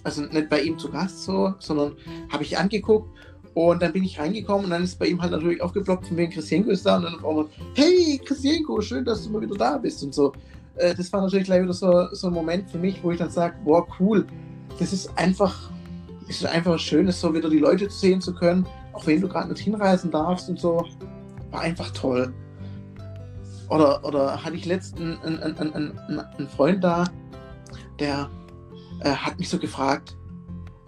also 0.03 0.23
nicht 0.23 0.49
bei 0.49 0.61
ihm 0.61 0.77
zu 0.77 0.89
Gast 0.89 1.23
so, 1.23 1.53
sondern 1.59 1.93
habe 2.31 2.43
ich 2.43 2.57
angeguckt 2.57 3.09
Und 3.53 3.81
dann 3.81 3.93
bin 3.93 4.03
ich 4.03 4.19
reingekommen 4.19 4.65
und 4.65 4.71
dann 4.71 4.83
ist 4.83 4.97
bei 4.97 5.05
ihm 5.05 5.21
halt 5.21 5.31
natürlich 5.31 5.61
aufgeploppt, 5.61 6.07
von 6.07 6.17
wegen 6.17 6.31
Christienko 6.31 6.71
ist 6.71 6.85
da 6.85 6.97
und 6.97 7.03
dann 7.03 7.23
auch 7.23 7.35
noch, 7.35 7.49
hey 7.75 8.19
Christienko, 8.25 8.81
schön, 8.81 9.05
dass 9.05 9.23
du 9.23 9.29
mal 9.29 9.41
wieder 9.41 9.55
da 9.55 9.77
bist 9.77 10.03
und 10.03 10.13
so. 10.13 10.33
Äh, 10.77 10.95
das 10.95 11.13
war 11.13 11.21
natürlich 11.21 11.45
gleich 11.45 11.61
wieder 11.61 11.73
so, 11.73 12.07
so 12.13 12.27
ein 12.27 12.33
Moment 12.33 12.69
für 12.69 12.79
mich, 12.79 13.03
wo 13.03 13.11
ich 13.11 13.19
dann 13.19 13.29
sage, 13.29 13.55
boah, 13.63 13.85
cool, 13.99 14.25
das 14.79 14.91
ist 14.91 15.15
einfach, 15.17 15.69
ist 16.27 16.43
einfach 16.45 16.79
schön, 16.79 17.07
es 17.07 17.21
so 17.21 17.31
wieder 17.33 17.49
die 17.49 17.59
Leute 17.59 17.89
sehen 17.91 18.19
zu 18.19 18.33
können, 18.33 18.65
auch 18.93 19.05
wenn 19.05 19.21
du 19.21 19.27
gerade 19.27 19.49
nicht 19.49 19.61
hinreisen 19.61 20.09
darfst 20.09 20.49
und 20.49 20.59
so. 20.59 20.83
War 21.51 21.61
einfach 21.61 21.91
toll. 21.91 22.33
Oder, 23.73 24.05
oder 24.05 24.43
hatte 24.43 24.55
ich 24.55 24.65
letzten 24.65 25.17
einen, 25.23 25.39
einen, 25.41 25.73
einen, 25.73 25.99
einen 26.19 26.47
Freund 26.47 26.83
da, 26.83 27.05
der 27.99 28.29
äh, 28.99 29.09
hat 29.09 29.39
mich 29.39 29.49
so 29.49 29.57
gefragt, 29.57 30.15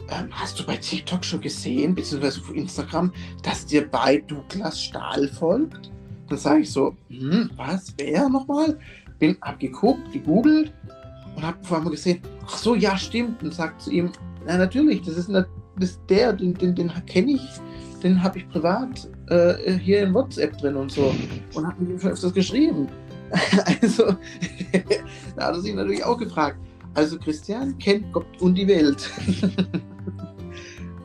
ähm, 0.10 0.28
hast 0.30 0.60
du 0.60 0.66
bei 0.68 0.78
TikTok 0.78 1.26
schon 1.26 1.42
gesehen, 1.42 1.96
beziehungsweise 1.96 2.42
auf 2.42 2.54
Instagram, 2.54 3.12
dass 3.42 3.66
dir 3.66 3.90
bei 3.90 4.18
Douglas 4.28 4.80
Stahl 4.80 5.28
folgt? 5.30 5.92
Dann 6.30 6.38
sage 6.38 6.60
ich 6.62 6.72
so, 6.72 6.96
hm, 7.10 7.50
was, 7.56 7.92
wer 7.98 8.30
nochmal? 8.30 8.78
Bin, 9.18 9.36
hab 9.42 9.60
geguckt, 9.60 10.12
gegoogelt 10.14 10.72
und 11.36 11.42
hab 11.42 11.66
vor 11.66 11.78
allem 11.78 11.90
gesehen, 11.90 12.22
ach 12.46 12.56
so, 12.56 12.76
ja, 12.76 12.96
stimmt. 12.96 13.42
Und 13.42 13.52
sagt 13.52 13.82
zu 13.82 13.90
ihm, 13.90 14.12
na 14.46 14.58
natürlich, 14.58 15.02
das 15.02 15.18
ist, 15.18 15.30
eine, 15.30 15.48
das 15.80 15.92
ist 15.92 16.02
der, 16.08 16.34
den, 16.34 16.54
den, 16.54 16.76
den 16.76 16.92
kenne 17.08 17.32
ich, 17.32 17.50
den 18.04 18.22
habe 18.22 18.38
ich 18.38 18.48
privat 18.50 19.10
äh, 19.28 19.74
hier 19.74 20.04
in 20.04 20.14
WhatsApp 20.14 20.58
drin 20.58 20.76
und 20.76 20.92
so. 20.92 21.16
Und 21.54 21.68
habe 21.68 21.82
mit 21.82 21.92
ihm 21.92 22.00
schon 22.00 22.12
öfters 22.12 22.34
geschrieben. 22.34 22.88
also, 23.82 24.06
da 25.36 25.48
hat 25.48 25.56
er 25.56 25.62
sich 25.62 25.74
natürlich 25.74 26.04
auch 26.04 26.18
gefragt. 26.18 26.58
Also 26.94 27.18
Christian 27.20 27.78
kennt 27.78 28.12
Gott 28.14 28.26
und 28.40 28.56
die 28.56 28.68
Welt. 28.68 29.12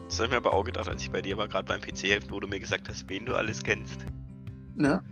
das 0.09 0.19
habe 0.19 0.25
ich 0.25 0.31
mir 0.31 0.37
aber 0.37 0.53
auch 0.53 0.65
gedacht, 0.65 0.89
als 0.89 1.03
ich 1.03 1.11
bei 1.11 1.21
dir 1.21 1.37
war, 1.37 1.49
gerade 1.49 1.67
beim 1.67 1.81
PC-Heft, 1.81 2.31
wo 2.31 2.39
du 2.39 2.47
mir 2.47 2.61
gesagt 2.61 2.89
hast, 2.89 3.09
wen 3.09 3.27
du 3.27 3.35
alles 3.35 3.63
kennst. 3.63 4.07
Na? 4.77 5.03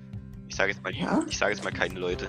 Ich 0.48 0.54
sage 0.54 0.70
jetzt 0.70 0.82
mal, 0.82 0.94
ja? 0.94 1.20
ich 1.28 1.36
sage 1.36 1.52
jetzt 1.52 1.64
mal 1.64 1.72
keine 1.72 1.98
Leute. 1.98 2.28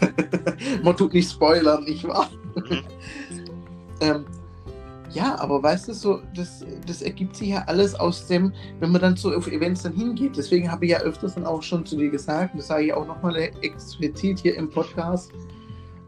Man 0.82 0.96
tut 0.96 1.12
nicht 1.12 1.30
spoilern, 1.30 1.84
nicht 1.84 2.04
wahr? 2.04 2.30
Mhm. 2.54 2.84
ähm, 4.00 4.26
ja, 5.12 5.38
aber 5.38 5.62
weißt 5.62 5.88
du, 5.88 5.94
so, 5.94 6.20
das, 6.34 6.64
das 6.86 7.02
ergibt 7.02 7.36
sich 7.36 7.48
ja 7.48 7.64
alles 7.66 7.94
aus 7.94 8.26
dem, 8.26 8.52
wenn 8.80 8.92
man 8.92 9.00
dann 9.00 9.16
so 9.16 9.32
auf 9.32 9.46
Events 9.46 9.82
dann 9.82 9.92
hingeht. 9.92 10.36
Deswegen 10.36 10.70
habe 10.70 10.86
ich 10.86 10.92
ja 10.92 10.98
öfters 10.98 11.34
dann 11.34 11.44
auch 11.44 11.62
schon 11.62 11.84
zu 11.84 11.96
dir 11.96 12.10
gesagt, 12.10 12.54
das 12.56 12.68
sage 12.68 12.86
ich 12.86 12.94
auch 12.94 13.06
nochmal 13.06 13.36
explizit 13.36 14.40
hier 14.40 14.56
im 14.56 14.70
Podcast. 14.70 15.30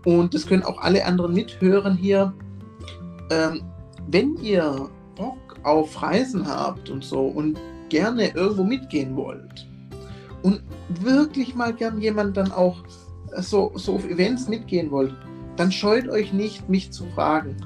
Und 0.04 0.32
das 0.32 0.46
können 0.46 0.62
auch 0.62 0.78
alle 0.80 1.04
anderen 1.04 1.34
mithören 1.34 1.96
hier. 1.96 2.32
Ähm, 3.30 3.62
wenn 4.08 4.36
ihr 4.36 4.88
Bock 5.16 5.56
auf 5.62 6.02
Reisen 6.02 6.46
habt 6.46 6.88
und 6.90 7.04
so 7.04 7.20
und 7.26 7.58
gerne 7.88 8.28
irgendwo 8.34 8.64
mitgehen 8.64 9.16
wollt 9.16 9.68
und 10.42 10.62
wirklich 11.00 11.54
mal 11.54 11.72
gern 11.72 12.00
jemand 12.00 12.36
dann 12.36 12.52
auch 12.52 12.82
so, 13.38 13.72
so 13.74 13.94
auf 13.94 14.08
Events 14.08 14.48
mitgehen 14.48 14.90
wollt, 14.90 15.14
dann 15.56 15.70
scheut 15.70 16.08
euch 16.08 16.32
nicht, 16.32 16.68
mich 16.68 16.90
zu 16.90 17.04
fragen 17.14 17.56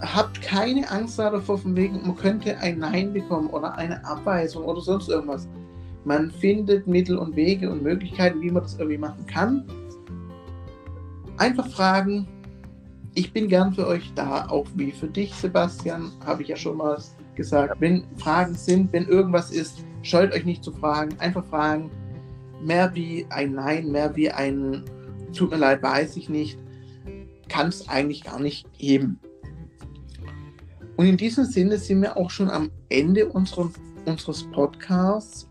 habt 0.00 0.42
keine 0.42 0.90
Angst 0.90 1.18
davor, 1.18 1.58
von 1.58 1.76
wegen, 1.76 2.06
man 2.06 2.16
könnte 2.16 2.58
ein 2.58 2.78
Nein 2.78 3.12
bekommen 3.12 3.48
oder 3.48 3.74
eine 3.76 4.04
Abweisung 4.04 4.64
oder 4.64 4.80
sonst 4.80 5.08
irgendwas. 5.08 5.48
Man 6.04 6.30
findet 6.30 6.86
Mittel 6.86 7.18
und 7.18 7.34
Wege 7.34 7.70
und 7.70 7.82
Möglichkeiten, 7.82 8.40
wie 8.40 8.50
man 8.50 8.62
das 8.62 8.74
irgendwie 8.74 8.98
machen 8.98 9.26
kann. 9.26 9.64
Einfach 11.36 11.68
fragen. 11.68 12.28
Ich 13.14 13.32
bin 13.32 13.48
gern 13.48 13.72
für 13.72 13.86
euch 13.86 14.12
da, 14.14 14.46
auch 14.48 14.66
wie 14.74 14.92
für 14.92 15.08
dich, 15.08 15.34
Sebastian, 15.34 16.12
habe 16.24 16.42
ich 16.42 16.48
ja 16.48 16.56
schon 16.56 16.76
mal 16.76 16.98
gesagt. 17.34 17.80
Wenn 17.80 18.04
Fragen 18.18 18.54
sind, 18.54 18.92
wenn 18.92 19.06
irgendwas 19.06 19.50
ist, 19.50 19.78
scheut 20.02 20.32
euch 20.34 20.44
nicht 20.44 20.62
zu 20.62 20.72
fragen. 20.72 21.18
Einfach 21.18 21.44
fragen. 21.46 21.90
Mehr 22.62 22.94
wie 22.94 23.26
ein 23.30 23.52
Nein, 23.52 23.90
mehr 23.90 24.14
wie 24.14 24.30
ein 24.30 24.84
Tut 25.36 25.50
mir 25.50 25.58
leid, 25.58 25.82
weiß 25.82 26.16
ich 26.16 26.28
nicht, 26.28 26.58
kann 27.48 27.68
es 27.68 27.88
eigentlich 27.88 28.24
gar 28.24 28.40
nicht 28.40 28.72
geben. 28.78 29.20
Und 30.96 31.06
in 31.06 31.16
diesem 31.16 31.44
Sinne 31.44 31.78
sind 31.78 32.02
wir 32.02 32.16
auch 32.16 32.30
schon 32.30 32.50
am 32.50 32.70
Ende 32.88 33.28
unserer, 33.28 33.70
unseres 34.06 34.44
Podcasts. 34.50 35.48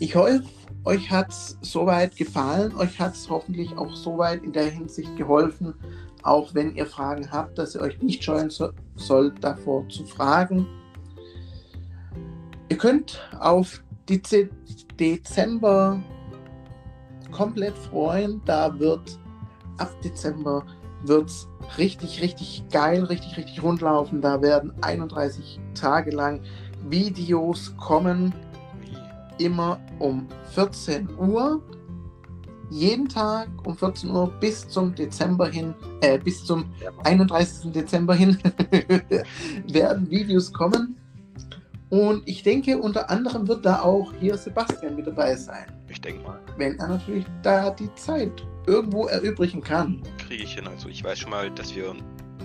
Ich 0.00 0.16
hoffe, 0.16 0.42
euch 0.84 1.10
hat 1.10 1.30
es 1.30 1.56
soweit 1.62 2.16
gefallen. 2.16 2.74
Euch 2.76 2.98
hat 2.98 3.14
es 3.14 3.30
hoffentlich 3.30 3.76
auch 3.76 3.94
soweit 3.94 4.42
in 4.42 4.52
der 4.52 4.68
Hinsicht 4.70 5.16
geholfen, 5.16 5.74
auch 6.22 6.54
wenn 6.54 6.74
ihr 6.74 6.86
Fragen 6.86 7.30
habt, 7.30 7.56
dass 7.58 7.74
ihr 7.74 7.80
euch 7.80 8.02
nicht 8.02 8.24
scheuen 8.24 8.50
so, 8.50 8.70
sollt, 8.96 9.42
davor 9.42 9.88
zu 9.88 10.04
fragen. 10.04 10.66
Ihr 12.68 12.76
könnt 12.76 13.20
auf 13.38 13.82
die 14.08 14.20
Dezember 14.98 16.02
komplett 17.30 17.76
freuen. 17.78 18.42
Da 18.44 18.78
wird 18.78 19.18
ab 19.78 19.94
Dezember 20.02 20.66
wird 21.04 21.28
es 21.28 21.48
richtig, 21.78 22.20
richtig 22.20 22.64
geil, 22.70 23.04
richtig, 23.04 23.36
richtig 23.36 23.62
rundlaufen. 23.62 24.20
Da 24.20 24.40
werden 24.42 24.72
31 24.82 25.60
Tage 25.74 26.10
lang 26.10 26.40
Videos 26.88 27.74
kommen, 27.76 28.32
immer 29.38 29.80
um 29.98 30.28
14 30.54 31.08
Uhr. 31.18 31.62
Jeden 32.70 33.08
Tag 33.08 33.48
um 33.66 33.76
14 33.76 34.10
Uhr 34.10 34.32
bis 34.40 34.66
zum 34.68 34.94
Dezember 34.94 35.48
hin, 35.48 35.74
äh, 36.00 36.18
bis 36.18 36.44
zum 36.44 36.64
31. 37.04 37.72
Dezember 37.72 38.14
hin 38.14 38.38
werden 39.68 40.10
Videos 40.10 40.52
kommen. 40.52 40.96
Und 41.90 42.26
ich 42.26 42.42
denke, 42.42 42.78
unter 42.78 43.10
anderem 43.10 43.46
wird 43.46 43.64
da 43.64 43.82
auch 43.82 44.12
hier 44.18 44.36
Sebastian 44.36 44.96
mit 44.96 45.06
dabei 45.06 45.36
sein. 45.36 45.66
Ich 45.94 46.00
denke 46.00 46.24
mal. 46.24 46.40
Wenn 46.56 46.76
er 46.80 46.88
natürlich 46.88 47.24
da 47.42 47.70
die 47.70 47.92
Zeit 47.94 48.44
irgendwo 48.66 49.06
erübrigen 49.06 49.62
kann. 49.62 50.02
Kriege 50.18 50.42
ich 50.42 50.54
hin. 50.54 50.66
Also 50.66 50.88
ich 50.88 51.04
weiß 51.04 51.20
schon 51.20 51.30
mal, 51.30 51.50
dass 51.52 51.74
wir 51.74 51.94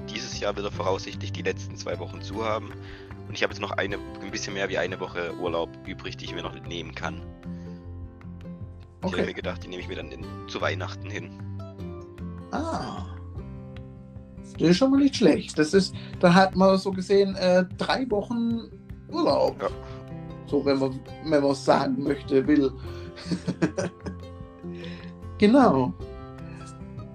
dieses 0.08 0.40
Jahr 0.40 0.56
wieder 0.56 0.72
voraussichtlich 0.72 1.32
die 1.32 1.42
letzten 1.42 1.76
zwei 1.76 1.98
Wochen 1.98 2.22
zu 2.22 2.46
haben. 2.46 2.72
Und 3.28 3.34
ich 3.34 3.42
habe 3.42 3.52
jetzt 3.52 3.60
noch 3.60 3.72
eine, 3.72 3.98
ein 4.22 4.32
bisschen 4.32 4.54
mehr 4.54 4.70
wie 4.70 4.78
eine 4.78 5.00
Woche 5.00 5.34
Urlaub 5.40 5.70
übrig, 5.88 6.16
die 6.16 6.26
ich 6.26 6.36
mir 6.36 6.44
noch 6.44 6.54
nehmen 6.62 6.94
kann. 6.94 7.22
Okay. 9.02 9.08
Ich 9.08 9.14
habe 9.14 9.26
mir 9.26 9.34
gedacht, 9.34 9.64
die 9.64 9.68
nehme 9.68 9.82
ich 9.82 9.88
mir 9.88 9.96
dann 9.96 10.12
in, 10.12 10.24
zu 10.48 10.62
Weihnachten 10.62 11.10
hin. 11.10 11.32
Ah. 12.52 13.08
Das 14.60 14.70
ist 14.70 14.78
schon 14.78 14.92
mal 14.92 15.00
nicht 15.00 15.16
schlecht. 15.16 15.58
Das 15.58 15.74
ist, 15.74 15.96
da 16.20 16.34
hat 16.36 16.56
man 16.56 16.78
so 16.78 16.92
gesehen 16.92 17.36
äh, 17.36 17.66
drei 17.80 18.08
Wochen 18.12 18.70
Urlaub. 19.10 19.60
Ja. 19.60 19.70
So, 20.46 20.64
wenn 20.64 20.78
man, 20.78 21.00
wenn 21.26 21.42
man 21.42 21.56
sagen 21.56 22.04
möchte, 22.04 22.46
will. 22.46 22.72
genau. 25.38 25.94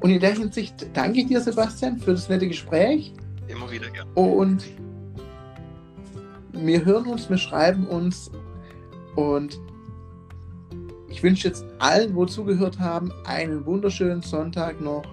Und 0.01 0.11
in 0.11 0.21
der 0.21 0.35
Hinsicht 0.35 0.87
danke 0.93 1.21
ich 1.21 1.27
dir, 1.27 1.41
Sebastian, 1.41 1.99
für 1.99 2.13
das 2.13 2.29
nette 2.29 2.47
Gespräch. 2.47 3.15
Immer 3.49 3.71
wieder 3.71 3.91
gerne. 3.91 4.11
Und 4.15 4.65
wir 6.53 6.85
hören 6.85 7.07
uns, 7.07 7.29
wir 7.29 7.39
schreiben 7.39 7.87
uns. 7.87 8.31
Und 9.17 9.59
ich 11.09 11.23
wünsche 11.23 11.49
jetzt 11.49 11.65
allen, 11.79 12.15
wo 12.15 12.27
zugehört 12.27 12.79
haben, 12.79 13.13
einen 13.25 13.65
wunderschönen 13.65 14.23
Sonntag 14.23 14.81
noch. 14.81 15.05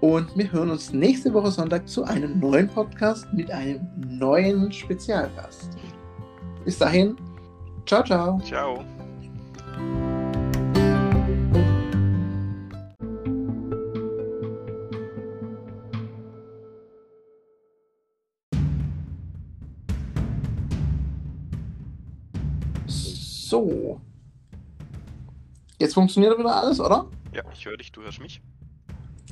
Und 0.00 0.34
wir 0.36 0.50
hören 0.50 0.70
uns 0.70 0.92
nächste 0.92 1.32
Woche 1.34 1.50
Sonntag 1.50 1.88
zu 1.88 2.04
einem 2.04 2.38
neuen 2.38 2.68
Podcast 2.68 3.26
mit 3.32 3.50
einem 3.50 3.80
neuen 3.96 4.72
Spezialgast. 4.72 5.76
Bis 6.64 6.78
dahin, 6.78 7.16
ciao, 7.86 8.02
ciao. 8.02 8.40
Ciao. 8.40 8.84
So. 23.50 24.00
Jetzt 25.80 25.94
funktioniert 25.94 26.38
wieder 26.38 26.54
alles, 26.54 26.78
oder? 26.78 27.06
Ja, 27.34 27.42
ich 27.52 27.66
höre 27.66 27.76
dich, 27.76 27.90
du 27.90 28.00
hörst 28.00 28.20
mich. 28.20 28.40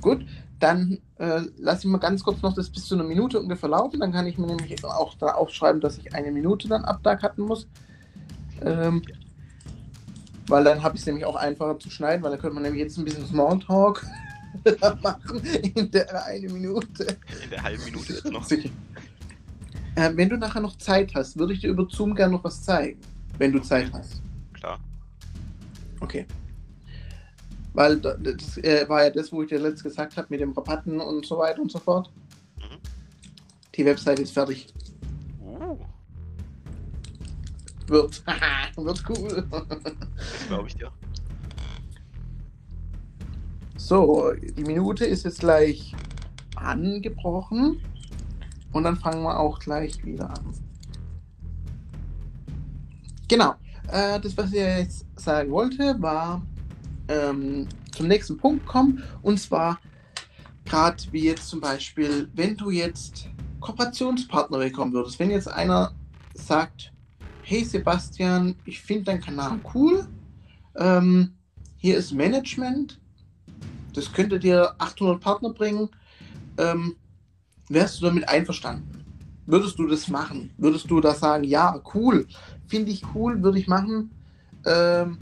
Gut, 0.01 0.27
dann 0.59 0.99
äh, 1.19 1.43
lasse 1.57 1.87
ich 1.87 1.93
mal 1.93 1.99
ganz 1.99 2.25
kurz 2.25 2.43
noch 2.43 2.53
das 2.53 2.69
bis 2.69 2.87
zu 2.87 2.97
einer 2.97 3.05
Minute 3.05 3.39
ungefähr 3.39 3.69
laufen. 3.69 4.01
Dann 4.01 4.11
kann 4.11 4.27
ich 4.27 4.37
mir 4.37 4.49
nämlich 4.49 4.85
auch 4.85 5.15
da 5.15 5.29
aufschreiben, 5.29 5.81
dass 5.81 5.99
ich 5.99 6.17
eine 6.17 6.33
Minute 6.33 6.67
dann 6.67 6.85
abdacken 6.85 7.45
muss. 7.45 7.69
Ähm, 8.61 9.03
weil 10.49 10.65
dann 10.65 10.83
habe 10.83 10.97
ich 10.97 11.03
es 11.03 11.07
nämlich 11.07 11.25
auch 11.25 11.37
einfacher 11.37 11.79
zu 11.79 11.89
schneiden, 11.89 12.25
weil 12.25 12.33
dann 12.33 12.41
könnte 12.41 12.55
man 12.55 12.65
nämlich 12.65 12.83
jetzt 12.83 12.99
ein 12.99 13.05
bisschen 13.05 13.25
Smalltalk 13.25 14.05
machen 15.03 15.41
in 15.77 15.93
der 15.93 16.25
eine 16.25 16.49
Minute. 16.49 17.19
In 17.45 17.51
der 17.51 17.63
halben 17.63 17.85
Minute 17.85 18.15
jetzt 18.15 18.33
noch. 18.33 18.49
Äh, 19.95 20.13
wenn 20.15 20.29
du 20.29 20.37
nachher 20.37 20.61
noch 20.61 20.79
Zeit 20.79 21.13
hast, 21.17 21.37
würde 21.39 21.55
ich 21.55 21.61
dir 21.61 21.71
über 21.71 21.85
Zoom 21.91 22.15
gerne 22.15 22.35
noch 22.35 22.45
was 22.45 22.63
zeigen, 22.63 23.01
wenn 23.39 23.53
du 23.53 23.61
Zeit 23.61 23.91
hast. 23.93 24.21
Klar. 24.53 24.79
Okay. 26.01 26.27
Weil 27.75 28.01
das 28.01 28.59
äh, 28.59 28.89
war 28.89 29.05
ja 29.05 29.11
das, 29.11 29.33
wo 29.33 29.43
ich 29.43 29.49
dir 29.49 29.59
letztes 29.59 29.85
gesagt 29.85 30.17
habe, 30.17 30.27
mit 30.31 30.41
dem 30.41 30.53
Rabatten 30.53 31.01
und 31.01 31.25
so 31.25 31.39
weiter 31.39 31.63
und 31.63 31.71
so 31.71 31.79
fort. 31.79 32.11
Mhm. 32.57 32.79
Die 33.75 33.85
Website 33.85 34.19
ist 34.19 34.33
fertig. 34.33 34.67
Uh. 35.41 35.79
wird. 37.87 38.23
wird 38.77 39.05
cool. 39.09 39.47
Glaube 40.49 40.69
ich 40.69 40.77
dir. 40.77 40.91
So, 43.77 44.33
die 44.33 44.65
Minute 44.65 45.07
ist 45.07 45.25
jetzt 45.25 45.41
gleich 45.41 45.95
angebrochen. 46.57 47.81
Und 48.73 48.85
dann 48.85 48.97
fangen 48.97 49.23
wir 49.23 49.39
auch 49.39 49.59
gleich 49.61 50.05
wieder 50.05 50.29
an. 50.31 50.68
Genau. 53.29 53.55
Äh, 53.93 54.19
das, 54.21 54.37
was 54.37 54.49
ich 54.49 54.55
jetzt 54.55 55.07
sagen 55.17 55.51
wollte, 55.51 55.97
war 56.01 56.43
ähm, 57.09 57.69
zum 57.93 58.09
nächsten 58.09 58.37
Punkt 58.37 58.67
kommen. 58.67 59.03
Und 59.23 59.39
zwar, 59.39 59.79
gerade 60.65 61.03
wie 61.13 61.25
jetzt 61.25 61.49
zum 61.49 61.61
Beispiel, 61.61 62.29
wenn 62.35 62.57
du 62.57 62.71
jetzt 62.71 63.29
Kooperationspartner 63.61 64.59
bekommen 64.59 64.93
würdest, 64.93 65.19
wenn 65.19 65.31
jetzt 65.31 65.49
einer 65.49 65.93
sagt, 66.35 66.93
hey 67.43 67.65
Sebastian, 67.65 68.55
ich 68.65 68.81
finde 68.81 69.05
dein 69.05 69.21
Kanal 69.21 69.59
cool, 69.75 70.07
ähm, 70.77 71.35
hier 71.77 71.97
ist 71.97 72.13
Management, 72.13 73.01
das 73.95 74.13
könnte 74.13 74.39
dir 74.39 74.75
800 74.79 75.21
Partner 75.21 75.51
bringen, 75.51 75.89
ähm, 76.59 76.97
wärst 77.69 78.01
du 78.01 78.07
damit 78.07 78.29
einverstanden? 78.29 79.05
Würdest 79.49 79.79
du 79.79 79.87
das 79.87 80.09
machen? 80.09 80.51
Würdest 80.59 80.91
du 80.91 81.01
da 81.01 81.15
sagen, 81.15 81.43
ja, 81.43 81.81
cool, 81.95 82.27
finde 82.67 82.91
ich 82.91 83.03
cool, 83.15 83.43
würde 83.43 83.59
ich 83.59 83.67
machen? 83.67 84.11
Ähm, 84.67 85.17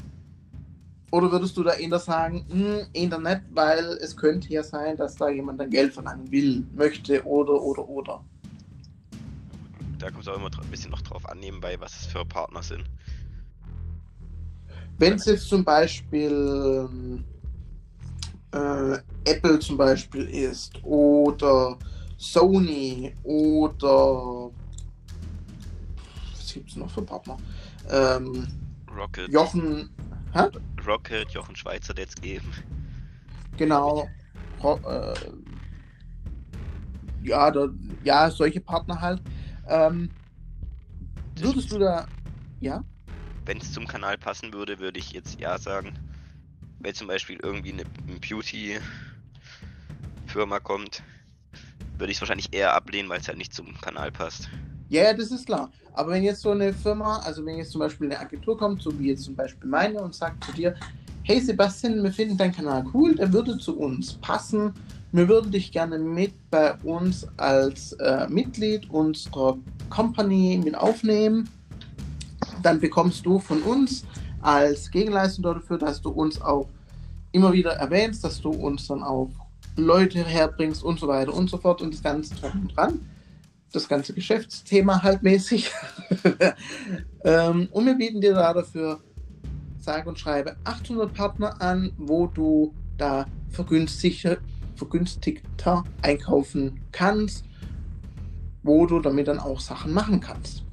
oder 1.12 1.30
würdest 1.30 1.56
du 1.56 1.62
da 1.62 1.74
eher 1.74 1.96
sagen, 2.00 2.44
hm, 2.50 2.86
eher 2.92 3.18
nicht, 3.20 3.42
weil 3.54 3.84
es 4.02 4.16
könnte 4.16 4.48
ja 4.48 4.64
sein, 4.64 4.96
dass 4.96 5.14
da 5.14 5.28
jemand 5.28 5.60
dann 5.60 5.70
Geld 5.70 5.94
verlangen 5.94 6.28
will, 6.32 6.66
möchte 6.74 7.24
oder, 7.24 7.52
oder, 7.62 7.88
oder? 7.88 8.24
Da 10.00 10.10
kommt 10.10 10.22
es 10.22 10.28
auch 10.28 10.36
immer 10.36 10.50
ein 10.60 10.70
bisschen 10.72 10.90
noch 10.90 11.02
drauf 11.02 11.24
an, 11.30 11.38
nebenbei, 11.38 11.76
was 11.78 11.94
es 11.94 12.06
für 12.06 12.24
Partner 12.24 12.64
sind. 12.64 12.84
Wenn 14.98 15.12
es 15.12 15.26
jetzt 15.26 15.48
zum 15.48 15.62
Beispiel 15.62 17.22
äh, 18.50 18.98
Apple 19.24 19.60
zum 19.60 19.76
Beispiel 19.76 20.24
ist 20.24 20.82
oder 20.82 21.78
Sony 22.18 23.14
oder 23.22 24.50
was 26.32 26.52
gibt 26.54 26.70
es 26.70 26.76
noch 26.76 26.90
für 26.90 27.02
Partner? 27.02 27.36
Ähm, 27.90 28.46
Rocket. 28.96 29.30
Jochen. 29.32 29.90
Hä? 30.32 30.44
Rocket, 30.86 31.30
Jochen 31.30 31.54
Schweizer 31.56 31.92
der 31.94 32.04
jetzt 32.04 32.22
geben. 32.22 32.50
Genau. 33.56 34.08
Ro 34.62 34.80
äh, 34.86 35.14
ja, 37.22 37.50
da, 37.50 37.68
ja, 38.04 38.30
solche 38.30 38.60
Partner 38.60 39.00
halt. 39.00 39.20
Ähm, 39.68 40.10
würdest 41.38 41.72
du 41.72 41.78
da. 41.78 42.06
Ja? 42.60 42.84
Wenn 43.44 43.58
es 43.58 43.72
zum 43.72 43.86
Kanal 43.86 44.16
passen 44.16 44.52
würde, 44.52 44.78
würde 44.78 44.98
ich 44.98 45.12
jetzt 45.12 45.40
ja 45.40 45.58
sagen. 45.58 45.98
Wenn 46.80 46.94
zum 46.94 47.08
Beispiel 47.08 47.38
irgendwie 47.42 47.72
eine 47.72 47.84
Beauty-Firma 48.20 48.80
kommt, 50.60 51.02
würde 51.98 52.10
ich 52.10 52.18
es 52.18 52.20
wahrscheinlich 52.20 52.52
eher 52.52 52.74
ablehnen, 52.74 53.08
weil 53.08 53.20
es 53.20 53.28
halt 53.28 53.38
nicht 53.38 53.54
zum 53.54 53.78
Kanal 53.80 54.10
passt. 54.12 54.48
Ja, 54.88 55.04
ja, 55.04 55.14
das 55.14 55.30
ist 55.30 55.46
klar. 55.46 55.70
Aber 55.94 56.12
wenn 56.12 56.22
jetzt 56.22 56.42
so 56.42 56.50
eine 56.50 56.72
Firma, 56.72 57.18
also 57.20 57.44
wenn 57.44 57.56
jetzt 57.56 57.72
zum 57.72 57.80
Beispiel 57.80 58.06
eine 58.06 58.20
Agentur 58.20 58.56
kommt, 58.56 58.82
so 58.82 58.96
wie 58.98 59.08
jetzt 59.08 59.24
zum 59.24 59.34
Beispiel 59.34 59.68
meine, 59.68 60.00
und 60.00 60.14
sagt 60.14 60.44
zu 60.44 60.52
dir, 60.52 60.74
hey 61.22 61.40
Sebastian, 61.40 62.02
wir 62.02 62.12
finden 62.12 62.36
deinen 62.36 62.54
Kanal 62.54 62.84
cool, 62.94 63.14
der 63.14 63.32
würde 63.32 63.58
zu 63.58 63.78
uns 63.78 64.14
passen. 64.14 64.72
Wir 65.10 65.26
würden 65.26 65.50
dich 65.50 65.72
gerne 65.72 65.98
mit 65.98 66.34
bei 66.50 66.74
uns 66.84 67.26
als 67.36 67.92
äh, 67.94 68.28
Mitglied 68.28 68.88
unserer 68.90 69.56
Company 69.90 70.60
mit 70.62 70.76
aufnehmen. 70.76 71.48
Dann 72.62 72.78
bekommst 72.78 73.24
du 73.26 73.38
von 73.40 73.62
uns 73.62 74.04
als 74.42 74.90
Gegenleistung 74.90 75.42
dafür, 75.42 75.78
dass 75.78 76.00
du 76.00 76.10
uns 76.10 76.40
auch 76.40 76.68
immer 77.32 77.52
wieder 77.52 77.72
erwähnst, 77.72 78.22
dass 78.22 78.40
du 78.40 78.50
uns 78.50 78.86
dann 78.86 79.02
auch 79.02 79.30
Leute 79.76 80.24
herbringst 80.24 80.82
und 80.82 80.98
so 80.98 81.08
weiter 81.08 81.34
und 81.34 81.50
so 81.50 81.58
fort 81.58 81.82
und 81.82 81.92
das 81.94 82.02
Ganze 82.02 82.34
dran 82.34 82.68
dran. 82.74 83.00
Das 83.72 83.88
ganze 83.88 84.14
Geschäftsthema 84.14 85.02
halt 85.02 85.22
mäßig. 85.22 85.70
ähm, 87.24 87.68
und 87.70 87.86
wir 87.86 87.94
bieten 87.94 88.20
dir 88.20 88.34
da 88.34 88.54
dafür, 88.54 89.00
sage 89.78 90.08
und 90.08 90.18
schreibe, 90.18 90.56
800 90.64 91.12
Partner 91.12 91.60
an, 91.60 91.92
wo 91.98 92.26
du 92.26 92.74
da 92.96 93.26
vergünstigter, 93.50 94.38
vergünstigter 94.76 95.84
einkaufen 96.00 96.80
kannst, 96.92 97.44
wo 98.62 98.86
du 98.86 99.00
damit 99.00 99.28
dann 99.28 99.38
auch 99.38 99.60
Sachen 99.60 99.92
machen 99.92 100.20
kannst. 100.20 100.64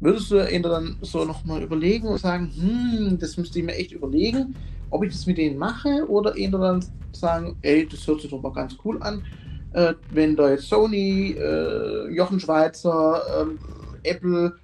Würdest 0.00 0.30
du 0.30 0.60
dann 0.60 0.96
so 1.00 1.24
nochmal 1.24 1.62
überlegen 1.62 2.08
und 2.08 2.18
sagen, 2.18 2.52
hm, 2.54 3.18
das 3.18 3.36
müsste 3.38 3.58
ich 3.58 3.64
mir 3.64 3.74
echt 3.74 3.92
überlegen, 3.92 4.54
ob 4.90 5.04
ich 5.04 5.12
das 5.12 5.26
mit 5.26 5.38
denen 5.38 5.58
mache 5.58 6.08
oder 6.08 6.36
eher 6.36 6.50
dann 6.50 6.84
sagen, 7.12 7.56
ey, 7.62 7.86
das 7.86 8.06
hört 8.06 8.20
sich 8.20 8.30
doch 8.30 8.42
mal 8.42 8.52
ganz 8.52 8.76
cool 8.84 9.02
an. 9.02 9.24
Äh, 9.72 9.94
wenn 10.10 10.36
da 10.36 10.50
jetzt 10.50 10.68
Sony, 10.68 11.32
äh, 11.32 12.08
Jochen 12.14 12.40
Schweizer, 12.40 13.22
ähm, 13.42 13.58
Apple, 14.02 14.58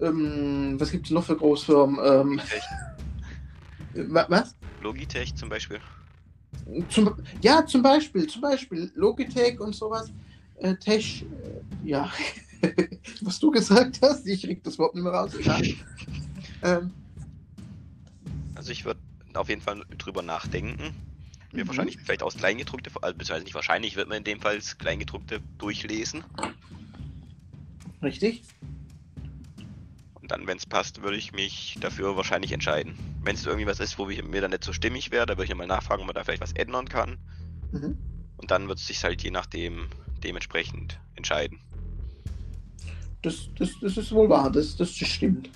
ähm, 0.00 0.76
was 0.78 0.90
gibt 0.90 1.06
es 1.06 1.12
noch 1.12 1.24
für 1.24 1.36
Großfirmen? 1.36 1.98
Ähm, 2.02 2.40
was? 4.28 4.54
Logitech 4.82 5.34
zum 5.34 5.48
Beispiel. 5.48 5.78
Zum, 6.88 7.14
ja, 7.42 7.64
zum 7.66 7.82
Beispiel, 7.82 8.26
zum 8.26 8.42
Beispiel 8.42 8.90
Logitech 8.94 9.60
und 9.60 9.74
sowas. 9.74 10.10
Äh, 10.56 10.74
Tech, 10.76 11.24
äh, 11.24 11.88
ja, 11.88 12.10
was 13.22 13.38
du 13.38 13.50
gesagt 13.50 14.00
hast, 14.02 14.26
ich 14.26 14.42
krieg 14.42 14.62
das 14.64 14.78
Wort 14.78 14.94
nicht 14.94 15.04
mehr 15.04 15.12
raus. 15.12 15.32
Ja. 15.42 15.58
ähm, 16.62 16.90
also 18.54 18.72
ich 18.72 18.84
würde 18.84 19.00
auf 19.36 19.48
jeden 19.48 19.62
Fall 19.62 19.84
drüber 19.98 20.22
nachdenken. 20.22 20.94
Mir 21.52 21.64
mhm. 21.64 21.68
wahrscheinlich 21.68 21.98
vielleicht 21.98 22.22
aus 22.22 22.36
Kleingedruckte, 22.36 22.90
also 23.00 23.16
beziehungsweise 23.16 23.44
nicht 23.44 23.54
wahrscheinlich, 23.54 23.96
wird 23.96 24.08
man 24.08 24.18
in 24.18 24.24
dem 24.24 24.40
Fall 24.40 24.58
Kleingedruckte 24.78 25.40
durchlesen. 25.58 26.24
Richtig. 28.02 28.42
Und 30.14 30.30
dann, 30.30 30.46
wenn 30.46 30.58
es 30.58 30.66
passt, 30.66 31.02
würde 31.02 31.16
ich 31.16 31.32
mich 31.32 31.78
dafür 31.80 32.16
wahrscheinlich 32.16 32.52
entscheiden. 32.52 32.98
Wenn 33.22 33.36
es 33.36 33.46
irgendwie 33.46 33.66
was 33.66 33.80
ist, 33.80 33.98
wo 33.98 34.08
ich, 34.10 34.22
mir 34.24 34.40
dann 34.40 34.50
nicht 34.50 34.64
so 34.64 34.72
stimmig 34.72 35.10
wäre, 35.10 35.24
da 35.24 35.36
würde 35.36 35.50
ich 35.50 35.54
mal 35.54 35.66
nachfragen, 35.66 36.02
ob 36.02 36.06
man 36.06 36.14
da 36.14 36.24
vielleicht 36.24 36.42
was 36.42 36.52
ändern 36.52 36.88
kann. 36.88 37.18
Mhm. 37.72 37.96
Und 38.36 38.50
dann 38.50 38.68
wird 38.68 38.78
es 38.78 38.86
sich 38.86 39.02
halt 39.04 39.22
je 39.22 39.30
nachdem 39.30 39.88
dementsprechend 40.22 40.98
entscheiden. 41.14 41.60
Das, 43.22 43.48
das, 43.58 43.70
das 43.80 43.96
ist 43.96 44.12
wohl 44.12 44.28
wahr, 44.28 44.50
das, 44.50 44.76
das 44.76 44.90
stimmt. 44.90 45.50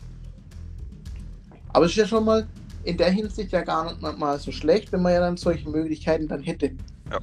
Aber 1.73 1.87
es 1.87 1.93
ist 1.93 1.99
ja 1.99 2.07
schon 2.07 2.25
mal 2.25 2.49
in 2.85 2.97
der 2.97 3.11
Hinsicht 3.11 3.53
ja 3.53 3.63
gar 3.63 3.93
nicht 3.93 4.19
mal 4.19 4.39
so 4.39 4.53
schlecht, 4.53 4.93
wenn 4.93 5.03
man 5.03 5.13
ja 5.13 5.21
dann 5.21 5.37
solche 5.37 5.69
Möglichkeiten 5.69 6.29
dann 6.29 6.43
hätte. 6.43 6.73
Ja. 7.11 7.19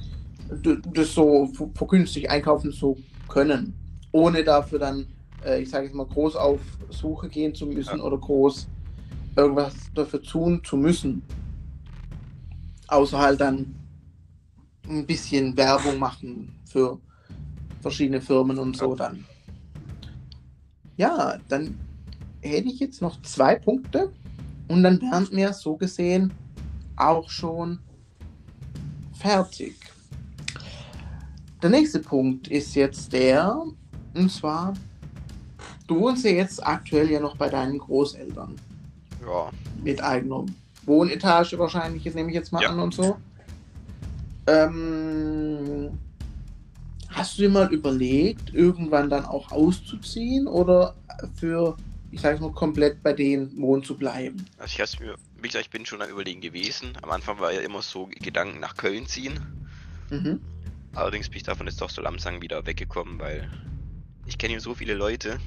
Das 0.94 1.14
so 1.14 1.50
vergünstigt 1.74 2.30
einkaufen 2.30 2.72
zu 2.72 2.96
können. 3.28 3.74
Ohne 4.12 4.44
dafür 4.44 4.78
dann, 4.78 5.06
äh, 5.44 5.62
ich 5.62 5.70
sage 5.70 5.86
jetzt 5.86 5.94
mal, 5.94 6.06
groß 6.06 6.36
auf 6.36 6.60
Suche 6.90 7.28
gehen 7.28 7.54
zu 7.54 7.66
müssen 7.66 7.98
ja. 7.98 8.02
oder 8.02 8.16
groß 8.16 8.66
irgendwas 9.36 9.74
dafür 9.94 10.22
tun 10.22 10.62
zu 10.64 10.76
müssen. 10.76 11.22
Außer 12.86 13.18
halt 13.18 13.40
dann 13.40 13.74
ein 14.88 15.06
bisschen 15.06 15.56
Werbung 15.56 15.98
machen 15.98 16.58
für 16.64 16.98
verschiedene 17.80 18.20
Firmen 18.20 18.58
und 18.58 18.76
so 18.76 18.94
dann. 18.94 19.24
Ja, 20.96 21.36
dann 21.48 21.78
hätte 22.40 22.68
ich 22.68 22.80
jetzt 22.80 23.02
noch 23.02 23.20
zwei 23.22 23.54
Punkte. 23.54 24.12
Und 24.68 24.82
dann 24.82 25.00
wären 25.00 25.28
wir 25.32 25.52
so 25.52 25.76
gesehen 25.76 26.32
auch 26.96 27.28
schon 27.28 27.78
fertig. 29.18 29.76
Der 31.62 31.70
nächste 31.70 31.98
Punkt 31.98 32.48
ist 32.48 32.74
jetzt 32.74 33.12
der, 33.12 33.62
und 34.14 34.30
zwar, 34.30 34.74
du 35.86 36.00
wohnst 36.00 36.24
ja 36.24 36.30
jetzt 36.30 36.64
aktuell 36.64 37.10
ja 37.10 37.18
noch 37.18 37.36
bei 37.36 37.48
deinen 37.48 37.78
Großeltern. 37.78 38.54
Ja. 39.22 39.50
Mit 39.82 40.02
eigener 40.02 40.46
Wohnetage 40.86 41.58
wahrscheinlich, 41.58 42.04
nehme 42.14 42.28
ich 42.28 42.34
jetzt 42.34 42.52
mal 42.52 42.62
ja. 42.62 42.70
an 42.70 42.78
und 42.78 42.94
so. 42.94 43.16
Ähm, 44.46 45.90
hast 47.08 47.36
du 47.36 47.42
dir 47.42 47.50
mal 47.50 47.72
überlegt, 47.72 48.54
irgendwann 48.54 49.10
dann 49.10 49.24
auch 49.24 49.50
auszuziehen 49.50 50.46
oder 50.46 50.94
für 51.34 51.76
ich 52.10 52.20
sage 52.20 52.40
mal, 52.40 52.52
komplett 52.52 53.02
bei 53.02 53.12
denen 53.12 53.60
wohnen 53.60 53.82
zu 53.82 53.96
bleiben. 53.96 54.44
Also 54.56 54.72
ich 54.72 54.80
hab's 54.80 54.98
mir, 54.98 55.16
wie 55.36 55.48
gesagt, 55.48 55.66
ich 55.66 55.70
bin 55.70 55.84
schon 55.84 56.00
am 56.00 56.08
überlegen 56.08 56.40
gewesen. 56.40 56.92
Am 57.02 57.10
Anfang 57.10 57.38
war 57.38 57.52
ja 57.52 57.60
immer 57.60 57.82
so 57.82 58.06
Gedanken 58.06 58.60
nach 58.60 58.76
Köln 58.76 59.06
ziehen. 59.06 59.38
Mhm. 60.10 60.40
Allerdings 60.94 61.28
bin 61.28 61.36
ich 61.36 61.42
davon 61.42 61.66
jetzt 61.66 61.80
doch 61.80 61.90
so 61.90 62.00
langsam 62.00 62.40
wieder 62.40 62.64
weggekommen, 62.66 63.18
weil 63.18 63.50
ich 64.26 64.38
kenne 64.38 64.52
hier 64.52 64.60
so 64.60 64.74
viele 64.74 64.94
Leute. 64.94 65.38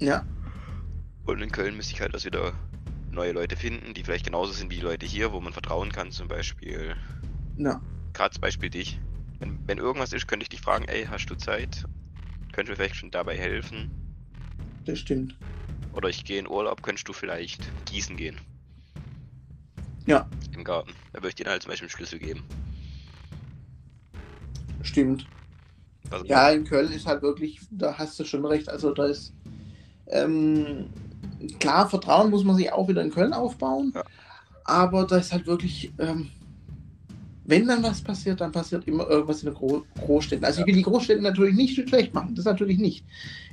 Ja. 0.00 0.26
Und 1.24 1.40
in 1.40 1.52
Köln 1.52 1.76
müsste 1.76 1.94
ich 1.94 2.00
halt 2.00 2.12
erst 2.12 2.26
wieder 2.26 2.52
neue 3.10 3.32
Leute 3.32 3.56
finden, 3.56 3.94
die 3.94 4.02
vielleicht 4.02 4.26
genauso 4.26 4.52
sind 4.52 4.70
wie 4.70 4.76
die 4.76 4.82
Leute 4.82 5.06
hier, 5.06 5.32
wo 5.32 5.40
man 5.40 5.52
vertrauen 5.52 5.92
kann, 5.92 6.10
zum 6.10 6.26
Beispiel. 6.26 6.96
Ja. 7.56 7.80
Gerade 8.12 8.34
zum 8.34 8.40
Beispiel 8.40 8.70
dich. 8.70 8.98
Wenn, 9.38 9.58
wenn 9.66 9.78
irgendwas 9.78 10.12
ist, 10.12 10.26
könnte 10.26 10.42
ich 10.42 10.48
dich 10.48 10.60
fragen, 10.60 10.84
ey, 10.86 11.06
hast 11.06 11.26
du 11.26 11.36
Zeit? 11.36 11.84
Könnte 12.52 12.72
mir 12.72 12.76
vielleicht 12.76 12.96
schon 12.96 13.10
dabei 13.10 13.36
helfen? 13.36 14.03
Das 14.84 14.98
stimmt. 14.98 15.36
Oder 15.94 16.08
ich 16.08 16.24
gehe 16.24 16.38
in 16.38 16.48
Urlaub, 16.48 16.82
könntest 16.82 17.08
du 17.08 17.12
vielleicht 17.12 17.62
gießen 17.86 18.16
gehen. 18.16 18.36
Ja. 20.06 20.28
Im 20.54 20.64
Garten. 20.64 20.92
Da 21.12 21.18
würde 21.18 21.28
ich 21.28 21.34
dir 21.36 21.46
halt 21.46 21.62
zum 21.62 21.70
Beispiel 21.70 21.86
einen 21.86 21.96
Schlüssel 21.96 22.18
geben. 22.18 22.42
Stimmt. 24.82 25.26
Also, 26.10 26.26
Ja, 26.26 26.50
in 26.50 26.64
Köln 26.64 26.92
ist 26.92 27.06
halt 27.06 27.22
wirklich, 27.22 27.60
da 27.70 27.96
hast 27.96 28.18
du 28.20 28.24
schon 28.24 28.44
recht. 28.44 28.68
Also 28.68 28.92
da 28.92 29.06
ist 29.06 29.32
ähm, 30.08 30.90
klar, 31.58 31.88
Vertrauen 31.88 32.30
muss 32.30 32.44
man 32.44 32.56
sich 32.56 32.70
auch 32.72 32.88
wieder 32.88 33.02
in 33.02 33.10
Köln 33.10 33.32
aufbauen. 33.32 33.92
Ja. 33.94 34.04
Aber 34.64 35.06
da 35.06 35.16
ist 35.16 35.32
halt 35.32 35.46
wirklich, 35.46 35.92
ähm, 35.98 36.30
wenn 37.44 37.66
dann 37.66 37.82
was 37.82 38.02
passiert, 38.02 38.40
dann 38.40 38.52
passiert 38.52 38.86
immer 38.86 39.08
irgendwas 39.08 39.42
in 39.42 39.50
den 39.50 39.54
Gro 39.54 39.84
Großstädten. 39.98 40.44
Also 40.44 40.60
ich 40.60 40.66
will 40.66 40.74
die 40.74 40.82
Großstädte 40.82 41.22
natürlich 41.22 41.54
nicht 41.54 41.88
schlecht 41.88 42.14
machen, 42.14 42.34
das 42.34 42.44
natürlich 42.44 42.78
nicht. 42.78 43.04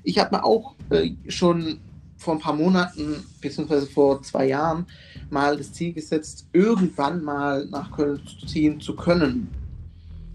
Ich 0.04 0.18
habe 0.20 0.36
mir 0.36 0.43
auch 0.43 0.76
äh, 0.89 1.12
schon 1.28 1.80
vor 2.22 2.36
ein 2.36 2.39
paar 2.39 2.56
Monaten, 2.56 3.24
beziehungsweise 3.41 3.88
vor 3.88 4.22
zwei 4.22 4.47
Jahren, 4.47 4.86
mal 5.32 5.58
das 5.58 5.74
Ziel 5.74 5.93
gesetzt, 5.93 6.47
irgendwann 6.54 7.24
mal 7.24 7.66
nach 7.66 7.91
Köln 7.91 8.22
ziehen 8.45 8.80
zu 8.80 8.95
können. 8.95 9.49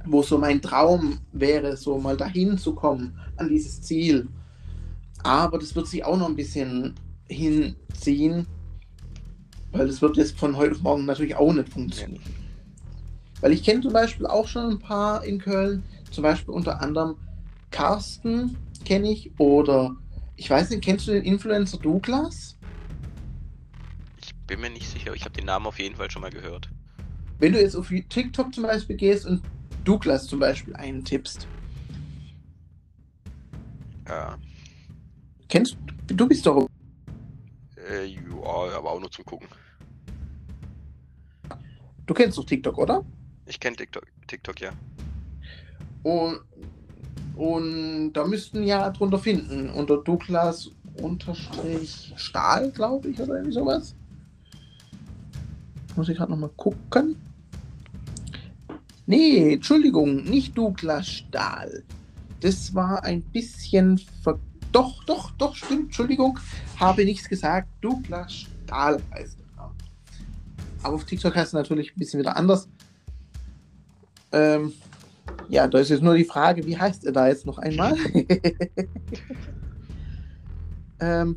Wo 0.05 0.23
so 0.23 0.39
mein 0.39 0.61
Traum 0.61 1.19
wäre, 1.33 1.77
so 1.77 1.99
mal 1.99 2.17
dahin 2.17 2.59
zu 2.59 2.75
kommen, 2.75 3.17
an 3.37 3.49
dieses 3.49 3.83
Ziel. 3.83 4.29
Aber 5.23 5.59
das 5.59 5.75
wird 5.75 5.87
sich 5.87 6.05
auch 6.05 6.17
noch 6.17 6.29
ein 6.29 6.37
bisschen 6.37 6.95
hinziehen, 7.29 8.47
weil 9.73 9.87
das 9.87 10.03
wird 10.03 10.17
jetzt 10.17 10.39
von 10.39 10.57
heute 10.57 10.73
auf 10.73 10.83
morgen 10.83 11.05
natürlich 11.05 11.37
auch 11.37 11.53
nicht 11.53 11.69
funktionieren. 11.69 12.23
Weil 13.41 13.53
ich 13.53 13.63
kenne 13.63 13.83
zum 13.83 13.93
Beispiel 13.93 14.27
auch 14.27 14.49
schon 14.49 14.71
ein 14.71 14.79
paar 14.79 15.25
in 15.25 15.39
Köln, 15.39 15.83
zum 16.11 16.23
Beispiel 16.23 16.55
unter 16.55 16.81
anderem 16.81 17.17
Carsten 17.71 18.57
kenne 18.87 19.11
ich 19.11 19.31
oder 19.39 19.95
ich 20.37 20.49
weiß 20.49 20.71
nicht, 20.71 20.85
kennst 20.85 21.07
du 21.09 21.13
den 21.13 21.25
Influencer 21.25 21.79
Douglas? 21.79 22.57
ich 24.19 24.35
bin 24.47 24.61
mir 24.61 24.71
nicht 24.71 24.89
sicher, 24.89 25.13
ich 25.15 25.25
habe 25.25 25.35
den 25.35 25.47
Namen 25.47 25.67
auf 25.67 25.79
jeden 25.79 25.97
Fall 25.97 26.11
schon 26.11 26.23
mal 26.23 26.31
gehört. 26.31 26.69
Wenn 27.39 27.53
du 27.53 27.61
jetzt 27.61 27.75
auf 27.75 27.89
TikTok 27.89 28.55
zum 28.55 28.63
Beispiel 28.63 28.97
gehst 28.97 29.27
und 29.27 29.43
Douglas 29.85 30.27
zum 30.27 30.39
Beispiel 30.39 30.75
eintippst, 30.77 31.47
Ja. 34.09 34.39
kennst 35.49 35.77
du, 36.07 36.15
du 36.15 36.29
bist 36.29 36.47
doch, 36.47 36.69
Äh, 37.91 38.05
ja, 38.07 38.21
aber 38.77 38.93
auch 38.93 39.01
nur 39.01 39.11
zum 39.11 39.25
Gucken. 39.25 39.49
du 42.07 42.15
kennst 42.15 42.39
doch 42.39 42.45
TikTok, 42.45 42.79
oder? 42.79 43.05
Ich 43.47 43.59
kenne 43.59 43.77
TikTok, 43.77 44.07
TikTok, 44.29 44.61
ja. 44.61 44.73
Und, 46.05 46.41
und 47.37 48.15
da 48.15 48.27
müssten 48.27 48.63
ja 48.63 48.91
drunter 48.91 49.19
finden, 49.19 49.69
unter 49.71 49.99
Douglas 49.99 50.71
unterstrich 51.03 52.15
Stahl, 52.17 52.71
glaube 52.71 53.09
ich, 53.11 53.21
oder 53.21 53.35
irgendwie 53.35 53.53
sowas. 53.53 53.95
Muss 55.95 56.09
ich 56.09 56.17
gerade 56.17 56.33
nochmal 56.33 56.51
gucken. 56.57 57.17
Nee, 59.07 59.55
Entschuldigung, 59.55 60.25
nicht 60.25 60.57
Douglas 60.57 61.07
Stahl. 61.07 61.85
Das 62.41 62.75
war 62.75 63.05
ein 63.05 63.23
bisschen 63.23 63.99
ver 64.23 64.39
Doch, 64.73 65.05
doch, 65.05 65.31
doch, 65.33 65.55
stimmt, 65.55 65.87
Entschuldigung, 65.87 66.39
habe 66.79 67.05
nichts 67.05 67.29
gesagt. 67.29 67.69
Douglas 67.83 68.33
Stahl 68.33 69.01
heißt 69.13 69.39
er. 69.41 69.47
Aber 70.83 70.95
auf 70.95 71.05
TikTok 71.05 71.35
heißt 71.35 71.49
es 71.49 71.53
natürlich 71.53 71.93
ein 71.93 71.99
bisschen 71.99 72.21
wieder 72.21 72.37
anders. 72.37 72.69
Ähm, 74.33 74.73
ja, 75.49 75.69
da 75.69 75.79
ist 75.79 75.91
jetzt 75.91 76.03
nur 76.03 76.17
die 76.17 76.25
Frage, 76.25 76.67
wie 76.67 76.77
heißt 76.77 77.05
er 77.05 77.13
da 77.13 77.29
jetzt 77.29 77.47
noch 77.47 77.59
einmal? 77.59 77.95
ähm, 81.01 81.37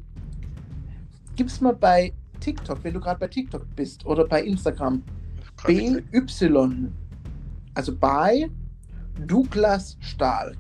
gib's 1.36 1.62
mal 1.62 1.76
bei 1.76 2.14
TikTok, 2.40 2.84
wenn 2.84 2.94
du 2.94 3.00
gerade 3.00 3.20
bei 3.20 3.28
TikTok 3.28 3.66
bist 3.76 4.06
oder 4.06 4.26
bei 4.26 4.44
Instagram, 4.44 5.04
BY, 5.66 6.04
also 7.74 7.96
bei 7.96 8.50
Douglas 9.28 9.98
Stahl. 10.00 10.56